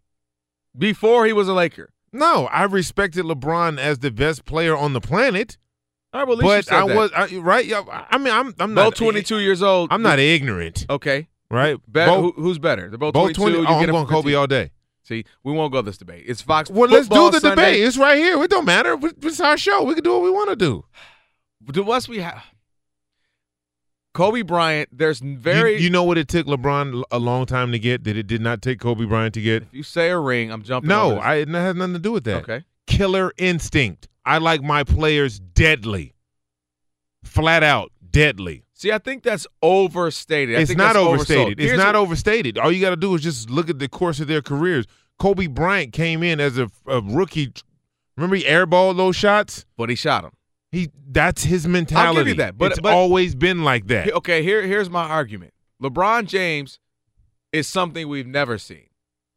[0.77, 1.91] before he was a Laker.
[2.13, 5.57] No, I respected LeBron as the best player on the planet.
[6.13, 6.97] All right, well, at least you but I that.
[6.97, 7.73] was I, right.
[8.11, 9.89] I mean, I'm I'm both not 22 years old.
[9.91, 10.85] I'm not ignorant.
[10.91, 11.79] Okay, Right?
[11.87, 12.89] Bet, Both- who, who's better?
[12.89, 13.41] They're both, both 22.
[13.41, 13.57] 20.
[13.59, 14.35] you Oh, I'm going Kobe 15.
[14.37, 14.71] all day.
[15.03, 16.25] See, we won't go this debate.
[16.27, 16.71] It's Fox.
[16.71, 17.51] Well, let's do the Sunday.
[17.57, 17.81] debate.
[17.85, 18.43] It's right here.
[18.43, 18.97] It don't matter.
[19.03, 19.83] It's our show.
[19.83, 20.85] We can do what we want to do.
[21.73, 22.43] Do once we have
[24.15, 25.77] Kobe Bryant, there's very.
[25.77, 28.43] You, you know what it took LeBron a long time to get that it did
[28.43, 29.63] not take Kobe Bryant to get.
[29.63, 30.89] if you say a ring, I'm jumping.
[30.89, 31.19] No.
[31.19, 32.43] I it has nothing to do with that.
[32.43, 32.65] Okay.
[32.87, 34.09] Killer instinct.
[34.25, 36.15] I like my players deadly.
[37.25, 38.65] Flat out deadly.
[38.75, 40.57] See, I think that's overstated.
[40.57, 41.61] I it's not overstated.
[41.61, 42.59] It's not overstated.
[42.59, 44.87] All you got to do is just look at the course of their careers.
[45.19, 47.53] Kobe Bryant came in as a, a rookie.
[48.17, 49.65] Remember he airballed those shots?
[49.77, 50.33] But he shot him.
[50.73, 52.09] He that's his mentality.
[52.09, 54.11] I'll give you that, but- it's but- always been like that.
[54.13, 55.53] Okay, here here's my argument.
[55.83, 56.79] LeBron James
[57.53, 58.87] is something we've never seen.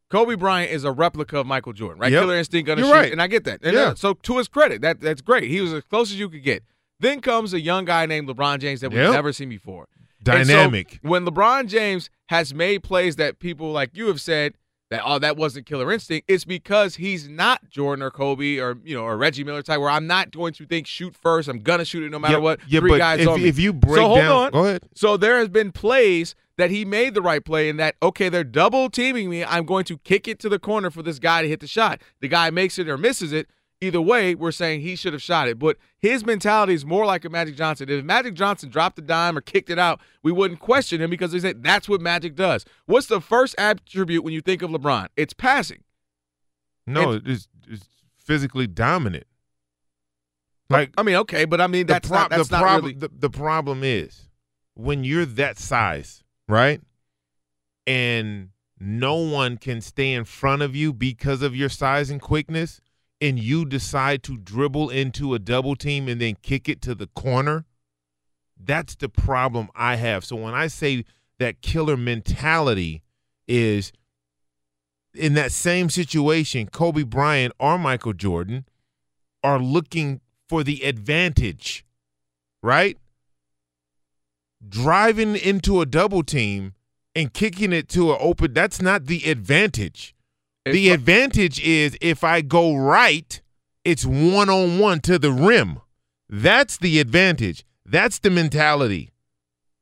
[0.08, 2.10] Kobe Bryant is a replica of Michael Jordan, right?
[2.12, 2.22] Yep.
[2.22, 3.12] Killer instinct, gonna You're shoot, right.
[3.12, 3.60] and I get that.
[3.62, 3.82] And Yeah.
[3.88, 5.44] uh, so to his credit, that that's great.
[5.50, 6.62] He was as close as you could get.
[7.00, 9.12] Then comes a young guy named LeBron James that we've Yep.
[9.12, 9.88] never seen before.
[10.28, 10.98] And so Dynamic.
[11.02, 14.54] when LeBron James has made plays that people like you have said
[14.90, 18.94] that oh that wasn't killer instinct, it's because he's not Jordan or Kobe or you
[18.96, 21.48] know or Reggie Miller type where I'm not going to think shoot first.
[21.48, 22.60] I'm gonna shoot it no matter Yeah, what.
[22.68, 23.48] yeah, Three guys if- on me.
[23.48, 24.50] if you break so hold down- on.
[24.52, 24.82] go ahead.
[24.94, 28.44] So there has been plays that he made the right play in that okay they're
[28.44, 29.44] double teaming me.
[29.44, 32.00] I'm going to kick it to the corner for this guy to hit the shot.
[32.20, 33.48] The guy makes it or misses it.
[33.80, 35.58] Either way, we're saying he should have shot it.
[35.58, 37.90] But his mentality is more like a Magic Johnson.
[37.90, 41.32] If Magic Johnson dropped the dime or kicked it out, we wouldn't question him because
[41.32, 42.64] they said that's what Magic does.
[42.86, 45.08] What's the first attribute when you think of LeBron?
[45.16, 45.82] It's passing.
[46.86, 47.86] No, it's, it's
[48.16, 49.26] physically dominant.
[50.70, 52.84] Oh, like I mean, okay, but I mean that's not that's the not problem.
[52.84, 52.98] really.
[52.98, 54.28] The, the problem is
[54.74, 56.80] when you're that size, right?
[57.86, 58.50] And
[58.80, 62.80] no one can stay in front of you because of your size and quickness,
[63.20, 67.06] and you decide to dribble into a double team and then kick it to the
[67.08, 67.64] corner.
[68.62, 70.24] That's the problem I have.
[70.24, 71.04] So when I say
[71.38, 73.02] that killer mentality
[73.46, 73.92] is
[75.14, 78.66] in that same situation, Kobe Bryant or Michael Jordan
[79.42, 81.84] are looking for the advantage,
[82.62, 82.98] right?
[84.66, 86.74] Driving into a double team
[87.14, 90.15] and kicking it to an open, that's not the advantage.
[90.72, 93.40] The advantage is if I go right,
[93.84, 95.80] it's one on one to the rim.
[96.28, 97.64] That's the advantage.
[97.84, 99.12] That's the mentality,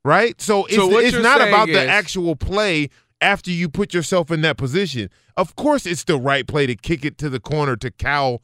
[0.05, 0.39] right?
[0.41, 2.91] So it's, So it's not about the actual play
[3.21, 5.09] after you put yourself in that position.
[5.37, 8.43] Of course, it's the right play to kick it to the corner to Kyle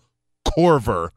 [0.48, 1.10] Korver,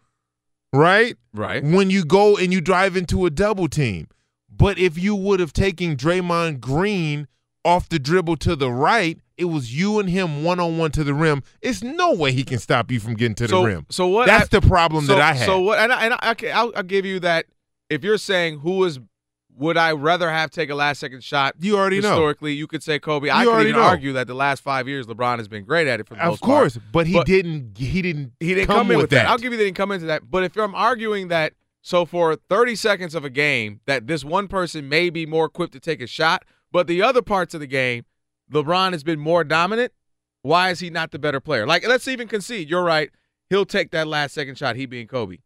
[0.74, 1.16] right?
[1.34, 1.64] Right.
[1.64, 4.08] When you go and you drive into a double team.
[4.56, 7.28] But if you would have taken Draymond Green
[7.66, 11.04] off the dribble to the right, it was you and him one on one to
[11.04, 11.44] the rim.
[11.62, 13.86] It's no way he can stop you from getting to so, the rim.
[13.90, 14.26] So what?
[14.26, 15.46] That's I- the problem so- that I have.
[15.46, 15.80] So what?
[15.80, 17.46] And, I, and I, okay, I'll, I'll give you that.
[17.90, 19.00] If you're saying who is,
[19.58, 21.56] would I rather have take a last second shot?
[21.60, 22.12] You already know.
[22.12, 23.30] historically, you could say Kobe.
[23.30, 23.88] I You could even know.
[23.88, 26.30] argue that the last five years LeBron has been great at it for the of
[26.30, 26.50] most part.
[26.50, 27.78] course, but he didn't.
[27.78, 28.32] He didn't.
[28.40, 29.28] He didn't come, come, in with with that.
[29.28, 30.32] I'll give you that he didn't come into that.
[30.32, 34.48] But if I'm arguing that, so for 30 seconds of a game, that this one
[34.48, 37.68] person may be more equipped to take a shot, but the other parts of the
[37.68, 38.06] game,
[38.52, 39.92] LeBron has been more dominant.
[40.42, 41.66] Why is he not the better player?
[41.66, 42.70] Like, let's even concede.
[42.70, 43.10] You're right.
[43.50, 44.76] He'll take that last second shot.
[44.76, 45.38] He being Kobe.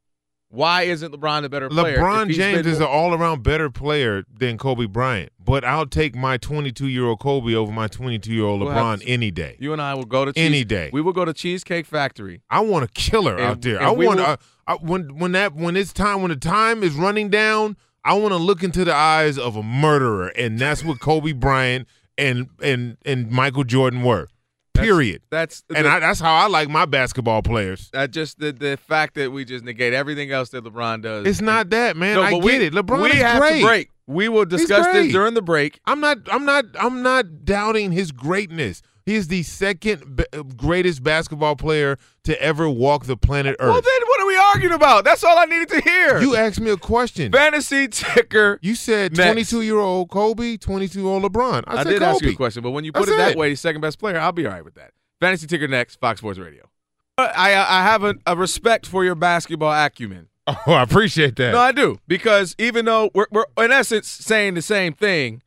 [0.50, 1.98] Why isn't LeBron the better player?
[1.98, 7.20] LeBron James is an all-around better player than Kobe Bryant, but I'll take my 22-year-old
[7.20, 9.58] Kobe over my 22-year-old We'll LeBron to- any day.
[9.60, 10.90] You and I will go to Any Cheese- day.
[10.94, 12.42] We will go to Cheesecake Factory.
[12.50, 13.82] I want a killer And- out there.
[13.82, 14.38] I want will-
[14.68, 17.76] I, when when that when it's time when the time is running down.
[18.06, 21.90] I want to look into the eyes of a murderer, and that's what Kobe Bryant
[22.18, 24.28] and and and Michael Jordan were.
[24.74, 25.24] Period.
[25.32, 27.90] That's and the- I, that's how I like my basketball players.
[27.94, 31.26] That just the the fact that we just negate everything else that LeBron does.
[31.26, 32.16] It's not that, man.
[32.16, 32.74] No, I get we, it.
[32.74, 33.60] LeBron we is have great.
[33.62, 33.92] to break.
[34.06, 35.80] We will discuss this during the break.
[35.86, 36.18] I'm not.
[36.32, 36.66] I'm not.
[36.80, 38.82] I'm not doubting his greatness.
[39.08, 40.26] He is the second b-
[40.58, 43.72] greatest basketball player to ever walk the planet Earth.
[43.72, 45.06] Well, then what are we arguing about?
[45.06, 46.20] That's all I needed to hear.
[46.20, 47.32] you asked me a question.
[47.32, 48.60] Fantasy ticker.
[48.62, 49.28] You said Next.
[49.50, 51.64] 22 year old Kobe, 22 year old LeBron.
[51.68, 52.06] I, I, did Kobe.
[52.06, 53.38] ask you a question, but when you put That's it that it.
[53.38, 54.92] way, second best player, I'll be all right with that.
[55.22, 56.70] Fantasy ticker next, Fox Sports Radio.
[57.18, 60.28] Uh, I I have a, a respect for your basketball acumen.
[60.66, 61.52] Oh, I appreciate that.
[61.52, 65.42] No, I do because even though we're, we're in essence saying the same thing,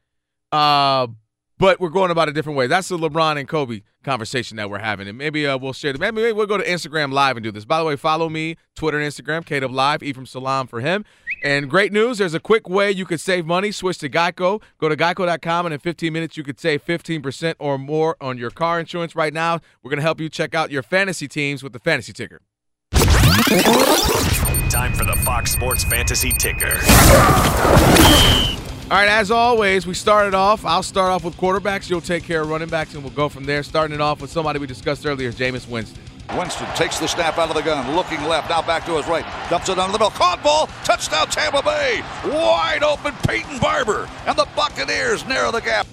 [0.53, 1.07] uh,
[1.61, 2.67] but we're going about it different way.
[2.67, 5.93] That's the LeBron and Kobe conversation that we're having, and maybe uh, we'll share.
[5.97, 7.67] Maybe, maybe we'll go to Instagram Live and do this.
[7.67, 11.05] By the way, follow me Twitter and Instagram, KW Live, Ephraim Salaam for him.
[11.45, 13.73] And great news, there's a quick way you could save money.
[13.73, 14.63] Switch to Geico.
[14.79, 18.51] Go to geico.com, and in 15 minutes you could save 15% or more on your
[18.51, 19.15] car insurance.
[19.15, 22.15] Right now, we're going to help you check out your fantasy teams with the fantasy
[22.15, 22.41] ticker.
[24.71, 26.79] Time for the Fox Sports Fantasy Ticker.
[28.91, 30.65] All right, as always, we started off.
[30.65, 31.89] I'll start off with quarterbacks.
[31.89, 33.63] You'll take care of running backs, and we'll go from there.
[33.63, 36.03] Starting it off with somebody we discussed earlier, Jameis Winston.
[36.37, 39.25] Winston takes the snap out of the gun, looking left, now back to his right,
[39.49, 44.37] dumps it down the middle, caught ball, touchdown Tampa Bay, wide open Peyton Barber, and
[44.37, 45.87] the Buccaneers narrow the gap.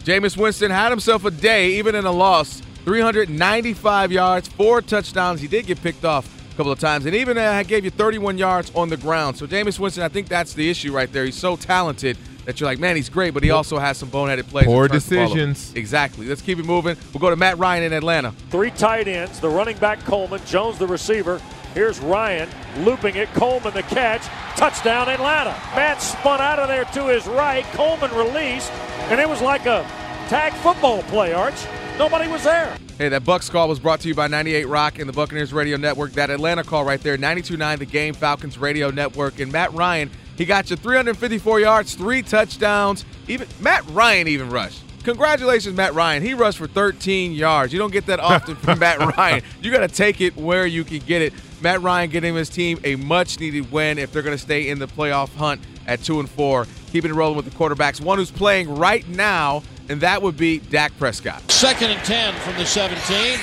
[0.00, 2.62] Jameis Winston had himself a day, even in a loss.
[2.84, 5.40] 395 yards, four touchdowns.
[5.40, 8.38] He did get picked off a couple of times, and even uh, gave you 31
[8.38, 9.36] yards on the ground.
[9.36, 11.24] So Jameis Winston, I think that's the issue right there.
[11.24, 14.46] He's so talented that you're like, man, he's great, but he also has some boneheaded
[14.48, 14.66] plays.
[14.66, 15.34] Poor and turns the ball over.
[15.34, 15.74] decisions.
[15.74, 16.26] Exactly.
[16.26, 16.96] Let's keep it moving.
[17.12, 18.32] We'll go to Matt Ryan in Atlanta.
[18.50, 21.40] Three tight ends, the running back Coleman, Jones the receiver.
[21.74, 22.48] Here's Ryan
[22.78, 24.22] looping it, Coleman the catch,
[24.56, 25.50] touchdown Atlanta.
[25.74, 28.70] Matt spun out of there to his right, Coleman released,
[29.10, 29.82] and it was like a
[30.28, 31.66] tag football play, Arch.
[31.98, 32.76] Nobody was there.
[32.96, 35.76] Hey, that Bucks call was brought to you by 98 Rock and the Buccaneers Radio
[35.76, 36.12] Network.
[36.12, 39.40] That Atlanta call right there, 92.9 The Game, Falcons Radio Network.
[39.40, 43.04] And Matt Ryan, he got you 354 yards, three touchdowns.
[43.26, 44.80] Even Matt Ryan even rushed.
[45.02, 46.22] Congratulations, Matt Ryan.
[46.22, 47.72] He rushed for 13 yards.
[47.72, 49.42] You don't get that often from Matt Ryan.
[49.60, 51.32] You got to take it where you can get it.
[51.60, 54.86] Matt Ryan getting his team a much-needed win if they're going to stay in the
[54.86, 56.66] playoff hunt at two and four.
[56.92, 58.00] Keeping it rolling with the quarterbacks.
[58.00, 61.50] One who's playing right now, and that would be Dak Prescott.
[61.50, 63.38] Second and 10 from the 17.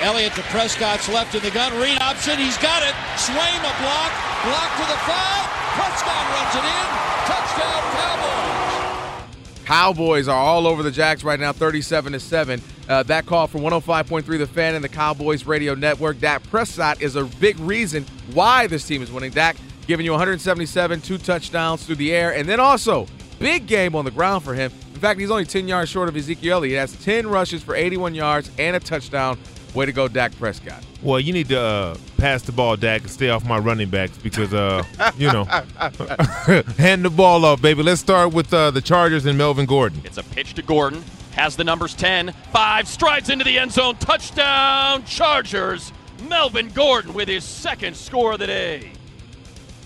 [0.00, 1.72] Elliott to Prescott's left in the gun.
[1.80, 2.36] Read option.
[2.36, 2.94] He's got it.
[3.14, 4.12] Swaim a block.
[4.44, 5.46] Block to the five.
[5.78, 7.12] Prescott runs it in.
[7.24, 9.64] Touchdown Cowboys.
[9.64, 12.60] Cowboys are all over the Jacks right now, 37 to 7.
[12.88, 16.18] Uh, that call from 105.3 The Fan and the Cowboys Radio Network.
[16.18, 18.04] Dak Prescott is a big reason
[18.34, 19.30] why this team is winning.
[19.30, 19.56] Dak
[19.86, 23.06] giving you 177, two touchdowns through the air, and then also
[23.38, 24.72] big game on the ground for him.
[25.02, 26.58] In fact, he's only 10 yards short of Ezekiel.
[26.58, 26.70] Elliott.
[26.70, 29.36] He has 10 rushes for 81 yards and a touchdown.
[29.74, 30.80] Way to go, Dak Prescott.
[31.02, 34.16] Well, you need to uh, pass the ball, Dak, and stay off my running backs
[34.16, 34.84] because, uh,
[35.18, 35.42] you know,
[36.78, 37.82] hand the ball off, baby.
[37.82, 40.02] Let's start with uh, the Chargers and Melvin Gordon.
[40.04, 41.02] It's a pitch to Gordon.
[41.32, 43.96] Has the numbers 10, 5, strides into the end zone.
[43.96, 45.92] Touchdown, Chargers.
[46.28, 48.92] Melvin Gordon with his second score of the day.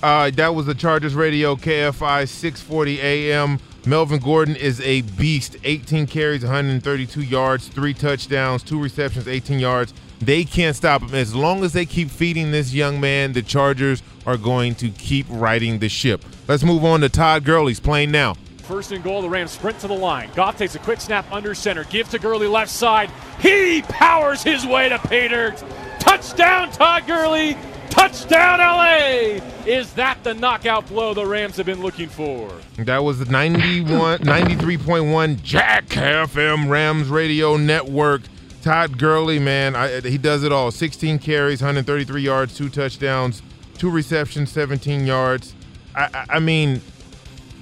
[0.03, 3.59] Uh, that was the Chargers Radio KFI 640 AM.
[3.87, 5.57] Melvin Gordon is a beast.
[5.63, 9.95] 18 carries, 132 yards, three touchdowns, two receptions, 18 yards.
[10.19, 11.15] They can't stop him.
[11.15, 15.27] As long as they keep feeding this young man, the Chargers are going to keep
[15.29, 16.25] riding the ship.
[16.49, 18.35] Let's move on to Todd Gurley's playing now.
[18.59, 20.31] First and goal, the Rams sprint to the line.
[20.35, 23.09] Goff takes a quick snap under center, give to Gurley left side.
[23.39, 25.55] He powers his way to Pater.
[26.01, 27.57] Touchdown, Todd Gurley.
[27.91, 29.41] Touchdown, LA.
[29.67, 32.51] Is that the knockout blow the Rams have been looking for?
[32.77, 38.23] That was the 91, 93.1 Jack FM Rams Radio Network.
[38.63, 40.71] Todd Gurley, man, I, he does it all.
[40.71, 43.43] 16 carries, 133 yards, two touchdowns,
[43.79, 45.55] two receptions, 17 yards.
[45.95, 46.81] I, I, I mean,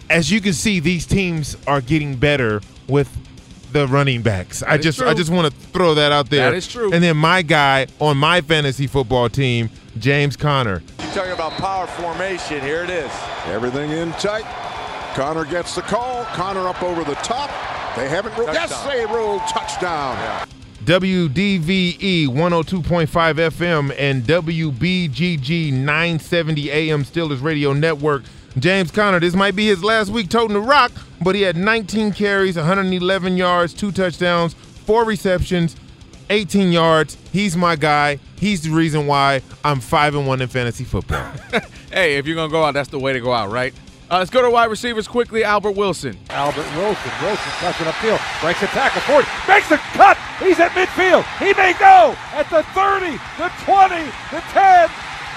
[0.08, 3.14] as you can see, these teams are getting better with
[3.74, 4.62] the running backs.
[4.62, 6.50] I is just, I just want to throw that out there.
[6.50, 6.92] That is true.
[6.92, 9.68] And then my guy on my fantasy football team,
[9.98, 10.80] James Conner.
[11.00, 12.60] You talking about power formation?
[12.60, 13.10] Here it is.
[13.46, 14.44] Everything in tight.
[15.14, 16.24] Conner gets the call.
[16.26, 17.50] Conner up over the top.
[17.96, 18.54] They haven't ruled.
[18.54, 20.48] Yes, they ruled touchdown.
[20.84, 28.22] WDVE 102.5 FM and WBGG 970 AM Steelers Radio Network.
[28.58, 32.12] James Conner, this might be his last week toting the rock, but he had 19
[32.12, 35.76] carries, 111 yards, two touchdowns, four receptions,
[36.30, 37.16] 18 yards.
[37.32, 38.18] He's my guy.
[38.36, 41.32] He's the reason why I'm 5 and 1 in fantasy football.
[41.92, 43.74] hey, if you're going to go out, that's the way to go out, right?
[44.10, 45.42] Uh, let's go to wide receivers quickly.
[45.42, 46.16] Albert Wilson.
[46.30, 47.10] Albert Wilson.
[47.22, 48.40] Wilson touching upfield.
[48.40, 49.26] Breaks a tackle forward.
[49.48, 50.16] Makes a cut.
[50.38, 51.24] He's at midfield.
[51.38, 54.90] He may go at the 30, the 20, the 10,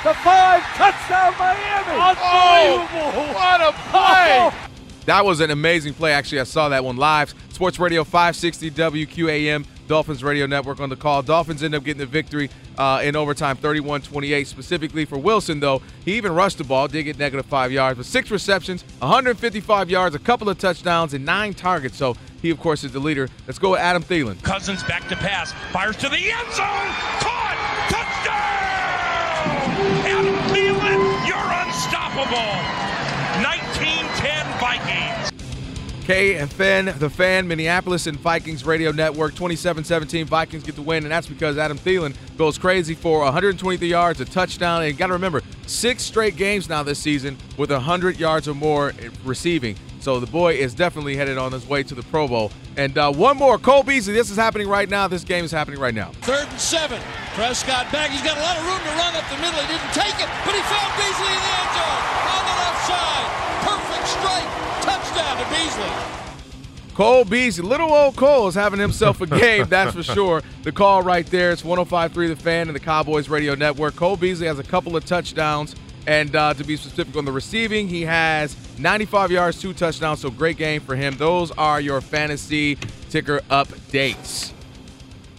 [0.07, 0.63] the 5.
[0.75, 1.91] Touchdown Miami.
[1.99, 3.33] Unbelievable.
[3.33, 4.51] what a play.
[5.05, 6.13] That was an amazing play.
[6.13, 7.33] Actually, I saw that one live.
[7.49, 11.23] Sports Radio 560 WQAM, Dolphins Radio Network on the call.
[11.23, 14.47] Dolphins end up getting the victory uh, in overtime 31 28.
[14.47, 18.05] Specifically for Wilson, though, he even rushed the ball, did get negative five yards, but
[18.05, 21.97] six receptions, 155 yards, a couple of touchdowns, and nine targets.
[21.97, 23.27] So he, of course, is the leader.
[23.45, 24.41] Let's go with Adam Thielen.
[24.41, 28.16] Cousins back to pass, fires to the end zone, caught, touchdown!
[31.25, 32.86] You're unstoppable.
[36.07, 40.23] K and Fan, the fan, Minneapolis and Vikings Radio Network, 27-17.
[40.23, 44.25] Vikings get the win, and that's because Adam Thielen goes crazy for 123 yards, a
[44.25, 48.53] touchdown, and got to remember, six straight games now this season with 100 yards or
[48.53, 48.93] more
[49.25, 49.75] receiving.
[49.99, 52.53] So the boy is definitely headed on his way to the Pro Bowl.
[52.77, 54.13] And uh, one more, Cole Beasley.
[54.13, 55.09] This is happening right now.
[55.09, 56.11] This game is happening right now.
[56.21, 57.01] Third and seven.
[57.33, 58.11] Prescott back.
[58.11, 59.59] He's got a lot of room to run up the middle.
[59.59, 62.01] He didn't take it, but he found Beasley in the end zone
[62.31, 63.46] on the left side.
[65.17, 65.25] Perfect strike.
[65.25, 66.93] Touchdown to Beasley.
[66.93, 70.41] Cole Beasley, little old Cole is having himself a game, that's for sure.
[70.63, 73.95] The call right there, it's 105.3 The Fan and the Cowboys Radio Network.
[73.95, 75.75] Cole Beasley has a couple of touchdowns,
[76.07, 80.31] and uh, to be specific on the receiving, he has 95 yards, two touchdowns, so
[80.31, 81.15] great game for him.
[81.17, 82.79] Those are your fantasy
[83.11, 84.51] ticker updates.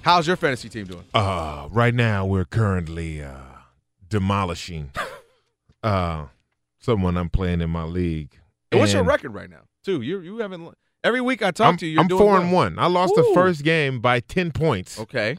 [0.03, 1.05] How's your fantasy team doing?
[1.13, 3.35] Uh, right now we're currently uh,
[4.09, 4.93] demolishing
[5.83, 6.27] uh,
[6.79, 8.39] someone I'm playing in my league.
[8.71, 9.63] And what's your record right now?
[9.89, 11.93] Too you you haven't every week I talk I'm, to you.
[11.93, 12.43] You're I'm doing four well.
[12.43, 12.79] and one.
[12.79, 14.99] I lost the first game by ten points.
[15.01, 15.39] Okay.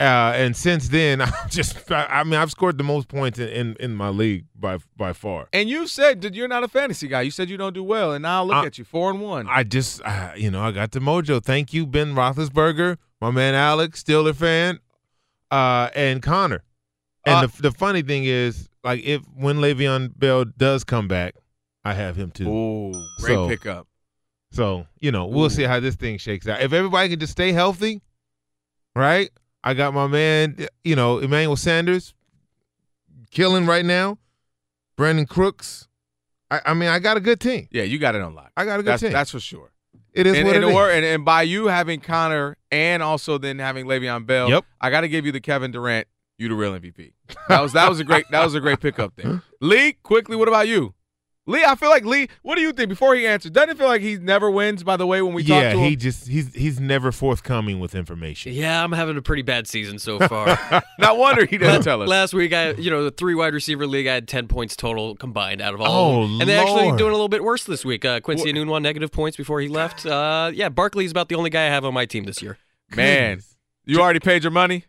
[0.00, 3.48] Uh, and since then, I just I, I mean I've scored the most points in,
[3.48, 5.48] in, in my league by by far.
[5.52, 7.20] And you said that you're not a fantasy guy.
[7.22, 9.46] You said you don't do well, and now look I- at you, four and one.
[9.48, 11.42] I just uh, you know I got the mojo.
[11.42, 14.80] Thank you, Ben Roethlisberger, my man Alex, Steeler fan,
[15.50, 16.64] uh, and Conner.
[17.26, 21.34] And Uh, the the funny thing is, like if when Le'Veon Bell does come back,
[21.84, 22.48] I have him too.
[22.48, 23.86] Ooh, great So- pickup.
[24.52, 26.60] So you know we'll see how this thing shakes out.
[26.62, 28.02] If everybody can just stay healthy,
[28.94, 29.30] right?
[29.64, 32.14] I got my man, you know, Emmanuel Sanders,
[33.30, 34.18] killing right now.
[34.96, 35.88] Brandin Cooks.
[36.50, 37.66] I, I mean, I got a good team.
[37.72, 38.52] Yeah, you got it on lock.
[38.56, 39.10] I got a good That's, team.
[39.12, 39.72] that's for sure.
[40.12, 40.74] It is and, what and, it is.
[40.74, 44.64] or- and, and by you having Conner and also then having Le'Veon Bell, Yep.
[44.80, 46.06] I got to give you the Kevin Durant.
[46.38, 47.12] You the real MVP.
[47.48, 49.42] That was that was a great that was a great pickup there.
[49.60, 50.92] Lee, quickly, what about you?
[51.46, 52.28] Lee, I feel like Lee.
[52.40, 52.88] What do you think?
[52.88, 54.82] Before he answers, doesn't it feel like he never wins?
[54.82, 57.80] By the way, when we yeah, talk to him, he just he's he's never forthcoming
[57.80, 58.54] with information.
[58.54, 60.58] Yeah, I'm having a pretty bad season so far.
[60.98, 62.08] no wonder he doesn't tell us.
[62.08, 65.16] Last week, I you know the three wide receiver league, I had ten points total
[65.16, 65.88] combined out of all.
[65.88, 66.40] Oh, of them.
[66.40, 68.06] and they're actually doing a little bit worse this week.
[68.06, 70.06] Uh, Quincy Enunwa negative points before he left.
[70.06, 72.56] Uh, yeah, Barkley's about the only guy I have on my team this year.
[72.96, 73.40] man,
[73.84, 74.86] you already paid your money.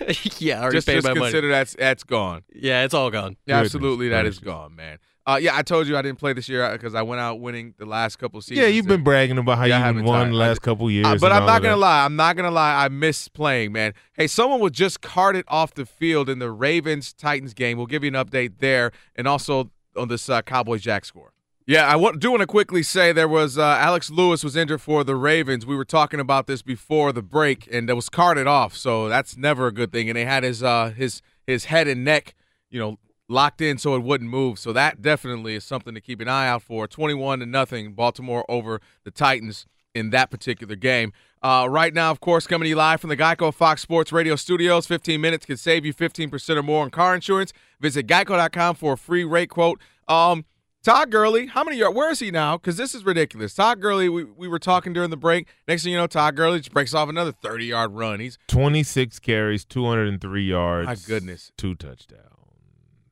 [0.38, 1.26] yeah, I already just paid just my money.
[1.26, 2.44] consider that's that's gone.
[2.54, 3.36] Yeah, it's all gone.
[3.44, 4.98] Yeah, absolutely, that Goodness is gone, man.
[5.24, 7.74] Uh, yeah, I told you I didn't play this year because I went out winning
[7.78, 8.58] the last couple seasons.
[8.58, 11.06] Yeah, you've been bragging about how Yeah, you haven't won the last couple years.
[11.06, 11.80] Uh, but I'm not gonna that.
[11.80, 12.04] lie.
[12.04, 12.84] I'm not gonna lie.
[12.84, 13.94] I miss playing, man.
[14.14, 17.76] Hey, someone was just carted off the field in the Ravens Titans game.
[17.76, 21.32] We'll give you an update there, and also on this uh, Cowboys Jack score.
[21.66, 24.80] Yeah, I want, do want to quickly say there was uh, Alex Lewis was injured
[24.80, 25.64] for the Ravens.
[25.64, 29.36] We were talking about this before the break, and it was carted off, so that's
[29.36, 30.10] never a good thing.
[30.10, 32.34] And they had his uh, his his head and neck,
[32.68, 32.98] you know,
[33.32, 34.58] locked in so it wouldn't move.
[34.58, 36.86] So that definitely is something to keep an eye out for.
[36.86, 41.12] Twenty-one to nothing, Baltimore over the Titans in that particular game.
[41.42, 44.36] Uh, right now, of course, coming to you live from the Geico Fox Sports Radio
[44.36, 44.86] studios.
[44.86, 47.52] 15 minutes can save you 15% or more on car insurance.
[47.80, 49.80] Visit geico.com for a free rate quote.
[50.06, 50.44] Um,
[50.84, 51.96] Todd Gurley, how many yards?
[51.96, 52.56] Where is he now?
[52.56, 53.54] Because this is ridiculous.
[53.54, 55.46] Todd Gurley, we, we were talking during the break.
[55.68, 58.18] Next thing you know, Todd Gurley just breaks off another 30 yard run.
[58.20, 60.86] He's 26 carries, 203 yards.
[60.86, 61.52] My goodness.
[61.56, 62.31] Two touchdowns.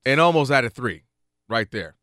[0.04, 1.04] And almost at a three
[1.48, 1.96] right there.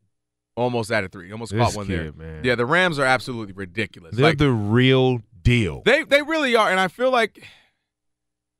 [0.56, 1.30] Almost at a three.
[1.30, 2.12] Almost This caught one there.
[2.12, 2.42] man.
[2.44, 4.16] Yeah, the Rams are absolutely ridiculous.
[4.16, 5.82] They're Like, the real deal.
[5.84, 7.44] They they really are, and I feel like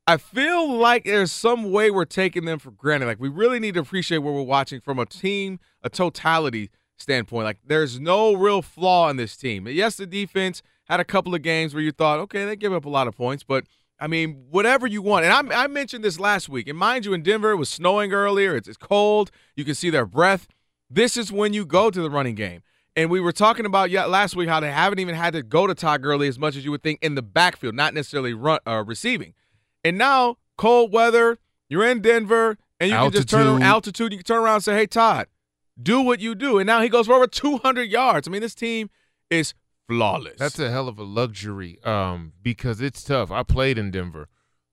[0.07, 3.07] I feel like there's some way we're taking them for granted.
[3.07, 7.45] Like we really need to appreciate what we're watching from a team, a totality standpoint.
[7.45, 9.67] Like there's no real flaw in this team.
[9.69, 12.87] Yes, the defense had a couple of games where you thought, okay, they give up
[12.87, 13.65] a lot of points, but
[14.01, 15.25] I mean, whatever you want.
[15.25, 16.69] And I, I mentioned this last week.
[16.69, 18.57] And mind you, in Denver, it was snowing earlier.
[18.57, 19.31] It's, it's cold.
[19.57, 20.47] You can see their breath.
[20.89, 22.63] This is when you go to the running game.
[22.97, 25.67] And we were talking about yeah, last week how they haven't even had to go
[25.69, 28.59] to Todd Gurley as much as you would think in the backfield, not necessarily run
[28.67, 29.35] uh, receiving.
[29.85, 31.39] And now, cold weather,
[31.69, 33.63] you're in Denver, and you can just turn Altitude.
[33.63, 34.13] altitude.
[34.13, 35.29] You can turn around and say, "Hey, Todd,
[35.81, 38.27] do what you do." And now he goes for over 200 yards.
[38.27, 38.91] I mean, this team
[39.31, 39.55] is
[39.89, 40.39] flawless.
[40.39, 43.31] That's a hell of a luxury um, because it's tough.
[43.31, 44.29] I played in Denver.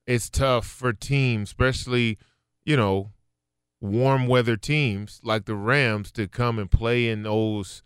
[0.06, 2.18] It's tough for teams, especially,
[2.64, 3.10] you know,
[3.80, 7.82] warm weather teams like the Rams to come and play in those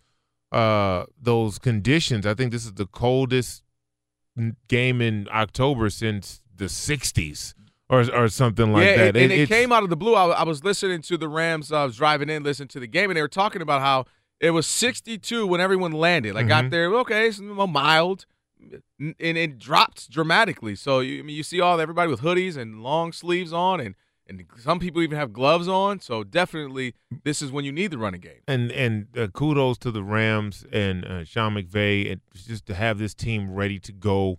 [0.53, 2.27] uh, those conditions.
[2.27, 3.63] I think this is the coldest
[4.69, 7.55] game in October since the 60s
[7.89, 9.09] or or something like yeah, that.
[9.09, 10.15] and, and it, it's- came out of the blue.
[10.15, 11.73] I, I was listening to the Rams.
[11.73, 14.05] I was driving in, listening to the game, and they were talking about how
[14.41, 16.37] it was 62 when everyone landed.
[16.37, 16.71] I got Mhm.
[16.71, 18.27] there, okay, it's mild,
[18.99, 20.75] and it dropped dramatically.
[20.75, 23.95] So you, I mean, you see all everybody with hoodies and long sleeves on, and
[24.27, 25.99] and some people even have gloves on.
[26.01, 26.95] So definitely,
[27.25, 28.43] this is when you need the running game.
[28.47, 32.99] and and uh, kudos to the Rams and uh, Sean McVay, and just to have
[32.99, 34.39] this team ready to go,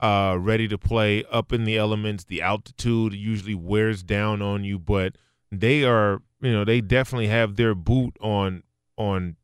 [0.00, 2.24] uh, ready to play up in the elements.
[2.24, 5.16] The altitude usually wears down on you, but
[5.52, 8.62] they are, you know, they definitely have their boot on
[8.96, 9.36] on,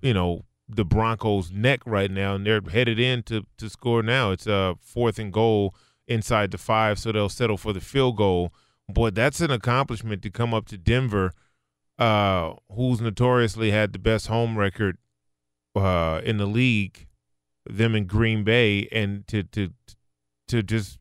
[0.00, 4.32] you know, the Broncos' neck right now, and they're headed in to to score now.
[4.32, 5.74] It's a uh, fourth and goal
[6.08, 8.52] inside the five, so they'll settle for the field goal.
[8.88, 11.32] Boy, that's an accomplishment to come up to Denver
[11.98, 14.98] uh, who's notoriously had the best home record
[15.74, 17.06] uh, in the league,
[17.68, 19.72] them in Green Bay, and to to
[20.48, 20.98] to just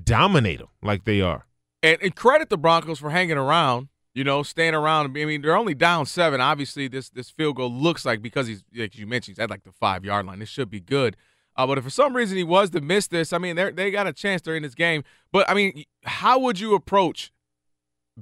[0.00, 1.46] dominate them like they are.
[1.82, 3.88] And, and credit the Broncos for hanging around.
[4.18, 5.16] You know, staying around.
[5.16, 6.40] I mean, they're only down seven.
[6.40, 9.62] Obviously, this this field goal looks like because he's like you mentioned, he's at like
[9.62, 10.40] the five yard line.
[10.40, 11.16] This should be good.
[11.54, 13.92] Uh, but if for some reason he was to miss this, I mean, they they
[13.92, 15.04] got a chance during this game.
[15.30, 17.30] But I mean, how would you approach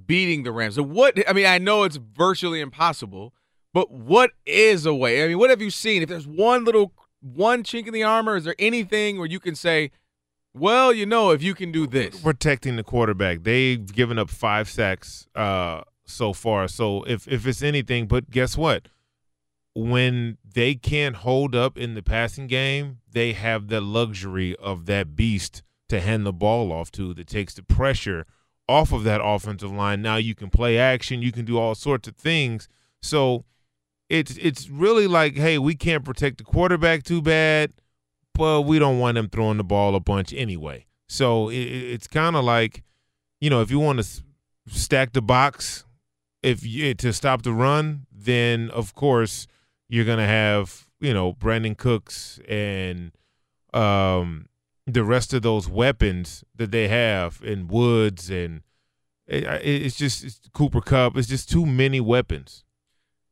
[0.06, 0.78] beating the Rams?
[0.78, 3.32] What I mean, I know it's virtually impossible,
[3.72, 5.24] but what is a way?
[5.24, 6.02] I mean, what have you seen?
[6.02, 6.92] If there's one little
[7.22, 9.92] one chink in the armor, is there anything where you can say,
[10.58, 14.68] well, you know, if you can do this, Protecting the quarterback, they've given up five
[14.68, 16.68] sacks uh, so far.
[16.68, 18.88] So if if it's anything, but guess what?
[19.74, 25.14] When they can't hold up in the passing game, they have the luxury of that
[25.14, 28.24] beast to hand the ball off to that takes the pressure
[28.68, 30.02] off of that offensive line.
[30.02, 32.68] Now you can play action, you can do all sorts of things.
[33.02, 33.44] So
[34.08, 37.72] it's it's really like, hey, we can't protect the quarterback too bad,
[38.36, 40.86] but we don't want them throwing the ball a bunch anyway.
[41.08, 42.82] So it, it- it's kind of like,
[43.40, 44.22] you know, if you want to
[44.68, 45.84] stack the box,
[46.42, 49.46] if you, to stop the run, then of course
[49.88, 53.12] you're gonna have you know Brandin Cooks and
[53.72, 54.46] um
[54.86, 58.62] the rest of those weapons that they have in Woods and
[59.26, 61.16] it, it- it's just it's Cooper Kupp.
[61.16, 62.64] It's just too many weapons.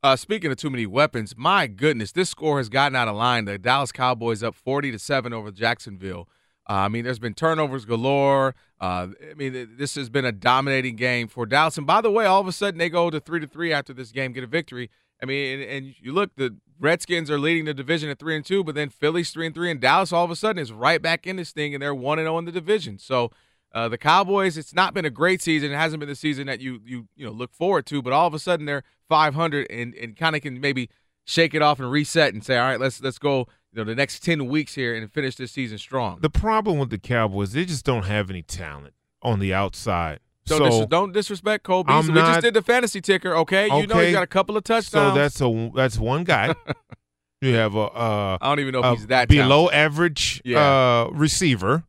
[0.04, 3.46] Uh, speaking of too many weapons, my goodness, this score has gotten out of line.
[3.46, 6.28] The Dallas Cowboys up forty to seven over Jacksonville.
[6.68, 8.54] Uh, I mean, there's been turnovers galore.
[8.78, 11.78] Uh, I mean, this has been a dominating game for Dallas.
[11.78, 13.94] And by the way, all of a sudden they go to three to three after
[13.94, 14.90] this game, get a victory.
[15.22, 18.44] I mean, and, and you look, the Redskins are leading the division at three and
[18.44, 21.00] two, but then Philly's three and three, and Dallas all of a sudden is right
[21.00, 22.98] back in this thing, and they're one and zero in the division.
[22.98, 23.30] So.
[23.74, 25.72] Uh, the Cowboys, it's not been a great season.
[25.72, 28.26] It hasn't been the season that you you you know look forward to, but all
[28.26, 30.88] of a sudden they're 500 and, and kind of can maybe
[31.24, 33.94] shake it off and reset and say, all right, let's let's go you know the
[33.96, 36.18] next 10 weeks here and finish this season strong.
[36.20, 40.20] The problem with the Cowboys, they just don't have any talent on the outside.
[40.46, 43.66] Don't, so dis- don't disrespect Cole I'm We not- just did the fantasy ticker, okay?
[43.66, 45.14] You know he's got a couple of touchdowns.
[45.14, 46.54] So that's a that's one guy.
[47.40, 49.74] you have a uh, I don't even know if he's that below talented.
[49.74, 50.60] average Yeah.
[51.06, 51.82] uh, receiver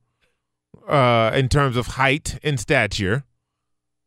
[0.87, 3.23] uh, in terms of height and stature.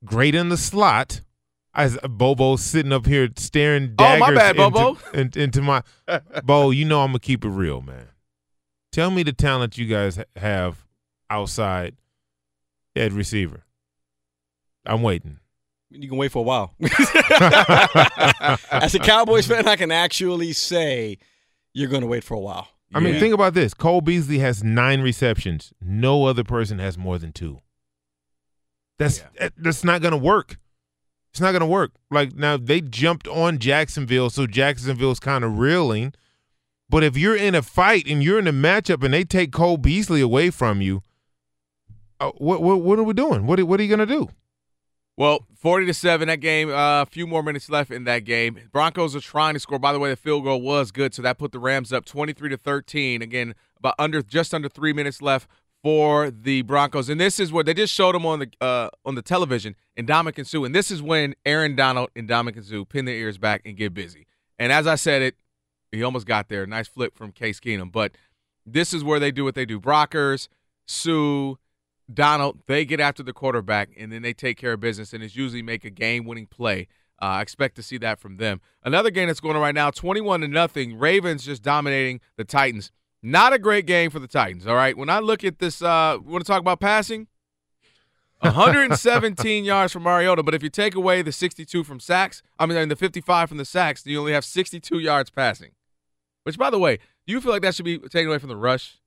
[0.04, 1.22] Great in the slot.
[1.74, 4.96] As Bobo's sitting up here staring daggers Oh, my bad, Bobo.
[5.12, 5.82] into, in- into my
[6.44, 6.70] Bo.
[6.70, 8.08] You know I'm gonna keep it real, man.
[8.90, 10.84] Tell me the talent you guys have
[11.30, 11.94] outside
[12.96, 13.62] at receiver.
[14.86, 15.38] I'm waiting.
[15.90, 16.74] You can wait for a while.
[18.70, 21.18] As a Cowboys fan, I can actually say
[21.74, 22.68] you're going to wait for a while.
[22.94, 23.74] I mean, think about this.
[23.74, 25.72] Cole Beasley has nine receptions.
[25.80, 27.60] No other person has more than two.
[28.98, 30.56] That's that- that's not going to work.
[31.30, 31.92] It's not going to work.
[32.10, 36.14] Like now, they jumped on Jacksonville, so Jacksonville's kind of reeling.
[36.88, 39.76] But if you're in a fight and you're in a matchup and they take Cole
[39.76, 41.02] Beasley away from you,
[42.18, 43.46] uh, what what what are we doing?
[43.46, 44.28] What what are you going to do?
[45.18, 46.70] Well, 40 to 7 that game.
[46.70, 48.68] uh, A few more minutes left in that game.
[48.70, 49.80] Broncos are trying to score.
[49.80, 52.50] By the way, the field goal was good, so that put the Rams up 23
[52.50, 53.20] to 13.
[53.20, 55.48] Again, about under just under 3 minutes left.
[55.82, 59.14] for the Broncos, and this is what they just showed them on the uh, on
[59.14, 59.74] the television.
[59.96, 63.38] And Ndamukong Suh, and this is when Aaron Donald and Ndamukong Suh pin their ears
[63.38, 64.26] back and get busy.
[64.58, 65.36] And as I said it,
[65.92, 66.66] he almost got there.
[66.66, 68.12] Nice flip from Case Keenum, but
[68.66, 69.80] this is where they do what they do.
[69.80, 70.48] Brockers,
[70.86, 71.54] Suh,
[72.12, 75.36] Donald, they get after the quarterback and then they take care of business, and it's
[75.36, 76.88] usually make a game-winning play.
[77.20, 78.60] Uh, I expect to see that from them.
[78.84, 80.98] Another game that's going on right now, 21 to nothing.
[80.98, 82.92] Ravens just dominating the Titans.
[83.22, 84.66] Not a great game for the Titans.
[84.66, 84.96] All right.
[84.96, 87.26] When I look at this, uh, we want to talk about passing.
[88.40, 92.88] 117 yards from Mariota, but if you take away the 62 from sacks, I mean
[92.88, 95.72] the 55 from the sacks, you only have 62 yards passing.
[96.44, 98.56] Which, by the way, do you feel like that should be taken away from the
[98.56, 98.98] rush?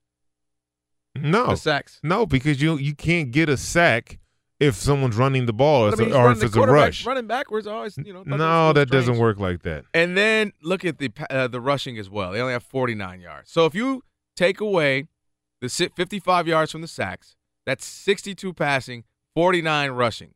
[1.16, 2.00] No The sacks.
[2.04, 4.20] No, because you you can't get a sack
[4.62, 7.06] if someone's running the ball But, I or, mean, or if it's a rush.
[7.06, 8.24] Running backwards, always you know.
[8.26, 9.86] No, that doesn't work like that.
[9.94, 12.32] And then look at the uh, the rushing as well.
[12.32, 13.52] They only have 49 yards.
[13.52, 14.04] So if you
[14.36, 15.08] take away
[15.62, 17.36] the 55 yards from the sacks,
[17.66, 19.04] that's 62 passing,
[19.36, 20.34] 49 rushing.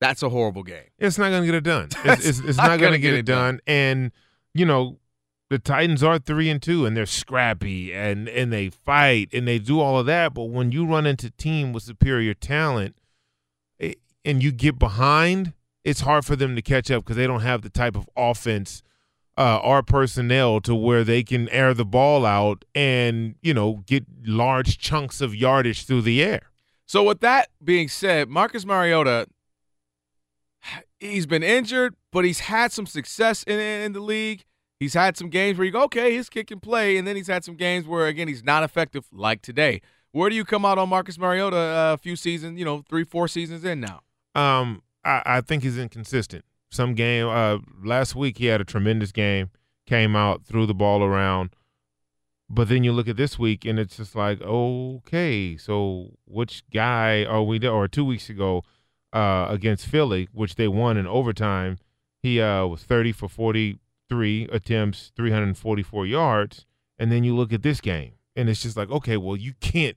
[0.00, 0.90] That's a horrible game.
[0.98, 1.88] It's not going to get it done.
[2.04, 3.60] It's, it's, it's not, going to get, it done.
[3.66, 4.10] And
[4.52, 4.98] you know,
[5.52, 9.58] the Titans are three and two, and they're scrappy and and they fight and they
[9.58, 10.32] do all of that.
[10.32, 12.96] But when you run into team with superior talent,
[13.78, 15.52] it, and you get behind,
[15.84, 18.82] it's hard for them to catch up because they don't have the type of offense
[19.36, 24.06] uh, or personnel to where they can air the ball out and you know get
[24.24, 26.50] large chunks of yardage through the air.
[26.86, 29.26] So with that being said, Marcus Mariota,
[30.98, 34.44] he's been injured, but he's had some success in in the league.
[34.82, 37.28] He's had some games where you go, okay, his kick can play, and then he's
[37.28, 39.80] had some games where again he's not effective, like today.
[40.10, 43.04] Where do you come out on Marcus Mariota uh, a few seasons, you know, three,
[43.04, 44.00] four seasons in now?
[44.34, 46.44] Um, I, I think he's inconsistent.
[46.72, 49.50] Some game uh last week he had a tremendous game,
[49.86, 51.54] came out, threw the ball around.
[52.50, 57.24] But then you look at this week and it's just like, okay, so which guy
[57.24, 58.64] are we or two weeks ago
[59.12, 61.78] uh against Philly, which they won in overtime,
[62.20, 63.28] he uh was 30 for
[64.12, 66.66] 43 attempts, 344 yards,
[66.98, 69.96] and then you look at this game and it's just like, okay, well you can't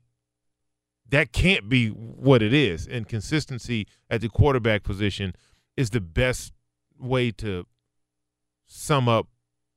[1.09, 2.87] that can't be what it is.
[2.87, 5.35] And consistency at the quarterback position
[5.77, 6.53] is the best
[6.97, 7.67] way to
[8.65, 9.27] sum up,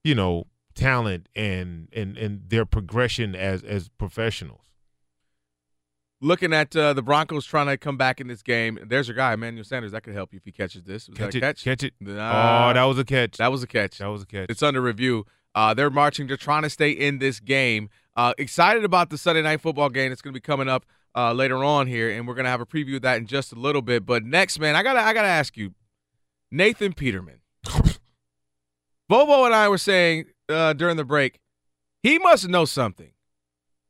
[0.04, 0.44] you know,
[0.74, 4.67] talent and and and their progression as as professionals.
[6.20, 9.34] Looking at uh, the Broncos trying to come back in this game, there's your guy,
[9.34, 9.92] Emmanuel Sanders.
[9.92, 11.08] That could help you if he catches this.
[11.08, 11.64] Was Catch that it, a catch?
[11.64, 11.94] catch it.
[12.00, 12.70] Nah.
[12.70, 13.36] oh, that was a catch.
[13.36, 13.98] That was a catch.
[13.98, 14.46] That was a catch.
[14.50, 15.26] It's under review.
[15.54, 16.26] Uh, they're marching.
[16.26, 17.88] They're trying to stay in this game.
[18.16, 20.84] Uh, excited about the Sunday night football game that's going to be coming up
[21.16, 23.52] uh, later on here, and we're going to have a preview of that in just
[23.52, 24.04] a little bit.
[24.04, 25.74] But next, man, I gotta I gotta ask you,
[26.50, 27.40] Nathan Peterman.
[29.08, 31.38] Bobo and I were saying uh, during the break,
[32.02, 33.12] he must know something.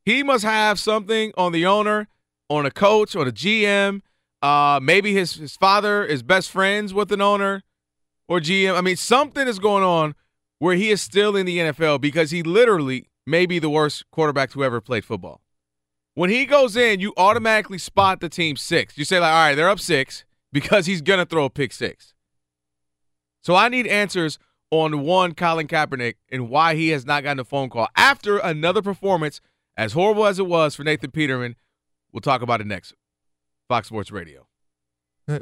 [0.05, 2.07] He must have something on the owner,
[2.49, 4.01] on a coach, on a GM.
[4.41, 7.63] Uh, maybe his his father is best friends with an owner
[8.27, 8.77] or GM.
[8.77, 10.15] I mean, something is going on
[10.59, 14.51] where he is still in the NFL because he literally may be the worst quarterback
[14.51, 15.41] to ever played football.
[16.15, 18.97] When he goes in, you automatically spot the team six.
[18.97, 22.13] You say like, all right, they're up six because he's gonna throw a pick six.
[23.41, 24.37] So I need answers
[24.71, 28.81] on one Colin Kaepernick and why he has not gotten a phone call after another
[28.81, 29.41] performance
[29.77, 31.55] as horrible as it was for Nathan Peterman.
[32.11, 32.93] We'll talk about it next.
[33.67, 34.47] Fox Sports Radio.
[35.27, 35.39] Uh,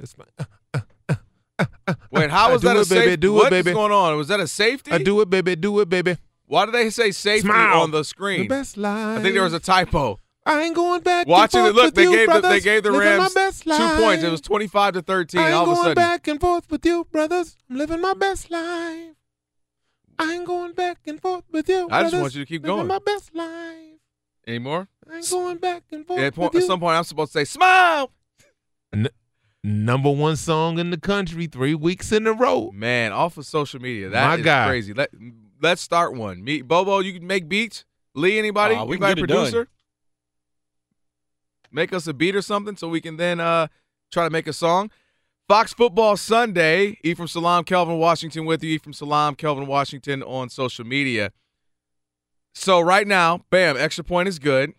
[0.73, 1.15] uh,
[1.87, 3.17] uh, Wait, how I was do that a it, baby, safety?
[3.17, 3.73] do it, What is baby.
[3.73, 4.17] going on?
[4.17, 4.91] Was that a safety?
[4.91, 5.55] I do it, baby.
[5.55, 6.17] Do it, baby.
[6.45, 7.81] Why did they say safety Smile.
[7.81, 8.41] on the screen?
[8.41, 10.19] The best I think there was a typo.
[10.45, 11.27] I ain't going back.
[11.27, 13.63] Watching it, look, with they you, gave the, they gave the Living my Rams best
[13.63, 13.99] two life.
[13.99, 14.23] points.
[14.23, 15.41] It was twenty five to thirteen.
[15.41, 17.57] I ain't all of a going sudden, back and forth with you, brothers.
[17.69, 19.15] I'm living my best life.
[20.19, 21.89] I ain't going back and forth with you.
[21.91, 22.21] I just brothers.
[22.21, 22.87] want you to keep living going.
[22.87, 23.99] my best life.
[24.47, 24.87] any more?
[25.11, 27.39] I ain't going back and forth At, point, with at some point, I'm supposed to
[27.39, 28.11] say smile.
[28.93, 29.09] N-
[29.63, 32.71] number one song in the country three weeks in a row.
[32.73, 34.67] Man, off of social media, that My is guy.
[34.67, 34.93] crazy.
[34.93, 35.09] Let
[35.61, 36.43] Let's start one.
[36.43, 37.83] Me, Bobo, you can make beats.
[38.13, 38.75] Lee, anybody?
[38.75, 39.45] Uh, we can anybody get it done.
[39.51, 39.67] producer?
[41.71, 43.67] Make us a beat or something so we can then uh
[44.11, 44.91] try to make a song.
[45.47, 46.97] Fox Football Sunday.
[47.03, 48.71] Ephraim Salaam, Kelvin Washington with you.
[48.75, 51.31] Ephraim Salaam, Kelvin Washington on social media.
[52.53, 54.73] So right now, bam, extra point is good.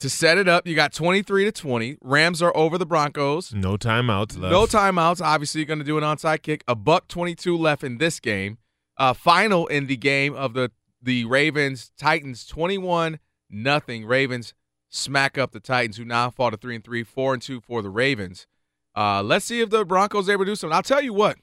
[0.00, 1.98] To set it up, you got 23 to 20.
[2.02, 3.54] Rams are over the Broncos.
[3.54, 4.52] No timeouts left.
[4.52, 5.24] No timeouts.
[5.24, 6.62] Obviously, you're going to do an onside kick.
[6.68, 8.58] A buck 22 left in this game.
[8.96, 10.70] Uh, final in the game of the
[11.02, 13.18] the Ravens Titans 21
[13.50, 14.06] nothing.
[14.06, 14.54] Ravens
[14.88, 17.82] smack up the Titans, who now fall to three and three, four and two for
[17.82, 18.46] the Ravens.
[18.96, 20.74] Uh, let's see if the Broncos able to do something.
[20.74, 21.36] I'll tell you what,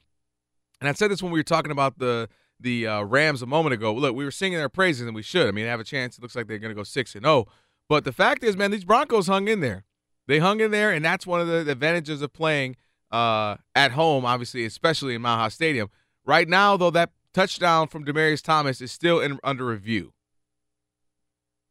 [0.80, 3.74] and I said this when we were talking about the the uh, Rams a moment
[3.74, 3.92] ago.
[3.92, 5.48] Look, we were singing their praises, and we should.
[5.48, 6.16] I mean, they have a chance.
[6.16, 7.46] It looks like they're going to go six and zero.
[7.92, 9.84] But the fact is, man, these Broncos hung in there.
[10.26, 12.76] They hung in there, and that's one of the advantages of playing
[13.10, 15.90] uh, at home, obviously, especially in Mile High Stadium.
[16.24, 20.14] Right now, though, that touchdown from Demaryius Thomas is still in, under review.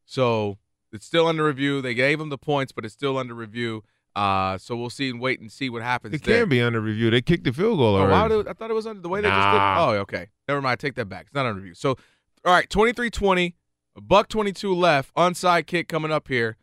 [0.06, 0.58] So
[0.92, 1.82] it's still under review.
[1.82, 3.82] They gave him the points, but it's still under review.
[4.14, 6.14] Uh, so we'll see and wait and see what happens.
[6.14, 6.42] It there.
[6.42, 7.10] can be under review.
[7.10, 8.12] They kicked the field goal Oh, already.
[8.12, 9.60] why would I thought it was under the way they just did.
[9.60, 10.28] Oh, okay.
[10.46, 10.78] Never mind.
[10.78, 11.22] Take that back.
[11.26, 11.74] It's not under review.
[11.74, 11.96] So,
[12.44, 13.54] all right, 23-20,
[13.96, 16.56] a buck 22 left, onside kick coming up here.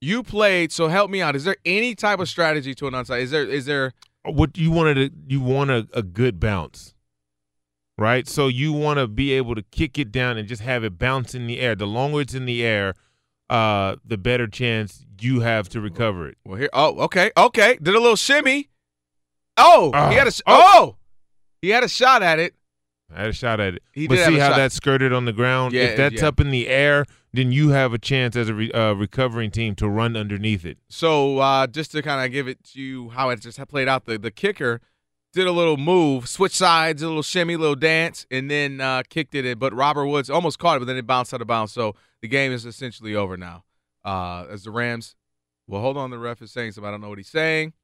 [0.00, 1.36] You played, so help me out.
[1.36, 3.20] Is there any type of strategy to an onside?
[3.20, 3.92] Is there is there
[4.24, 6.94] what you wanted to, you want a, a good bounce
[7.96, 10.98] right so you want to be able to kick it down and just have it
[10.98, 12.94] bounce in the air the longer it's in the air
[13.50, 17.30] uh the better chance you have to recover it Well, here oh, okay.
[17.36, 17.78] Okay.
[17.82, 18.68] Did a little shimmy.
[19.58, 20.08] Oh, Ah.
[20.10, 20.96] he had a sh- oh.
[21.60, 22.54] He had a shot at it.
[23.14, 24.56] I had a shot at it He but see how shot.
[24.56, 26.28] that skirted on the ground Yeah, if that's yeah.
[26.28, 29.74] up in the air then you have a chance as a re- uh, recovering team
[29.76, 33.30] to run underneath it So uh, just to kind of give it to you how
[33.30, 34.80] it just played out, the the kicker
[35.32, 39.02] did a little move, switch sides, a little shimmy, a little dance, and then uh,
[39.08, 39.58] kicked it in.
[39.58, 41.70] But Robert Woods almost caught it, but then it bounced out of bounds.
[41.72, 43.62] So the game is essentially over now.
[44.04, 45.14] Uh, as the Rams,
[45.68, 46.88] well, hold on, the ref is saying something.
[46.88, 47.74] I don't know what he's saying.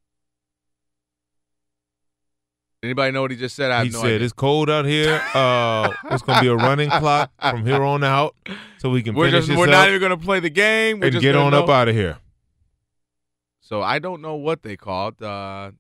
[2.83, 3.71] Anybody know what he just said?
[3.71, 4.25] I have he no said idea.
[4.25, 8.37] it's cold out here uh it's gonna be a running clock from here on out
[8.79, 11.01] so we can We're finish just we're not even gonna play the game.
[11.01, 12.19] We're and just get on know- up out of here
[13.61, 15.21] So I don't know what they called.
[15.23, 15.73] Uh,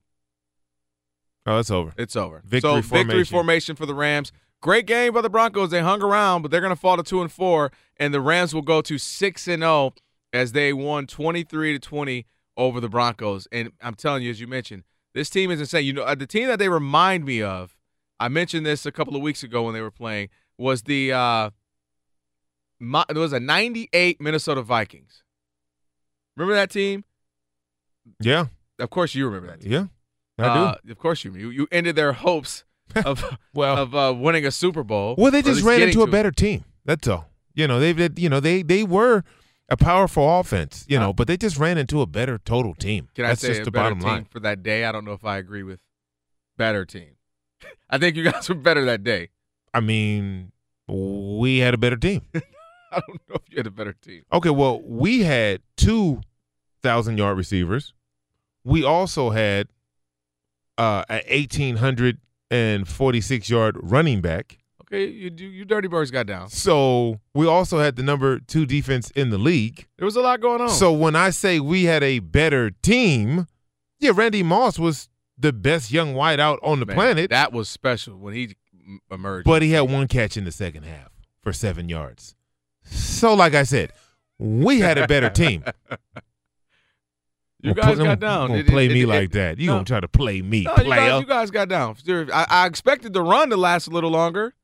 [1.47, 2.43] oh it's over It's over.
[2.45, 3.25] Victory so victory formation.
[3.35, 4.33] formation for the Rams.
[4.63, 5.71] Great game by the Broncos.
[5.71, 8.55] They hung around, but they're going to fall to two and four, and the Rams
[8.55, 9.93] will go to six and zero
[10.33, 13.47] as they won twenty three to twenty over the Broncos.
[13.53, 14.83] And I'm telling you, as you mentioned,
[15.17, 15.87] this team is insane.
[15.87, 17.75] You know, uh, the team that they remind me of.
[18.21, 20.29] I mentioned this a couple of weeks ago when they were playing.
[20.59, 21.51] Was the uh,
[22.81, 25.23] it was a '98 Minnesota Vikings.
[26.37, 27.05] Remember that team?
[28.21, 28.47] yeah
[28.79, 29.73] Of course, you remember that team.
[29.73, 29.87] yeah
[30.39, 30.61] I do.
[30.61, 32.65] Uh, of course, you you you ended their hopes
[33.05, 33.25] of
[33.55, 35.15] well of uh, winning a Super Bowl.
[35.17, 36.13] Well, they just ran into a to it.
[36.13, 36.65] better team.
[36.85, 37.31] That's all.
[37.55, 39.25] You know, they've you know they they were
[39.69, 40.85] a powerful offense.
[40.89, 43.09] You know, but they just ran into a better total team.
[43.15, 44.25] Can That's I say just a the better bottom team line.
[44.25, 44.85] for that day?
[44.85, 45.81] I don't know if I agree with
[46.57, 47.17] better team.
[47.91, 49.31] I think you guys were better that day.
[49.73, 50.53] I mean,
[50.89, 52.23] we had a better team.
[52.35, 54.23] I don't know if you had a better team.
[54.33, 56.21] Okay, well, we had two
[56.83, 57.93] thousand yard receivers.
[58.65, 59.69] We also had
[60.79, 62.19] uh, an eighteen hundred
[62.51, 64.59] and forty six yard running back.
[64.89, 66.49] Okay, you do you dirty birds got down.
[66.49, 69.87] So we also had the number two defense in the league.
[69.99, 70.69] There was a lot going on.
[70.71, 73.47] So when I say we had a better team,
[73.99, 77.69] yeah, Randy Moss was the best young wide out on the Man, planet, that was
[77.69, 78.55] special when he
[79.11, 79.45] emerged.
[79.45, 81.11] but he had one catch in the second half
[81.43, 82.37] for seven yards.
[82.85, 83.91] So, like I said,
[84.39, 85.65] we had a better team.
[87.63, 88.51] you guys got down.
[88.51, 89.59] don't It- play me like that.
[89.59, 89.73] You no.
[89.75, 91.97] gonna try to play me, No, you guys, you guys got down.
[92.33, 94.55] I, I expected the run to last a little longer.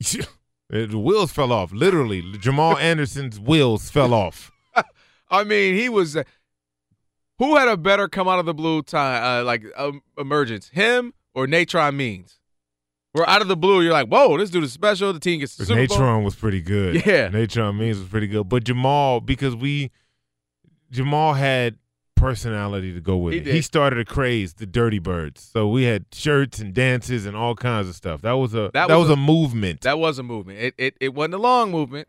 [0.70, 1.72] the wheels fell off.
[1.72, 4.50] Literally, Jamal Anderson's wheels fell off.
[5.30, 6.16] I mean, he was.
[6.16, 6.24] Uh,
[7.38, 11.14] who had a better come out of the blue time, uh, like um, emergence, him
[11.34, 12.38] or Natrone Means?
[13.14, 13.80] We're out of the blue.
[13.80, 15.12] You're like, whoa, this dude is special.
[15.12, 15.98] The team gets the Super Bowl.
[15.98, 16.94] Natrone was pretty good.
[17.06, 17.28] Yeah.
[17.28, 18.48] Natrone Means was pretty good.
[18.48, 19.90] But Jamal, because we
[20.90, 21.76] Jamal had
[22.20, 23.44] personality to go with He it.
[23.44, 23.54] did.
[23.54, 25.42] He started a craze, the Dirty Birds.
[25.52, 28.22] So we had shirts and dances and all kinds of stuff.
[28.22, 29.80] That was a that, was, a, movement.
[29.80, 30.58] That was a movement.
[30.58, 32.08] It it, it wasn't a long movement,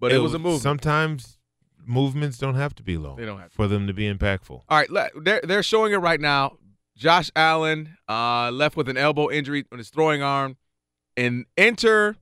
[0.00, 0.62] but it, was a movement.
[0.62, 1.38] Sometimes
[1.86, 3.54] movements don't have to be long They don't have to.
[3.54, 4.50] for them to be impactful.
[4.50, 4.88] All right,
[5.22, 6.56] they're they're showing it right now.
[6.96, 10.56] Josh Allen uh, left with an elbow injury on his throwing arm,
[11.16, 12.16] and enter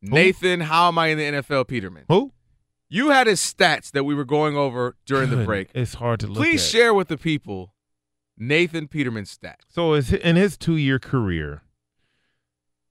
[0.00, 0.60] Nathan.
[0.60, 2.04] How am I in the NFL, Peterman?
[2.08, 2.32] Who?
[2.88, 5.70] You had his stats that we were going over during the break.
[5.74, 6.70] It's hard to look Please at.
[6.70, 7.74] share with the people
[8.36, 9.62] Nathan Peterman's stats.
[9.68, 11.62] So in his two-year career,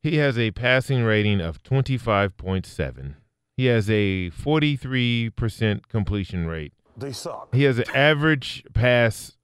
[0.02, 3.16] he has a passing rating of 25.7.
[3.56, 6.74] He has a 43% completion rate.
[6.98, 7.54] They suck.
[7.54, 9.38] He has an average pass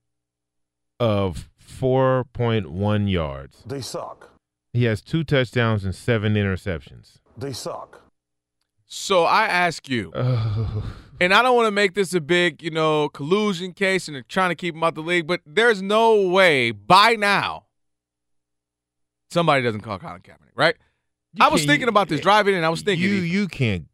[0.98, 3.62] of 4.1 yards.
[3.64, 4.30] They suck.
[4.72, 7.18] He has two touchdowns and seven interceptions.
[7.36, 8.02] They suck.
[8.92, 13.08] So I ask you, and I don't want to make this a big, you know,
[13.08, 17.14] collusion case and trying to keep him out the league, but there's no way by
[17.14, 17.66] now
[19.30, 20.76] somebody doesn't call Colin Kaepernick, right?
[21.40, 22.64] I was thinking about this eh, driving in.
[22.64, 23.86] I was thinking you you can't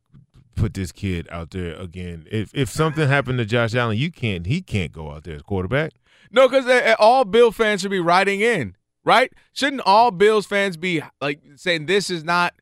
[0.55, 2.27] put this kid out there again.
[2.31, 4.47] If if something happened to Josh Allen, you can't.
[4.47, 5.93] He can't go out there as quarterback.
[6.31, 8.75] No, because eh, eh, all Bill fans should be writing in,
[9.05, 9.31] right?
[9.53, 12.55] Shouldn't all Bills fans be like saying this is not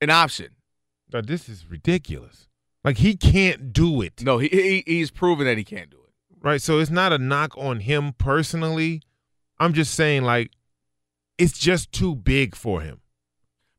[0.00, 0.50] an option?
[1.12, 2.48] Now, this is ridiculous.
[2.84, 4.22] Like he can't do it.
[4.22, 6.12] No, he, he he's proven that he can't do it.
[6.42, 6.62] Right.
[6.62, 9.02] So it's not a knock on him personally.
[9.58, 10.52] I'm just saying like
[11.36, 13.00] it's just too big for him.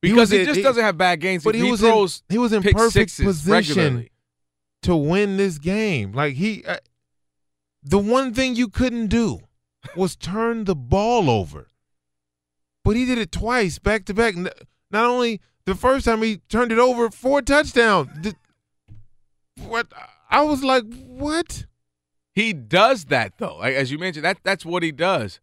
[0.02, 1.44] Because was he, in- just doesn't have bad games.
[1.44, 4.12] But he, was throws in, he was in perfect position regularly.
[4.84, 6.12] to win this game.
[6.12, 6.78] Like he, uh,
[7.84, 9.42] the one thing you couldn't do
[9.96, 11.68] was turn the ball over.
[12.84, 14.36] But he did it twice, back to back.
[14.36, 18.10] Not only the first time he turned it over, four touchdowns.
[18.22, 18.36] The-
[19.68, 19.88] what?
[20.30, 21.66] I was like, what?
[22.34, 23.58] He does that though.
[23.58, 25.40] Like, as you mentioned, that that's what he does.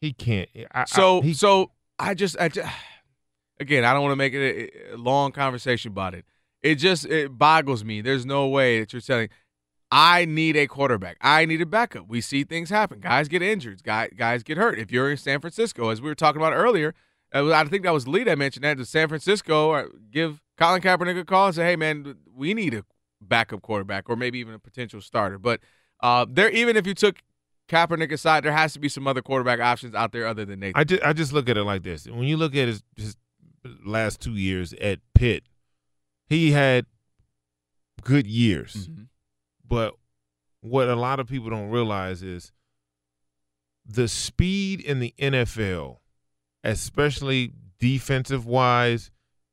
[0.00, 0.48] He can't.
[0.72, 2.68] I, So I, he, so I just I just
[3.60, 6.24] again I don't want to make it a, a long conversation about it.
[6.62, 8.00] It just it boggles me.
[8.00, 9.30] There's no way that you're telling
[9.90, 11.16] I need a quarterback.
[11.22, 12.08] I need a backup.
[12.08, 13.00] We see things happen.
[13.00, 13.82] Guys get injured.
[13.82, 14.78] Guys guys get hurt.
[14.78, 16.94] If you're in San Francisco, as we were talking about earlier,
[17.32, 18.78] I think that was Lee that mentioned that.
[18.78, 22.74] To San Francisco, uh, give Colin Kaepernick a call and say, "Hey man, we need
[22.74, 22.84] a
[23.20, 25.60] backup quarterback or maybe even a potential starter." But
[26.00, 27.16] uh, there, even if you took
[27.68, 30.80] Kaepernick aside, there has to be some other quarterback options out there other than Nathan.
[30.80, 32.06] I just I just look at it like this.
[32.06, 33.16] When you look at his, his
[33.84, 35.44] last two years at Pitt,
[36.28, 36.86] he had
[38.02, 38.88] good years.
[39.66, 39.94] But
[40.60, 42.52] what a lot of people don't realize is
[43.84, 45.98] the speed in the NFL,
[46.68, 49.10] especially defensive wise,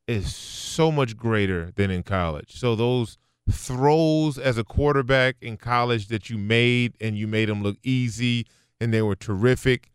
[0.07, 2.59] is so much greater than in college.
[2.59, 3.17] So those
[3.49, 8.45] throws as a quarterback in college that you made and you made them look easy
[8.79, 9.91] and they were terrific,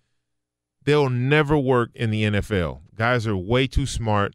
[0.85, 2.81] they'll never work in the NFL.
[2.95, 4.35] Guys are way too smart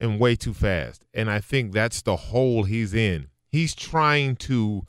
[0.00, 1.04] and way too fast.
[1.14, 3.28] And I think that's the hole he's in.
[3.48, 4.82] He's trying to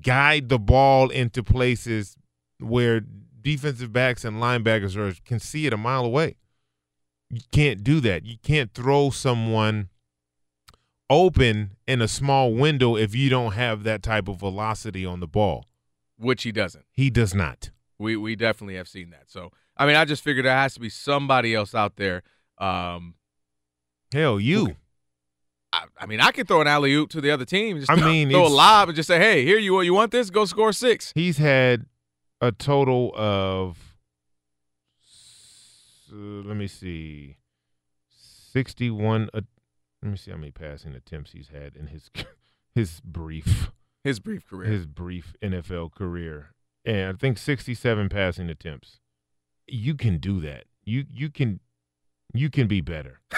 [0.00, 2.16] guide the ball into places
[2.58, 3.02] where
[3.42, 6.36] defensive backs and linebackers are, can see it a mile away.
[7.30, 8.24] You can't do that.
[8.24, 9.88] You can't throw someone
[11.10, 15.26] open in a small window if you don't have that type of velocity on the
[15.26, 15.66] ball.
[16.18, 16.84] which he doesn't.
[16.92, 17.70] He does not.
[17.98, 19.30] We we definitely have seen that.
[19.30, 22.22] So I mean, I just figured there has to be somebody else out there.
[22.58, 23.14] Um,
[24.12, 24.76] Hell, you.
[25.72, 27.78] I, I mean, I could throw an alley oop to the other team.
[27.78, 30.30] Just I mean, throw a lob and just say, "Hey, here you you want this?
[30.30, 31.12] Go score six.
[31.14, 31.86] He's had
[32.42, 33.96] a total of
[36.12, 36.16] uh,
[36.46, 37.36] let me see,
[38.10, 39.30] sixty-one.
[39.32, 39.40] Uh,
[40.02, 42.10] let me see how many passing attempts he's had in his
[42.74, 43.70] his brief
[44.04, 44.68] His brief career.
[44.70, 46.52] his brief NFL career,
[46.84, 48.98] and I think sixty-seven passing attempts.
[49.66, 50.64] You can do that.
[50.84, 51.60] You you can
[52.34, 53.20] you can be better.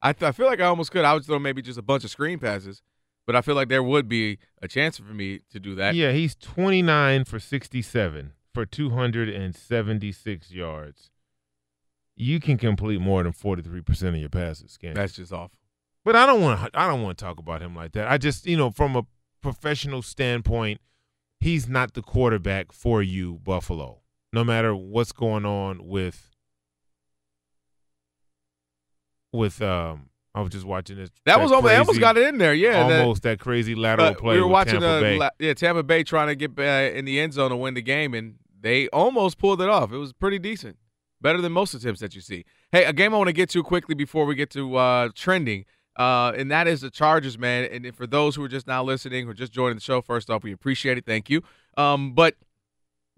[0.00, 1.04] I, th- I feel like I almost could.
[1.04, 2.82] I would throw maybe just a bunch of screen passes,
[3.28, 5.94] but I feel like there would be a chance for me to do that.
[5.94, 11.10] Yeah, he's 29 for 67 for 276 yards.
[12.16, 15.58] You can complete more than 43% of your passes, can That's just awful.
[16.06, 18.10] But I don't want I don't want to talk about him like that.
[18.10, 19.02] I just, you know, from a
[19.42, 20.80] professional standpoint,
[21.38, 24.00] he's not the quarterback for you, Buffalo.
[24.32, 26.30] No matter what's going on with
[29.34, 30.07] with um
[30.38, 31.10] I was just watching this.
[31.24, 32.54] That was almost, they almost got it in there.
[32.54, 34.36] Yeah, almost that, crazy lateral play.
[34.36, 35.18] we were watching Tampa Bay.
[35.18, 37.82] la- yeah, Tampa Bay trying to get uh, in the end zone to win the
[37.82, 39.90] game, and they almost pulled it off.
[39.90, 40.76] It was pretty decent,
[41.20, 42.44] better than most attempts that you see.
[42.70, 45.64] Hey, a game I want to get to quickly before we get to uh, trending,
[45.96, 47.68] uh, and that is the Chargers, man.
[47.72, 50.44] And for those who are just now listening or just joining the show, first off,
[50.44, 51.04] we appreciate it.
[51.04, 51.42] Thank you.
[51.76, 52.36] Um, but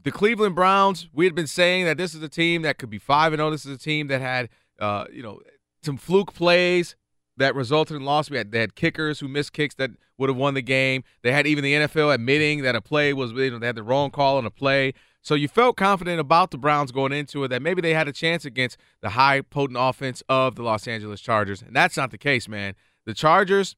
[0.03, 2.99] the Cleveland Browns, we had been saying that this is a team that could be
[2.99, 3.51] five and zero.
[3.51, 4.49] This is a team that had,
[4.79, 5.41] uh, you know,
[5.83, 6.97] some fluke plays
[7.41, 8.31] that resulted in loss.
[8.31, 11.03] We had they had kickers who missed kicks that would have won the game.
[11.23, 13.83] They had even the NFL admitting that a play was you know, they had the
[13.83, 14.95] wrong call on a play.
[15.23, 18.13] So you felt confident about the Browns going into it that maybe they had a
[18.13, 22.17] chance against the high potent offense of the Los Angeles Chargers, and that's not the
[22.19, 22.75] case, man.
[23.05, 23.77] The Chargers,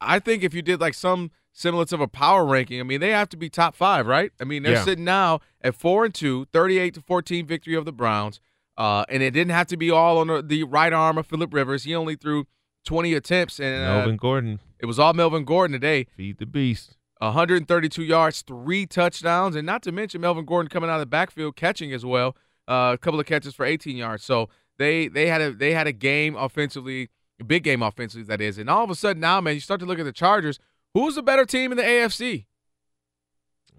[0.00, 3.10] I think if you did like some semblance of a power ranking, I mean they
[3.10, 4.32] have to be top five, right?
[4.40, 4.84] I mean they're Yeah.
[4.84, 8.40] sitting now at four and two, 38 to 14 victory of the Browns.
[8.78, 11.52] Uh, and it didn't have to be all on the- the right arm of Philip
[11.52, 11.84] Rivers.
[11.84, 12.46] He only threw
[12.84, 14.60] 20 attempts, and uh, Melvin Gordon.
[14.78, 16.06] it was all Melvin Gordon today.
[16.16, 16.96] Feed the beast.
[17.18, 21.54] 132 yards, three touchdowns, and not to mention Melvin Gordon coming out of the backfield
[21.54, 22.34] catching as well.
[22.66, 24.24] Uh, a couple of catches for 18 yards.
[24.24, 24.48] So
[24.78, 28.56] they they had a they had a game offensively, a big game offensively that is.
[28.56, 30.58] And all of a sudden now, man, you start to look at the Chargers.
[30.94, 32.46] Who's the better team in the AFC?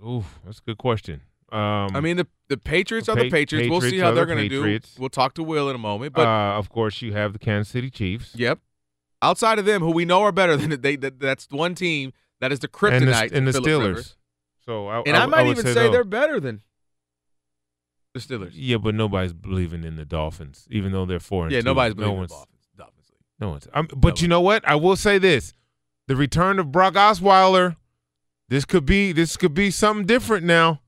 [0.06, 1.22] Ooh, that's a good question.
[1.52, 3.70] Um, I mean, the the Patriots the are the Pa- Patriots.
[3.70, 4.80] We'll see how they're the going to do.
[5.00, 6.14] We'll talk to Will in a moment.
[6.14, 8.34] But uh, of course, you have the Kansas City Chiefs.
[8.36, 8.60] Yep.
[9.22, 12.52] Outside of them, who we know are better than they, that, that's one team that
[12.52, 13.86] is the and the, kryptonite and the Steelers.
[13.88, 14.16] Rivers.
[14.66, 15.92] So I, And I, might would even say, those.
[15.92, 16.62] they're better than
[18.14, 18.52] the Steelers.
[18.54, 21.66] Yeah, but nobody's believing in the Dolphins, even though they're four and Yeah, two.
[21.66, 22.68] nobody's no believing in the Dolphins.
[22.78, 23.12] Dolphins.
[23.40, 23.68] No one's.
[23.74, 24.68] I'm, but you know what?
[24.68, 25.54] I will say this:
[26.08, 27.76] the return of Brock Osweiler.
[28.50, 30.82] This could be this could be something different now.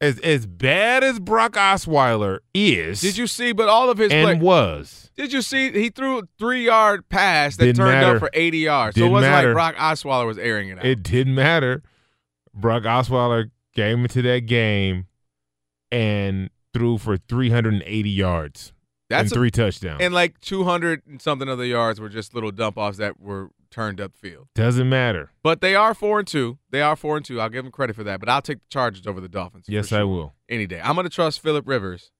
[0.00, 3.52] As as bad as Brock Osweiler is, Did you see?
[3.52, 5.72] But all of his and play- was Did you see?
[5.72, 8.16] He threw a three yard pass that Didn't turned matter.
[8.16, 8.98] up for 80 yards.
[8.98, 9.54] so it wasn't matter.
[9.54, 10.84] like Brock Osweiler was airing it out.
[10.84, 11.82] it didn't matter.
[12.52, 15.06] Brock Osweiler came into that game
[15.90, 18.72] and threw for 380 yards
[19.08, 20.02] That's and a- three touchdowns.
[20.02, 23.50] and like 200 and something of the yards were just little dump offs that were
[23.76, 24.48] turned up field.
[24.54, 25.30] Doesn't matter.
[25.42, 26.58] But they are four and two.
[26.70, 27.40] They are four and two.
[27.42, 28.20] I'll give them credit for that.
[28.20, 29.66] But I'll take the Chargers over the Dolphins.
[29.68, 30.00] Yes, sure.
[30.00, 30.34] I will.
[30.48, 30.80] any day.
[30.82, 32.10] I'm going to trust Philip Rivers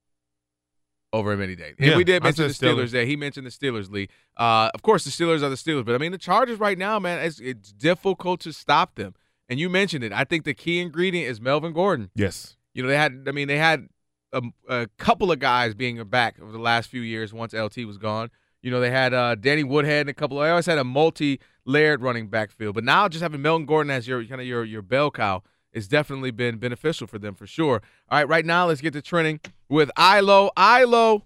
[1.15, 1.73] over him any day.
[1.79, 2.91] And Yeah, we did mention the Steelers Steelers.
[2.91, 3.07] there.
[3.07, 4.09] He mentioned the Steelers, Lee.
[4.37, 6.99] Uh, of course, the Steelers are the Steelers, but I mean the Chargers right now,
[6.99, 9.15] man, it's, it's difficult to stop them.
[9.49, 10.13] And you mentioned it.
[10.13, 12.11] I think the key ingredient is Melvin Gordon.
[12.15, 12.57] Yes.
[12.75, 13.25] You know, they had.
[13.27, 13.89] I mean, they had
[14.33, 17.33] a, a couple of guys being back over the last few years.
[17.33, 18.31] Once LT was gone,
[18.67, 20.41] you know, they had uh, Danny Woodhead and a couple.
[20.41, 24.25] They always had a multi-layered running backfield, but now just having Melvin Gordon as your
[24.25, 27.81] kind of your your bell cow has definitely been beneficial for them for sure.
[28.11, 29.39] All right, right now let's get to trending
[29.69, 30.51] with Ilo.
[30.59, 31.23] Ilo,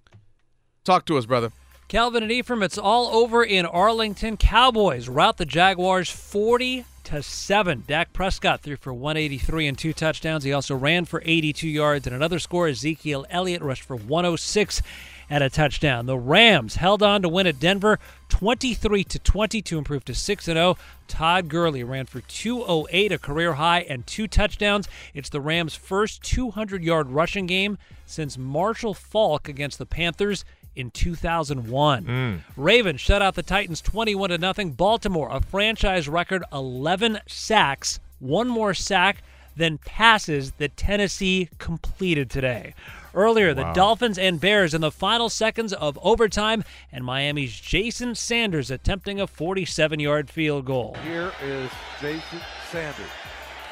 [0.84, 1.50] talk to us, brother.
[1.88, 4.36] Calvin and Ephraim, it's all over in Arlington.
[4.36, 7.84] Cowboys rout the Jaguars 40 to 7.
[7.88, 10.44] Dak Prescott threw for 183 and two touchdowns.
[10.44, 12.68] He also ran for 82 yards and another score.
[12.68, 14.82] Ezekiel Elliott rushed for 106
[15.30, 16.06] and a touchdown.
[16.06, 20.48] The Rams held on to win at Denver 23 to 20 to improve to 6
[20.48, 20.76] and 0.
[21.06, 24.88] Todd Gurley ran for 208, a career high, and two touchdowns.
[25.14, 30.44] It's the Rams' first 200-yard rushing game since Marshall Faulk against the Panthers
[30.74, 32.04] in 2001.
[32.04, 32.36] Hmm.
[32.56, 34.72] Ravens shut out the Titans 21 to nothing.
[34.72, 39.22] Baltimore, a franchise record 11 sacks, one more sack
[39.56, 42.74] than passes that Tennessee completed today.
[43.14, 43.72] Earlier, the Wow.
[43.72, 49.26] Dolphins and Bears in the final seconds of overtime, and Miami's Jason Sanders attempting a
[49.26, 50.96] 47 yard field goal.
[51.04, 51.70] Here is
[52.00, 53.10] Jason Sanders,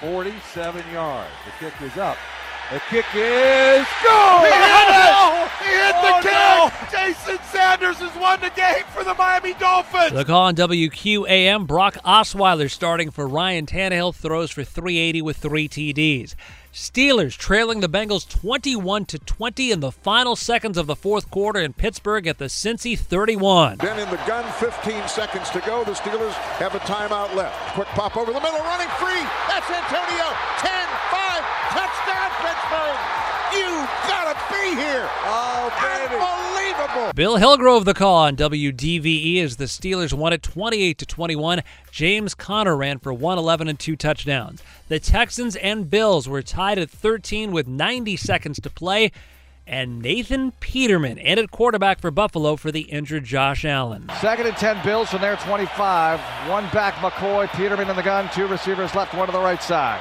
[0.01, 1.31] 47 yards.
[1.47, 2.17] The kick is up.
[2.71, 4.45] The kick is go.
[4.45, 5.49] He hit it!
[5.59, 6.91] He hit Oh, the kick!
[6.91, 10.13] Jason Sanders has won the game for the Miami Dolphins!
[10.13, 15.67] The call on WQAM, Brock Osweiler starting for Ryan Tannehill, throws for 380 with three
[15.67, 16.35] TDs.
[16.71, 21.61] Steelers trailing the Bengals 21 to 20 in the final seconds of the fourth quarter
[21.61, 23.79] in Pittsburgh at the Cincy 31.
[23.79, 25.85] Then in the gun, 15 seconds to go.
[25.85, 27.57] The Steelers have a timeout left.
[27.73, 29.25] Quick pop over the middle, running free.
[29.49, 30.29] That's Antonio.
[30.61, 30.71] 10,
[31.09, 31.43] 5,
[31.73, 33.01] touchdown, Pittsburgh.
[33.57, 33.71] You
[34.07, 35.09] gotta be here.
[35.25, 36.15] Oh, baby.
[36.15, 37.13] Unbelievable.
[37.15, 41.63] Bill Hillgrove the call on WDVE as the Steelers won it 28 to 21.
[41.91, 44.63] James Conner ran for 111 and two touchdowns.
[44.89, 49.13] The Texans and Bills were tied at 13 with 90 seconds to play.
[49.67, 54.11] And Nathan Peterman ended quarterback for Buffalo for the injured Josh Allen.
[54.19, 56.21] Second and 10 Bills from their 25.
[56.49, 60.01] One back McCoy, Peterman in the gun, two receivers left, one to the right side.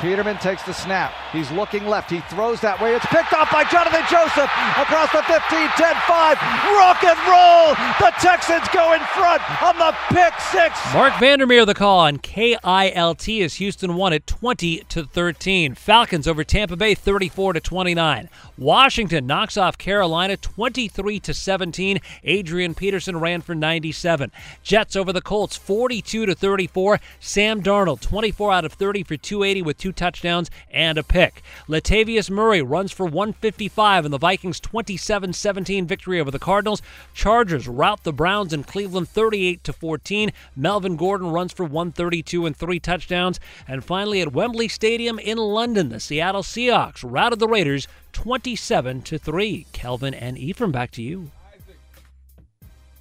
[0.00, 1.14] Peterman takes the snap.
[1.32, 2.10] He's looking left.
[2.10, 2.94] He throws that way.
[2.94, 6.38] It's picked off by Johnathan Joseph across the 15, 10, 5.
[6.76, 7.74] Rock and roll.
[8.00, 10.78] The Texans go in front on the pick six.
[10.92, 15.74] Marc Vandermeer the call on KILT as Houston won it 20 to 13.
[15.74, 18.28] Falcons over Tampa Bay 34 to 29.
[18.56, 21.98] Washington knocks off Carolina 23 to 17.
[22.22, 24.30] Adrian Peterson ran for 97.
[24.62, 27.00] Jets over the Colts 42 to 34.
[27.18, 31.42] Sam Darnold 24 out of 30 for 280 with two touchdowns and a pick.
[31.68, 36.80] Latavius Murray runs for 155 in the Vikings 27-17 victory over the Cardinals.
[37.12, 40.30] Chargers rout the Browns in Cleveland 38 to 14.
[40.54, 43.40] Melvin Gordon runs for 132 and three touchdowns.
[43.66, 49.18] And finally at Wembley Stadium in London, the Seattle Seahawks routed the Raiders 27 to
[49.18, 49.66] 3.
[49.72, 51.30] Kelvin and Ephraim back to you.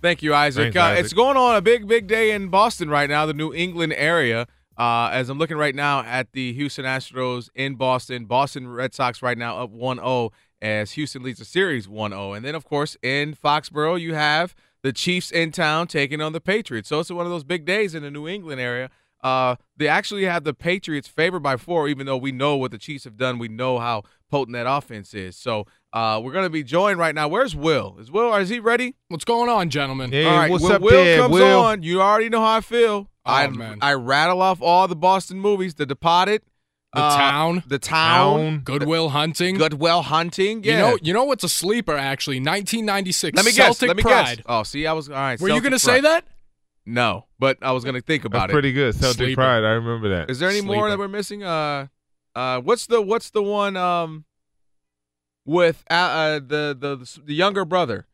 [0.02, 0.73] Thank you, Isaac.
[0.73, 1.06] Thanks, uh, Isaac.
[1.06, 4.48] It's going on a big, big day in Boston right now, the New England area.
[4.77, 9.22] Uh, as I'm looking right now at the Houston Astros in Boston, Boston Red Sox
[9.22, 10.31] right now up 1-0
[10.61, 12.35] as Houston leads the series 1-0.
[12.35, 16.41] And then, of course, in Foxborough, you have the Chiefs in town taking on the
[16.41, 16.90] Patriots.
[16.90, 18.90] So it's one of those big days in the New England area.
[19.24, 22.78] Uh, they actually have the Patriots favored by four, even though we know what the
[22.78, 23.40] Chiefs have done.
[23.40, 25.38] We know how potent that offense is.
[25.38, 27.28] So uh, we're going to be joined right now.
[27.28, 27.95] Where's Will?
[28.00, 28.34] Is Will?
[28.36, 28.95] Is he ready?
[29.08, 30.12] What's going on, gentlemen?
[30.12, 31.60] Hey, all right, what's when up Will there, comes Will?
[31.60, 33.10] on, you already know how I feel.
[33.26, 33.78] Oh, I man.
[33.82, 36.41] I rattle off all the Boston movies: The Departed,
[36.94, 38.60] The uh, Town, The Town, Town.
[38.66, 39.56] Good Will Hunting.
[39.58, 40.64] Good Will Hunting.
[40.64, 40.72] Yeah.
[40.74, 42.40] You know, you know what's a sleeper actually?
[42.40, 43.38] 1996.
[43.38, 43.66] let me guess.
[43.66, 44.38] Celtic Let me Pride.
[44.40, 44.45] guess.
[44.48, 45.40] Oh, see, I was all right.
[45.40, 46.26] Were you going to say that?
[46.86, 48.54] No, but I was going to think about That's it.
[48.54, 48.94] pretty good.
[48.96, 49.36] Celtic Sleeper.
[49.42, 49.64] Pride.
[49.64, 50.30] I remember that.
[50.30, 51.44] Is there any more that we're missing?
[51.44, 51.88] Uh,
[52.36, 54.26] uh, what's the what's the one um
[55.46, 58.08] with uh, uh the the the younger brother?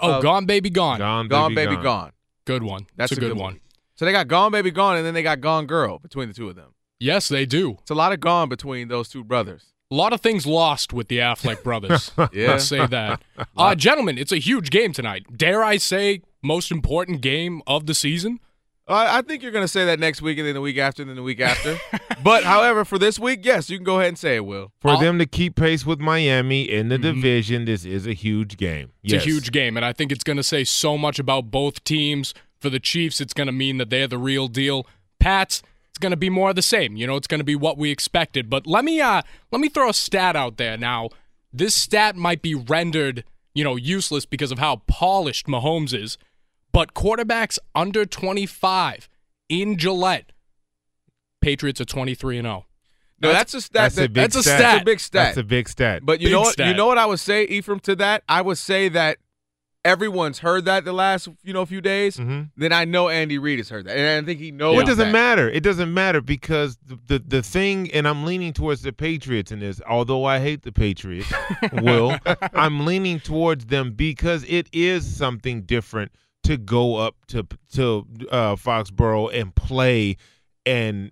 [0.00, 0.98] Oh, Uh, Gone Baby Gone.
[0.98, 2.12] Gone, Gone baby, Baby Gone.
[2.46, 2.86] Good one.
[2.96, 3.60] That's That's a, a good, good one.
[3.94, 6.48] So they got Gone Baby Gone, and then they got Gone Girl between the two
[6.48, 6.74] of them.
[6.98, 7.78] Yes, they do.
[7.82, 9.66] It's a lot of gone between those two brothers.
[9.90, 12.10] A lot of things lost with the Affleck brothers.
[12.32, 12.48] Yeah.
[12.52, 13.22] Let's say that.
[13.56, 15.24] Uh, gentlemen, it's a huge game tonight.
[15.36, 18.38] Dare I say, most important game of the season?
[18.86, 21.02] I I think you're going to say that next week, and then the week after,
[21.02, 21.78] and then the week after.
[22.22, 24.44] but however, for this week, yes, you can go ahead and say it.
[24.44, 27.02] Will For them to keep pace with Miami in the Mhm.
[27.14, 28.92] division, this is a huge game.
[29.02, 29.22] It's yes.
[29.22, 32.34] a huge game, and I think it's going to say so much about both teams.
[32.60, 34.86] For the Chiefs, it's going to mean that they're the real deal.
[35.20, 36.96] Pats, it's going to be more of the same.
[36.96, 38.48] You know, it's going to be what we expected.
[38.48, 39.20] But let me uh
[39.52, 41.08] let me throw a stat out there now.
[41.52, 43.22] This stat might be rendered,
[43.54, 46.16] you know, useless because of how polished Mahomes is.
[46.74, 49.08] But quarterbacks under 25
[49.48, 50.32] in Gillette,
[51.40, 52.50] Patriots are 23 and oh.
[52.50, 52.66] 0.
[53.20, 53.94] No, that's, a stat.
[53.94, 54.58] that's a big that's a stat.
[54.58, 55.24] That's a big stat.
[55.26, 56.02] That's a big stat.
[56.04, 56.58] But you Big know what?
[56.58, 58.24] You know what I would say, Ephraim, to that?
[58.28, 59.18] I would say that
[59.84, 62.16] everyone's heard that the last you know few days.
[62.16, 62.50] Mhm.
[62.56, 64.74] Then I know Andy Reid has heard that, and I think he knows.
[64.74, 65.12] Well, it doesn't that.
[65.12, 65.48] matter.
[65.48, 69.60] It doesn't matter because the, the the thing, and I'm leaning towards the Patriots in
[69.60, 69.80] this.
[69.88, 71.32] Although I hate the Patriots,
[71.72, 72.18] Will
[72.52, 76.10] I'm leaning towards them because it is something different
[76.44, 80.16] to go up to to uh, Foxborough and play,
[80.64, 81.10] and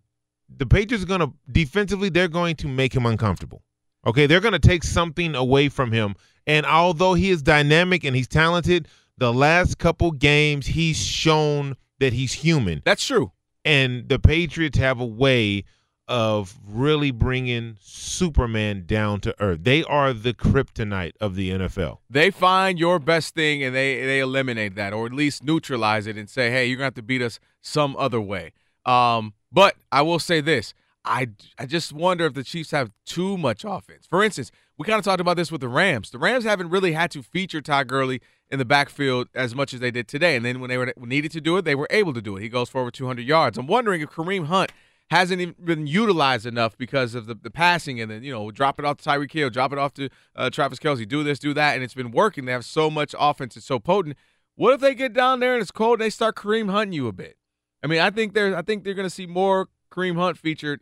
[0.48, 2.08] the Patriots are going to defensively.
[2.08, 3.62] They're going to make him uncomfortable.
[4.06, 6.14] Okay, they're going to take something away from him.
[6.46, 8.88] And although he is dynamic and he's talented,
[9.18, 12.82] the last couple games he's shown that he's human.
[12.84, 13.30] That's true.
[13.64, 15.64] And the Patriots have a way
[16.08, 19.60] of really bringing Superman down to earth.
[19.62, 21.98] They are the kryptonite of the NFL.
[22.10, 26.16] They find your best thing and they they eliminate that, or at least neutralize it,
[26.16, 28.52] and say, "Hey, you're gonna have to beat us some other way."
[28.84, 30.74] Um, but I will say this:
[31.04, 34.06] I I just wonder if the Chiefs have too much offense.
[34.06, 36.10] For instance, we kind of talked about this with the Rams.
[36.10, 38.20] The Rams haven't really had to feature Todd Gurley
[38.50, 41.32] in the backfield as much as they did today, and then when they were needed
[41.32, 42.42] to do it, they were able to do it.
[42.42, 43.56] He goes for over 200 yards.
[43.56, 44.72] I'm wondering if Kareem Hunt
[45.12, 48.78] hasn't even been utilized enough because of the, the passing and then you know drop
[48.78, 51.54] it off to Tyreek Hill, drop it off to uh, Travis Kelce, do this, do
[51.54, 52.46] that, and it's been working.
[52.46, 54.16] They have so much offense, it's so potent.
[54.56, 57.08] What if they get down there and it's cold and they start Kareem hunting you
[57.08, 57.36] a bit?
[57.84, 60.80] I mean, I think they're I think they're going to see more Kareem Hunt featured.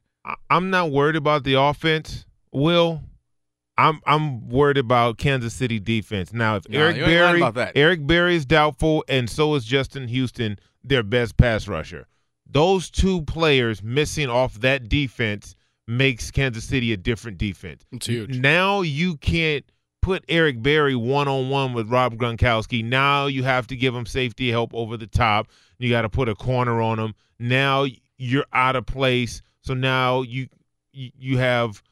[0.49, 3.03] I'm not worried about the offense, Will.
[3.77, 6.33] I'm I'm worried about Kansas City defense.
[6.33, 7.73] Now, if No, Eric Berry.
[7.75, 12.07] Eric Berry is doubtful, and so is Justin Houston, their best pass rusher.
[12.53, 15.55] Those two players missing off that defense
[15.87, 17.85] makes Kansas City a different defense.
[17.93, 18.39] It's huge.
[18.39, 19.65] Now you can't
[20.03, 22.85] put Eric Berry one on one with Rob Gronkowski.
[22.85, 25.49] Now you have to give him safety help over the top.
[25.79, 27.15] You got to put a corner on him.
[27.39, 27.87] Now
[28.19, 29.43] you're out of place.
[29.63, 30.49] So now you
[30.93, 31.83] you, you have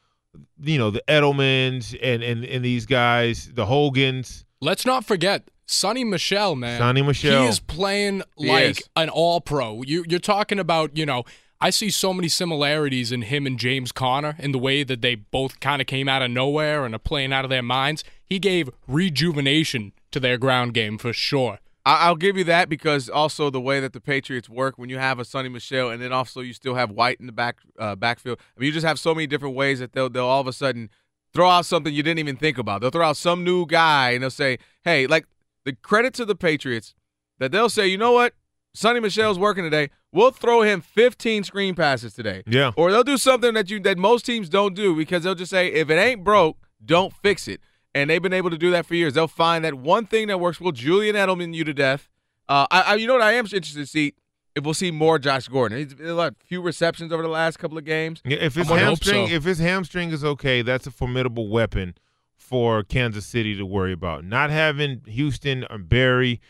[0.61, 4.45] you know the Edelmans and, and and these guys, the Hogans.
[4.61, 6.81] Let's not forget Sony Michel, man.
[6.81, 7.43] Sony Michel.
[7.43, 8.89] He is playing like is.
[8.95, 9.83] an all pro.
[9.83, 11.25] You you're talking about, you know,
[11.61, 15.13] I see so many similarities in him and James Conner in the way that they
[15.13, 18.03] both kind of came out of nowhere and are playing out of their minds.
[18.25, 21.59] He gave rejuvenation to their ground game for sure.
[21.85, 25.19] I'll give you that because also the way that the Patriots work when you have
[25.19, 28.39] a Sony Michel and then also you still have White in the back uh, backfield.
[28.57, 30.53] I mean, you just have so many different ways that they'll they'll all of a
[30.53, 30.89] sudden
[31.31, 32.81] throw out something you didn't even think about.
[32.81, 35.25] They'll throw out some new guy and they'll say, "Hey, like
[35.69, 36.95] the credit to the Patriots
[37.37, 38.33] that they'll say, you know what,
[38.75, 39.89] Sony Michel's working today.
[40.11, 42.71] We'll throw him 15 screen passes today." Yeah.
[42.75, 45.67] Or they'll do something that you that most teams don't do because they'll just say,
[45.67, 47.61] if it ain't broke, don't fix it.
[47.93, 49.13] And they've been able to do that for years.
[49.13, 50.59] They'll find that one thing that works.
[50.59, 52.09] Will Julian Edelman you to death.
[52.47, 53.21] Uh, I, I, you know what?
[53.21, 54.13] I am interested to see
[54.55, 55.77] if we'll see more Josh Gordon.
[55.77, 58.21] He's had a few receptions over the last couple of games.
[58.25, 59.33] Yeah, if his hamstring, so.
[59.33, 61.95] if his hamstring is okay, that's a formidable weapon
[62.39, 64.23] for Kansas City to worry about.
[64.25, 66.41] Not having Houston or Berry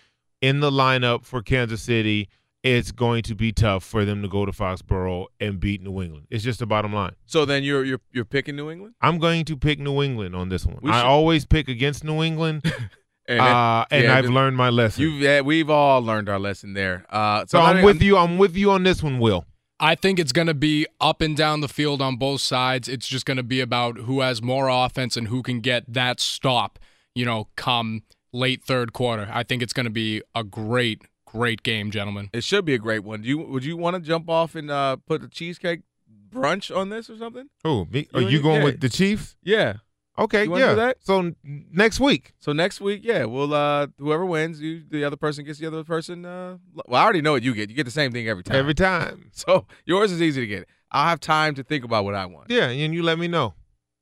[0.42, 2.30] in the lineup for Kansas City,
[2.64, 6.28] it's going to be tough for them to go to Foxborough and beat New England.
[6.30, 7.14] It's just the bottom line.
[7.26, 8.96] So then you're you're you're picking New England.
[9.02, 10.80] I'm going to pick New England on this one.
[10.84, 12.64] I always pick against New England,
[13.30, 15.04] And, uh, and yeah, I've learned my lesson.
[15.04, 17.06] You've yeah, we've all learned our lesson there.
[17.12, 18.18] Uh, so I- I'm with you.
[18.18, 19.46] I'm with you on this one, Will.
[19.80, 22.88] I think it's going to be up and down the field on both sides.
[22.90, 26.20] It's just going to be about who has more offense and who can get that
[26.20, 26.80] stop,
[27.16, 28.04] you know, come
[28.34, 29.30] late third quarter.
[29.32, 32.30] I think it's going to be a great, great game, gentlemen.
[32.34, 33.22] It should be a great one.
[33.22, 35.82] Do you would you want to jump off and uh, put the cheesecake
[36.30, 37.50] brunch on this or something?
[37.64, 38.64] Oh, me, are You you going yeah.
[38.66, 39.36] with the Chiefs?
[39.44, 39.78] Yeah.
[40.20, 40.70] Okay, You yeah.
[40.72, 40.98] do that?
[41.00, 42.34] So next week.
[42.40, 45.84] So next week, yeah, we'll uh whoever wins, you the other person gets the other
[45.84, 46.26] person.
[46.26, 47.70] Uh, well, I already know what you get.
[47.70, 48.56] You get the same thing every time.
[48.58, 49.32] Every time.
[49.34, 50.68] So yours is easy to get.
[50.92, 52.48] I'll have time to think about what I want.
[52.50, 53.54] Yeah, and you let me know.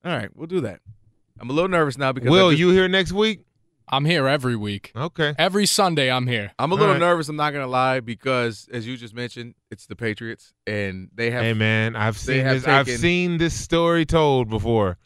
[0.06, 0.80] All right, we'll do that.
[1.40, 3.42] I'm a little nervous now because Will just- you here next week?
[3.90, 4.92] I'm here every week.
[4.98, 5.34] Okay.
[5.38, 6.52] Every Sunday, I'm here.
[6.60, 7.30] I'm a little nervous.
[7.30, 11.42] I'm not gonna lie because, as you just mentioned, it's the Patriots, and they have.
[11.44, 12.68] Hey man, I've seen have this.
[12.68, 14.98] I've seen this story told before.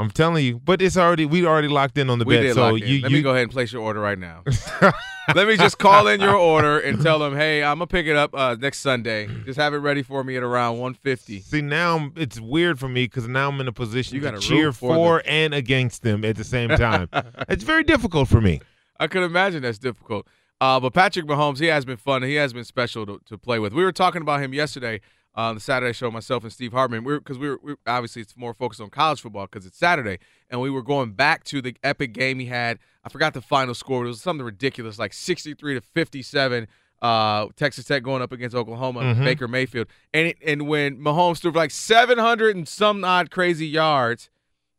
[0.00, 2.42] I'm telling you, but it's already we already locked in on the we bet.
[2.42, 2.78] did so in.
[2.78, 4.42] you, Let you me go ahead and place your order right now.
[5.34, 8.16] Let me just call in your order and tell them, hey, I'm gonna pick it
[8.16, 9.28] up uh, next Sunday.
[9.44, 11.40] Just have it ready for me at around 150.
[11.40, 14.72] See now it's weird for me because now I'm in a position You to cheer
[14.72, 17.10] for for and against them at the same time.
[17.50, 18.62] it's very difficult for me.
[18.98, 20.26] I could imagine that's difficult.
[20.62, 22.22] Uh, but Patrick Mahomes, he has been fun.
[22.22, 23.74] He has been special to, to play with.
[23.74, 25.00] We were talking about him yesterday
[25.34, 27.04] on the Saturday show, myself and Steve Hartman.
[27.04, 30.18] Because we were, we were obviously it's more focused on college football because it's Saturday,
[30.50, 32.78] and we were going back to the epic game he had.
[33.04, 34.04] I forgot the final score.
[34.04, 36.66] It was something ridiculous, like 63 to 57.
[37.00, 39.24] Uh, Texas Tech going up against Oklahoma, Mhm.
[39.24, 43.66] Baker Mayfield, and it, and when Mahomes threw for like 700 and some odd crazy
[43.66, 44.28] yards,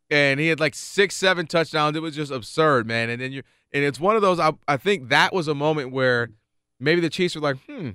[0.08, 1.96] and he had like six, seven touchdowns.
[1.96, 3.10] It was just absurd, man.
[3.10, 3.42] And then you
[3.72, 4.38] and it's one of those.
[4.38, 6.28] I I think that was a moment where
[6.78, 7.90] maybe the Chiefs were like, hmm,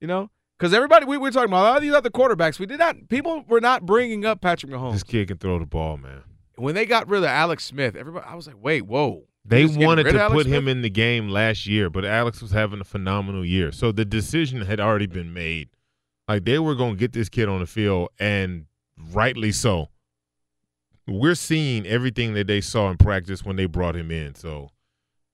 [0.00, 0.30] you know,
[0.64, 2.58] because everybody we, we were talking about a lot of these other quarterbacks.
[2.58, 2.96] We did not.
[3.10, 6.22] People were not bringing up Patrick Mahomes This kid can throw the ball, man.
[6.56, 7.94] when they got rid of Alex Smith.
[7.94, 9.24] Everybody, I was like, wait, whoa.
[9.44, 10.46] They You just getting wanted to put Smith?
[10.46, 13.72] him in the game last year, but Alex was having a phenomenal year.
[13.72, 15.68] So the decision had already been made.
[16.26, 18.64] Like they were going to get this kid on the field, and
[19.12, 19.90] rightly so.
[21.06, 24.34] We're seeing everything that they saw in practice when they brought him in.
[24.34, 24.70] So,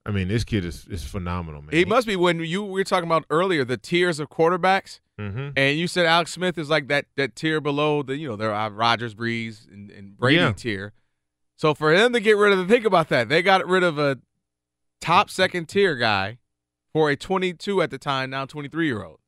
[0.05, 1.71] I mean, this kid is, is phenomenal, man.
[1.73, 5.53] He must be when you we were talking about earlier the tiers of quarterbacks, Mhm.
[5.57, 8.53] and you said Alex Smith is like that that tier below the you know there
[8.55, 10.53] are Rodgers, Brees, and, and Brady Yeah.
[10.53, 10.93] tier.
[11.57, 13.99] So for them to get rid of the think about that they got rid of
[13.99, 14.19] a
[15.01, 16.39] top second tier guy
[16.93, 19.19] for a 22 at the time now 23 year old.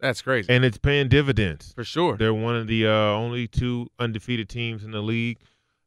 [0.00, 0.52] That's crazy.
[0.52, 2.16] and it's paying dividends for sure.
[2.16, 5.38] They're one of the uh, only two undefeated teams in the league,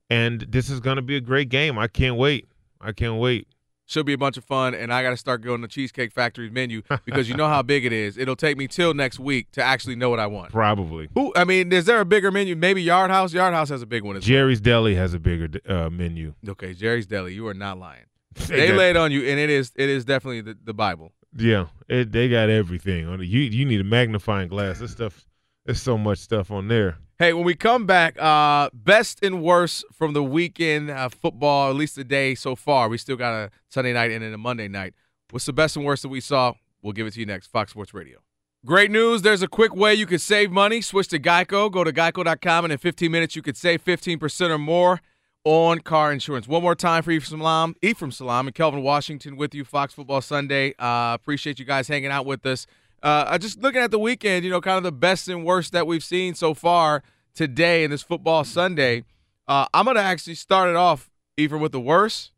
[0.10, 1.78] and this is going to be a great game.
[1.78, 2.48] I can't wait.
[2.82, 3.48] I can't wait.
[3.90, 6.52] Should be a bunch of fun, and I got to start going to Cheesecake Factory's
[6.52, 8.20] menu because you know how big it is.
[8.20, 10.52] It'll take me till next week to actually know what I want.
[10.52, 11.10] Probably.
[11.16, 11.34] Who?
[11.36, 12.56] I mean, is there a bigger menu?
[12.56, 13.34] Maybe Yard House.
[13.34, 16.36] Yard House has a big one as Jerry's Deli has a bigger uh, menu.
[16.48, 17.34] Okay, Jerry's Deli.
[17.34, 18.06] You are not lying.
[18.48, 21.12] They got- laid on you, and it is it is definitely the, the Bible.
[21.36, 23.08] Yeah, it, they got everything.
[23.08, 23.26] on it.
[23.26, 24.78] You you need a magnifying glass.
[24.78, 25.26] This stuff,
[25.66, 27.00] there's so much stuff on there.
[27.20, 31.76] Hey, when we come back, uh, best and worst from the weekend uh, football, at
[31.76, 32.88] least the day so far.
[32.88, 34.94] We still got a Sunday night and then a Monday night.
[35.30, 36.54] What's the best and worst that we saw?
[36.82, 37.48] We'll give it to you next.
[37.48, 38.20] Fox Sports Radio.
[38.66, 39.22] Great news.
[39.22, 40.80] There's a quick way you can save money.
[40.80, 41.70] Switch to Geico.
[41.70, 45.02] Go to geico.com, and in 15 minutes, you could save 15% or more
[45.44, 46.48] on car insurance.
[46.48, 50.22] One more time for Ephraim Salaam, Ephraim Salaam and Kelvin Washington with you, Fox Football
[50.22, 50.74] Sunday.
[50.80, 52.66] Uh, appreciate you guys hanging out with us.
[53.02, 55.88] Uh, just looking at the weekend, you know, kind of the best and worst that
[55.88, 57.04] we've seen so far
[57.34, 59.04] today in this football Sunday.
[59.48, 62.32] Uh, I'm going to actually start it off, even with the worst.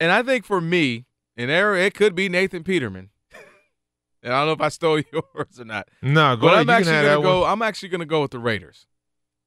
[0.00, 1.06] And I think for me,
[1.36, 3.10] and there it could be Nathan Peterman.
[4.22, 5.88] and I don't know if I stole yours or not.
[6.00, 6.60] No, go but ahead.
[6.60, 7.40] I'm actually gonna go.
[7.42, 7.50] one.
[7.50, 8.86] I'm actually gonna go with the Raiders.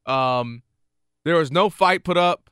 [0.05, 0.63] Um,
[1.23, 2.49] there was no fight put up.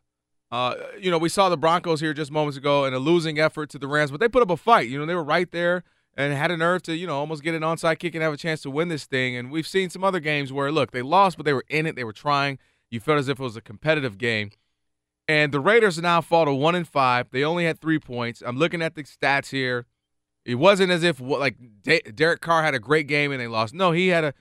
[0.52, 3.70] Uh, you know, we saw the Broncos here just moments ago in a losing effort
[3.72, 4.88] to the Rams, but they put up a fight.
[4.88, 5.84] You know, they were right there
[6.16, 8.38] and had a nerve to, you know, almost get an onside kick and have a
[8.38, 9.36] chance to win this thing.
[9.36, 11.96] And we've seen some other games where, look, they lost, but they were in it.
[11.96, 12.60] They were trying.
[12.90, 14.52] You felt as if it was a competitive game.
[15.28, 17.28] And the Raiders now fall to one and five.
[17.32, 18.44] They only had three points.
[18.46, 19.86] I'm looking at the stats here.
[20.46, 23.74] It wasn't as if like Derek Carr had a great game and they lost.
[23.74, 24.34] No, he had a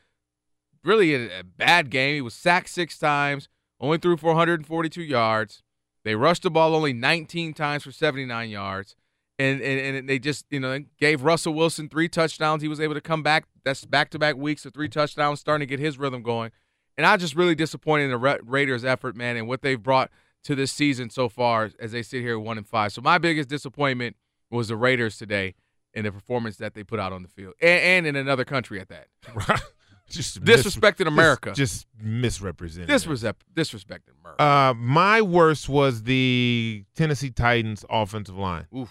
[0.85, 2.17] really a, a bad game.
[2.17, 3.49] He was sacked six times,
[3.81, 5.63] only threw for 142 yards.
[6.05, 8.97] They rushed the ball only 19 times for 79 yards.
[9.43, 12.63] And, and and they just you know gave Russell Wilson three touchdowns.
[12.63, 13.47] He was able to come back.
[13.65, 16.51] That's back to back weeks of three touchdowns, starting to get his rhythm going.
[16.97, 20.11] And I just really disappointed in the Ra- Raiders' effort, man, and what they've brought
[20.45, 22.93] to this season so far as they sit here one and five.
[22.93, 24.17] So my biggest disappointment
[24.51, 25.55] was the Raiders today
[25.95, 28.81] and the performance that they put out on the field, and, and in another country
[28.81, 29.09] at that.
[30.09, 31.53] just disrespected mis- America.
[31.53, 32.89] Just, just misrepresented.
[32.89, 34.43] Disrespect, disrespected America.
[34.43, 38.67] Uh, my worst was the Tennessee Titans offensive line.
[38.77, 38.91] Oof.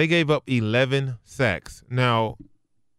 [0.00, 1.84] They gave up 11 sacks.
[1.90, 2.38] Now,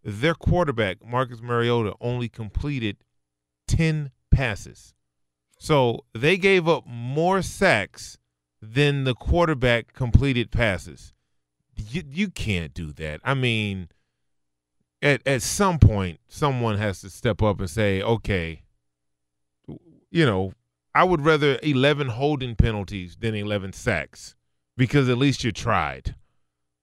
[0.03, 2.97] their quarterback, Marcus Mariota, only completed
[3.67, 4.93] 10 passes.
[5.57, 8.19] So they gave up more sacks
[8.61, 11.11] than the quarterback completed passes.
[11.75, 13.19] You, you can't do that.
[13.23, 13.89] I mean,
[15.01, 18.61] at at some point, someone has to step up and say, okay,
[20.11, 20.53] you know,
[20.93, 24.35] I would rather 11 holding penalties than 11 sacks
[24.77, 26.13] because at least you tried.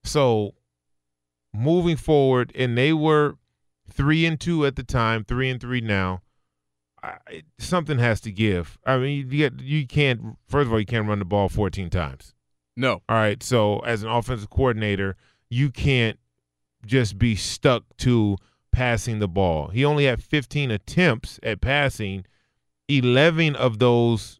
[0.03, 0.55] So
[1.53, 3.37] moving forward, and they were
[3.89, 6.21] three and two at the time, three and three now.
[7.01, 8.77] I, something has to give.
[8.85, 10.37] I mean, you get you can't.
[10.47, 12.33] First of all, you can't run the ball 14 times.
[12.75, 13.01] No.
[13.09, 13.41] All right.
[13.41, 15.15] So as an offensive coordinator,
[15.49, 16.19] you can't
[16.85, 18.37] just be stuck to
[18.71, 19.67] passing the ball.
[19.69, 22.25] He only had 15 attempts at passing.
[22.87, 24.39] 11 of those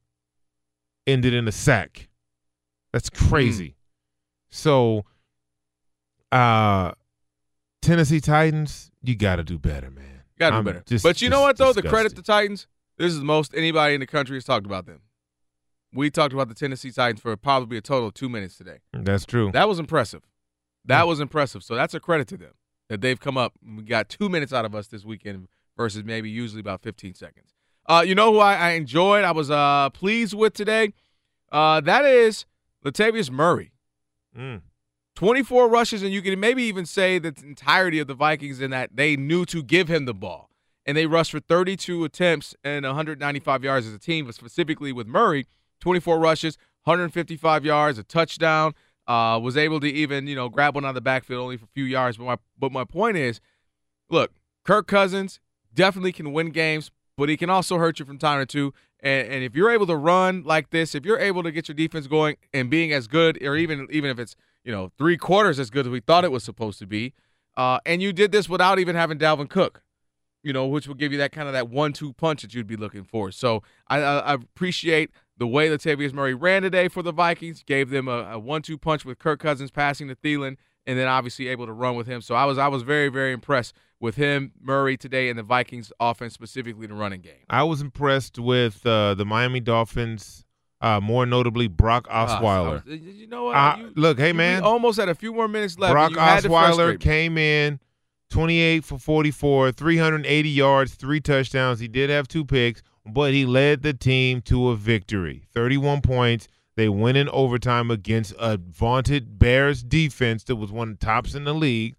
[1.06, 2.10] ended in a sack.
[2.91, 3.27] That's hmm.
[3.27, 3.76] crazy.
[4.49, 5.06] So
[6.32, 6.92] uh
[7.82, 10.22] Tennessee Titans, you got to do better, man.
[10.38, 10.84] Got to do better.
[10.86, 11.74] just- but you know what though?
[11.74, 12.68] The credit to Titans.
[12.98, 15.00] This is the most anybody in the country has talked about them.
[15.94, 18.80] We talked about the Tennessee Titans for probably a total of two minutes today.
[18.94, 19.52] That's true.
[19.54, 20.22] That was impressive.
[20.86, 21.64] That was impressive.
[21.64, 22.52] So that's a credit to them
[22.90, 23.54] that they've come up.
[23.66, 25.48] We got two minutes out of us this weekend
[25.78, 27.54] versus maybe usually about 15 seconds.
[27.88, 29.24] Uh, you know who I, I enjoyed?
[29.24, 30.94] I was uh, pleased with today.
[31.52, 32.46] Uh, that is
[32.86, 33.72] Latavius Murray.
[34.38, 34.62] Mm.
[35.20, 38.96] 24 rushes, and you can maybe even say the entirety of the Vikings in that
[38.96, 40.50] they knew to give him the ball.
[40.86, 45.08] And they rushed for 32 attempts and 195 yards as a team, but specifically with
[45.08, 45.46] Murray,
[45.82, 48.74] 24 rushes, 155 yards, a touchdown.
[49.10, 51.74] Uh, was able to even you know grab one of the backfield only for a
[51.74, 52.16] few yards.
[52.16, 53.41] But my but my point is,
[54.10, 54.32] look,
[54.64, 55.41] Kirk Cousins
[55.74, 58.74] definitely can win games, but he can also hurt you from time to two.
[59.02, 61.76] And, and if you're able to run like this, if you're able to get your
[61.76, 65.60] defense going and being as good, or even even if it's you know three quarters
[65.60, 67.14] as good as we thought it was supposed to be,
[67.57, 69.81] uh, and you did this without even having Dalvin Cook,
[70.44, 72.77] you know, which will give you that kind of that one-two punch that you'd be
[72.77, 73.31] looking for.
[73.31, 77.90] So I, I, I appreciate the way Latavius Murray ran today for the Vikings, gave
[77.90, 81.65] them a, a one-two punch with Kirk Cousins passing to Thielen, and then obviously able
[81.65, 82.22] to run with him.
[82.22, 85.91] So I was I was very very impressed with him Murray today and the Vikings
[85.99, 87.45] offense specifically the running game.
[87.49, 90.45] I was impressed with uh, the Miami Dolphins,
[90.82, 92.84] uh, more notably Brock Ah, Osweiler.
[92.86, 93.56] so- you know what?
[93.56, 95.92] Uh, You- look, hey man, almost had a few more minutes left.
[95.92, 97.80] Brock and you had to Osweiler came in
[98.30, 101.80] 28 for 44, 380 yards, three touchdowns.
[101.80, 105.44] He did have two picks, but he led the team to a victory.
[105.54, 106.48] 31 points.
[106.76, 111.36] They win in overtime against a vaunted Bears defense that was one of the tops
[111.36, 111.96] in the league.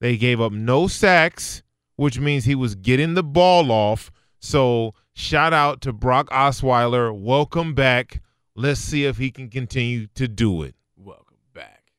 [0.00, 1.62] They gave up no sacks,
[1.96, 4.10] which means he was getting the ball off.
[4.38, 7.16] So shout out to Brock Osweiler.
[7.16, 8.22] Welcome back.
[8.56, 10.74] Let's see if he can continue to do it.
[10.96, 11.92] Welcome back.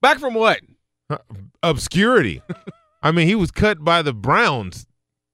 [0.00, 0.60] Back from what?
[1.62, 2.42] Obscurity.
[3.02, 4.86] I mean, he was cut by the Browns.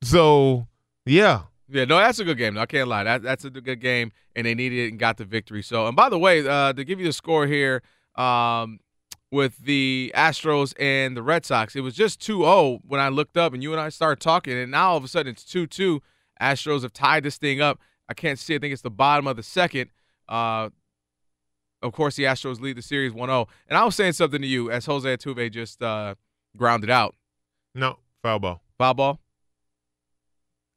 [0.03, 0.67] So,
[1.07, 1.43] yeah.
[1.69, 2.55] Yeah, no, that's a good game.
[2.55, 2.63] though.
[2.63, 3.05] I can't lie.
[3.05, 5.63] That, that's a good game, and they needed it and got the victory.
[5.63, 7.83] So, and by the way, uh, to give you the score here,
[8.17, 8.81] um,
[9.31, 13.53] with the Astros and the Red Sox, it was just 2-0 when I looked up,
[13.53, 16.01] and you and I started talking, and now all of a sudden it's 2-2.
[16.41, 17.81] Astros have tied this thing up.
[18.09, 18.55] I can't see.
[18.55, 19.91] I think it's the bottom of the second.
[20.29, 20.71] Uh,
[21.83, 23.49] of course, the Astros lead the series 1-0.
[23.69, 26.15] And I was saying something to you as Jose Altuve just uh,
[26.57, 27.15] grounded out.
[27.75, 28.63] No, foul ball.
[28.79, 29.21] Foul ball.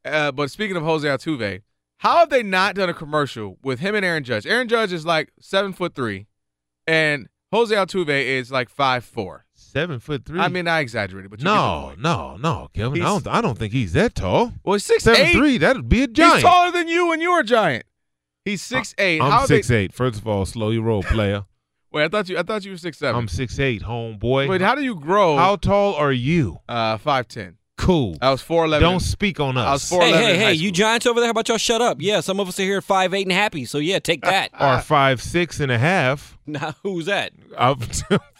[0.03, 1.61] Uh, but speaking of Jose Altuve,
[1.97, 4.47] how have they not done a commercial with him and Aaron Judge?
[4.47, 6.25] Aaron Judge is like seven foot three,
[6.87, 9.45] and Jose Altuve is like five four.
[9.61, 10.39] Seven foot three.
[10.39, 11.99] I mean, I exaggerated, but you get the no, point.
[12.01, 13.01] no, no, Kevin.
[13.01, 13.27] I don't.
[13.27, 14.53] I don't think he's that tall.
[14.63, 15.33] Well, he's six Seven eight.
[15.33, 15.57] three.
[15.57, 16.35] That'd be a giant.
[16.35, 17.85] He's taller than you, and you're a giant.
[18.43, 19.21] He's six eight.
[19.21, 19.93] I'm how six they, eight.
[19.93, 21.45] First of all, slow your roll, player.
[21.93, 22.37] Wait, I thought you.
[22.37, 23.15] I thought you were six seven.
[23.15, 24.49] I'm six eight, homeboy.
[24.49, 25.37] Wait, how do you grow?
[25.37, 26.57] How tall are you?
[26.67, 27.57] Uh, five ten.
[27.77, 28.15] Cool.
[28.21, 28.87] I was four eleven.
[28.87, 29.67] Don't speak on us.
[29.67, 30.71] I was four Hey, hey, hey, you.
[30.71, 31.97] Giants over there, how about y'all shut up?
[31.99, 34.51] Yeah, some of us are here at five eight and happy, so yeah, take that.
[34.59, 36.37] Or five six and a half.
[36.45, 37.33] now, who's that?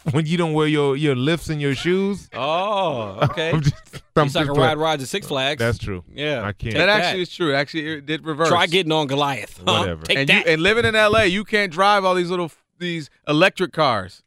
[0.12, 2.28] When you don't wear your your lifts in your shoes.
[2.34, 3.50] Oh, okay.
[3.54, 3.76] I'm just,
[4.16, 4.80] I'm It's like just a ride playing.
[4.80, 5.60] rides at Six Flags.
[5.60, 6.04] That's true.
[6.14, 6.42] Yeah.
[6.44, 6.74] I can't.
[6.76, 7.54] That Take actually is true.
[7.54, 8.48] Actually, it did reverse.
[8.48, 9.58] Try getting on Goliath.
[9.66, 9.80] Huh?
[9.80, 10.04] Whatever.
[10.04, 10.46] Take and that.
[10.48, 14.24] you and living in LA, you can't drive all these little these electric cars.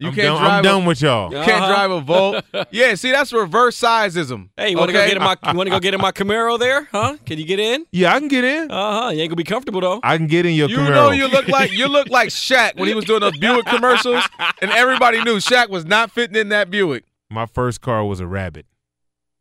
[0.00, 0.50] You I'm can't done, drive.
[0.52, 1.32] I'm a- done with y'all.
[1.32, 1.68] You can't Uh-huh.
[1.74, 2.44] drive a Volt.
[2.70, 4.48] yeah, see, that's reverse sizeism.
[4.56, 5.06] Hey, you want to okay?
[5.06, 5.50] go get in my?
[5.50, 6.88] You want to go get in my Camaro there?
[6.92, 7.16] Huh?
[7.26, 7.84] Can you get in?
[7.90, 8.70] Yeah, I can get in.
[8.70, 9.08] Uh huh.
[9.10, 9.98] You ain't gonna be comfortable though.
[10.04, 10.90] I can get in your You Camaro.
[10.94, 14.22] know, you look like you look like Shaq when he was doing those Buick commercials,
[14.62, 17.04] and everybody knew Shaq was not fitting in that Buick.
[17.28, 18.66] My first car was a Rabbit.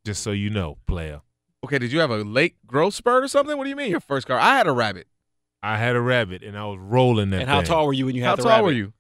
[0.06, 1.22] Just so you know, player.
[1.64, 3.58] Okay, did you have a late growth spurt or something?
[3.58, 4.40] What do you mean your first car?
[4.40, 5.06] I had a Rabbit.
[5.62, 7.66] I had a Rabbit and I was rolling that And how thing.
[7.68, 8.64] tall were you when you had How the tall rabbit?
[8.64, 8.94] were you?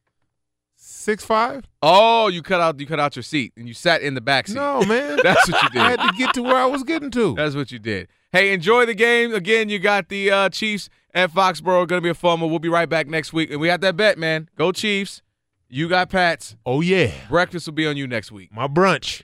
[1.07, 1.63] Six five?
[1.81, 4.45] Oh, you cut out you cut out your seat and you sat in the back
[4.45, 4.55] seat.
[4.55, 5.17] No, man.
[5.23, 5.81] That's what you did.
[5.81, 7.33] I had to get to where I was getting to.
[7.33, 8.09] That's what you did.
[8.33, 9.33] Hey, enjoy the game.
[9.33, 11.87] Again, you got the uh, Chiefs at Foxborough.
[11.87, 12.49] Going to be a fun one.
[12.49, 13.49] We'll be right back next week.
[13.51, 14.49] And we have that bet, man.
[14.57, 15.21] Go Chiefs.
[15.69, 16.57] You got Pats.
[16.65, 17.13] Oh yeah.
[17.29, 18.53] Breakfast will be on you next week.
[18.53, 19.23] My brunch.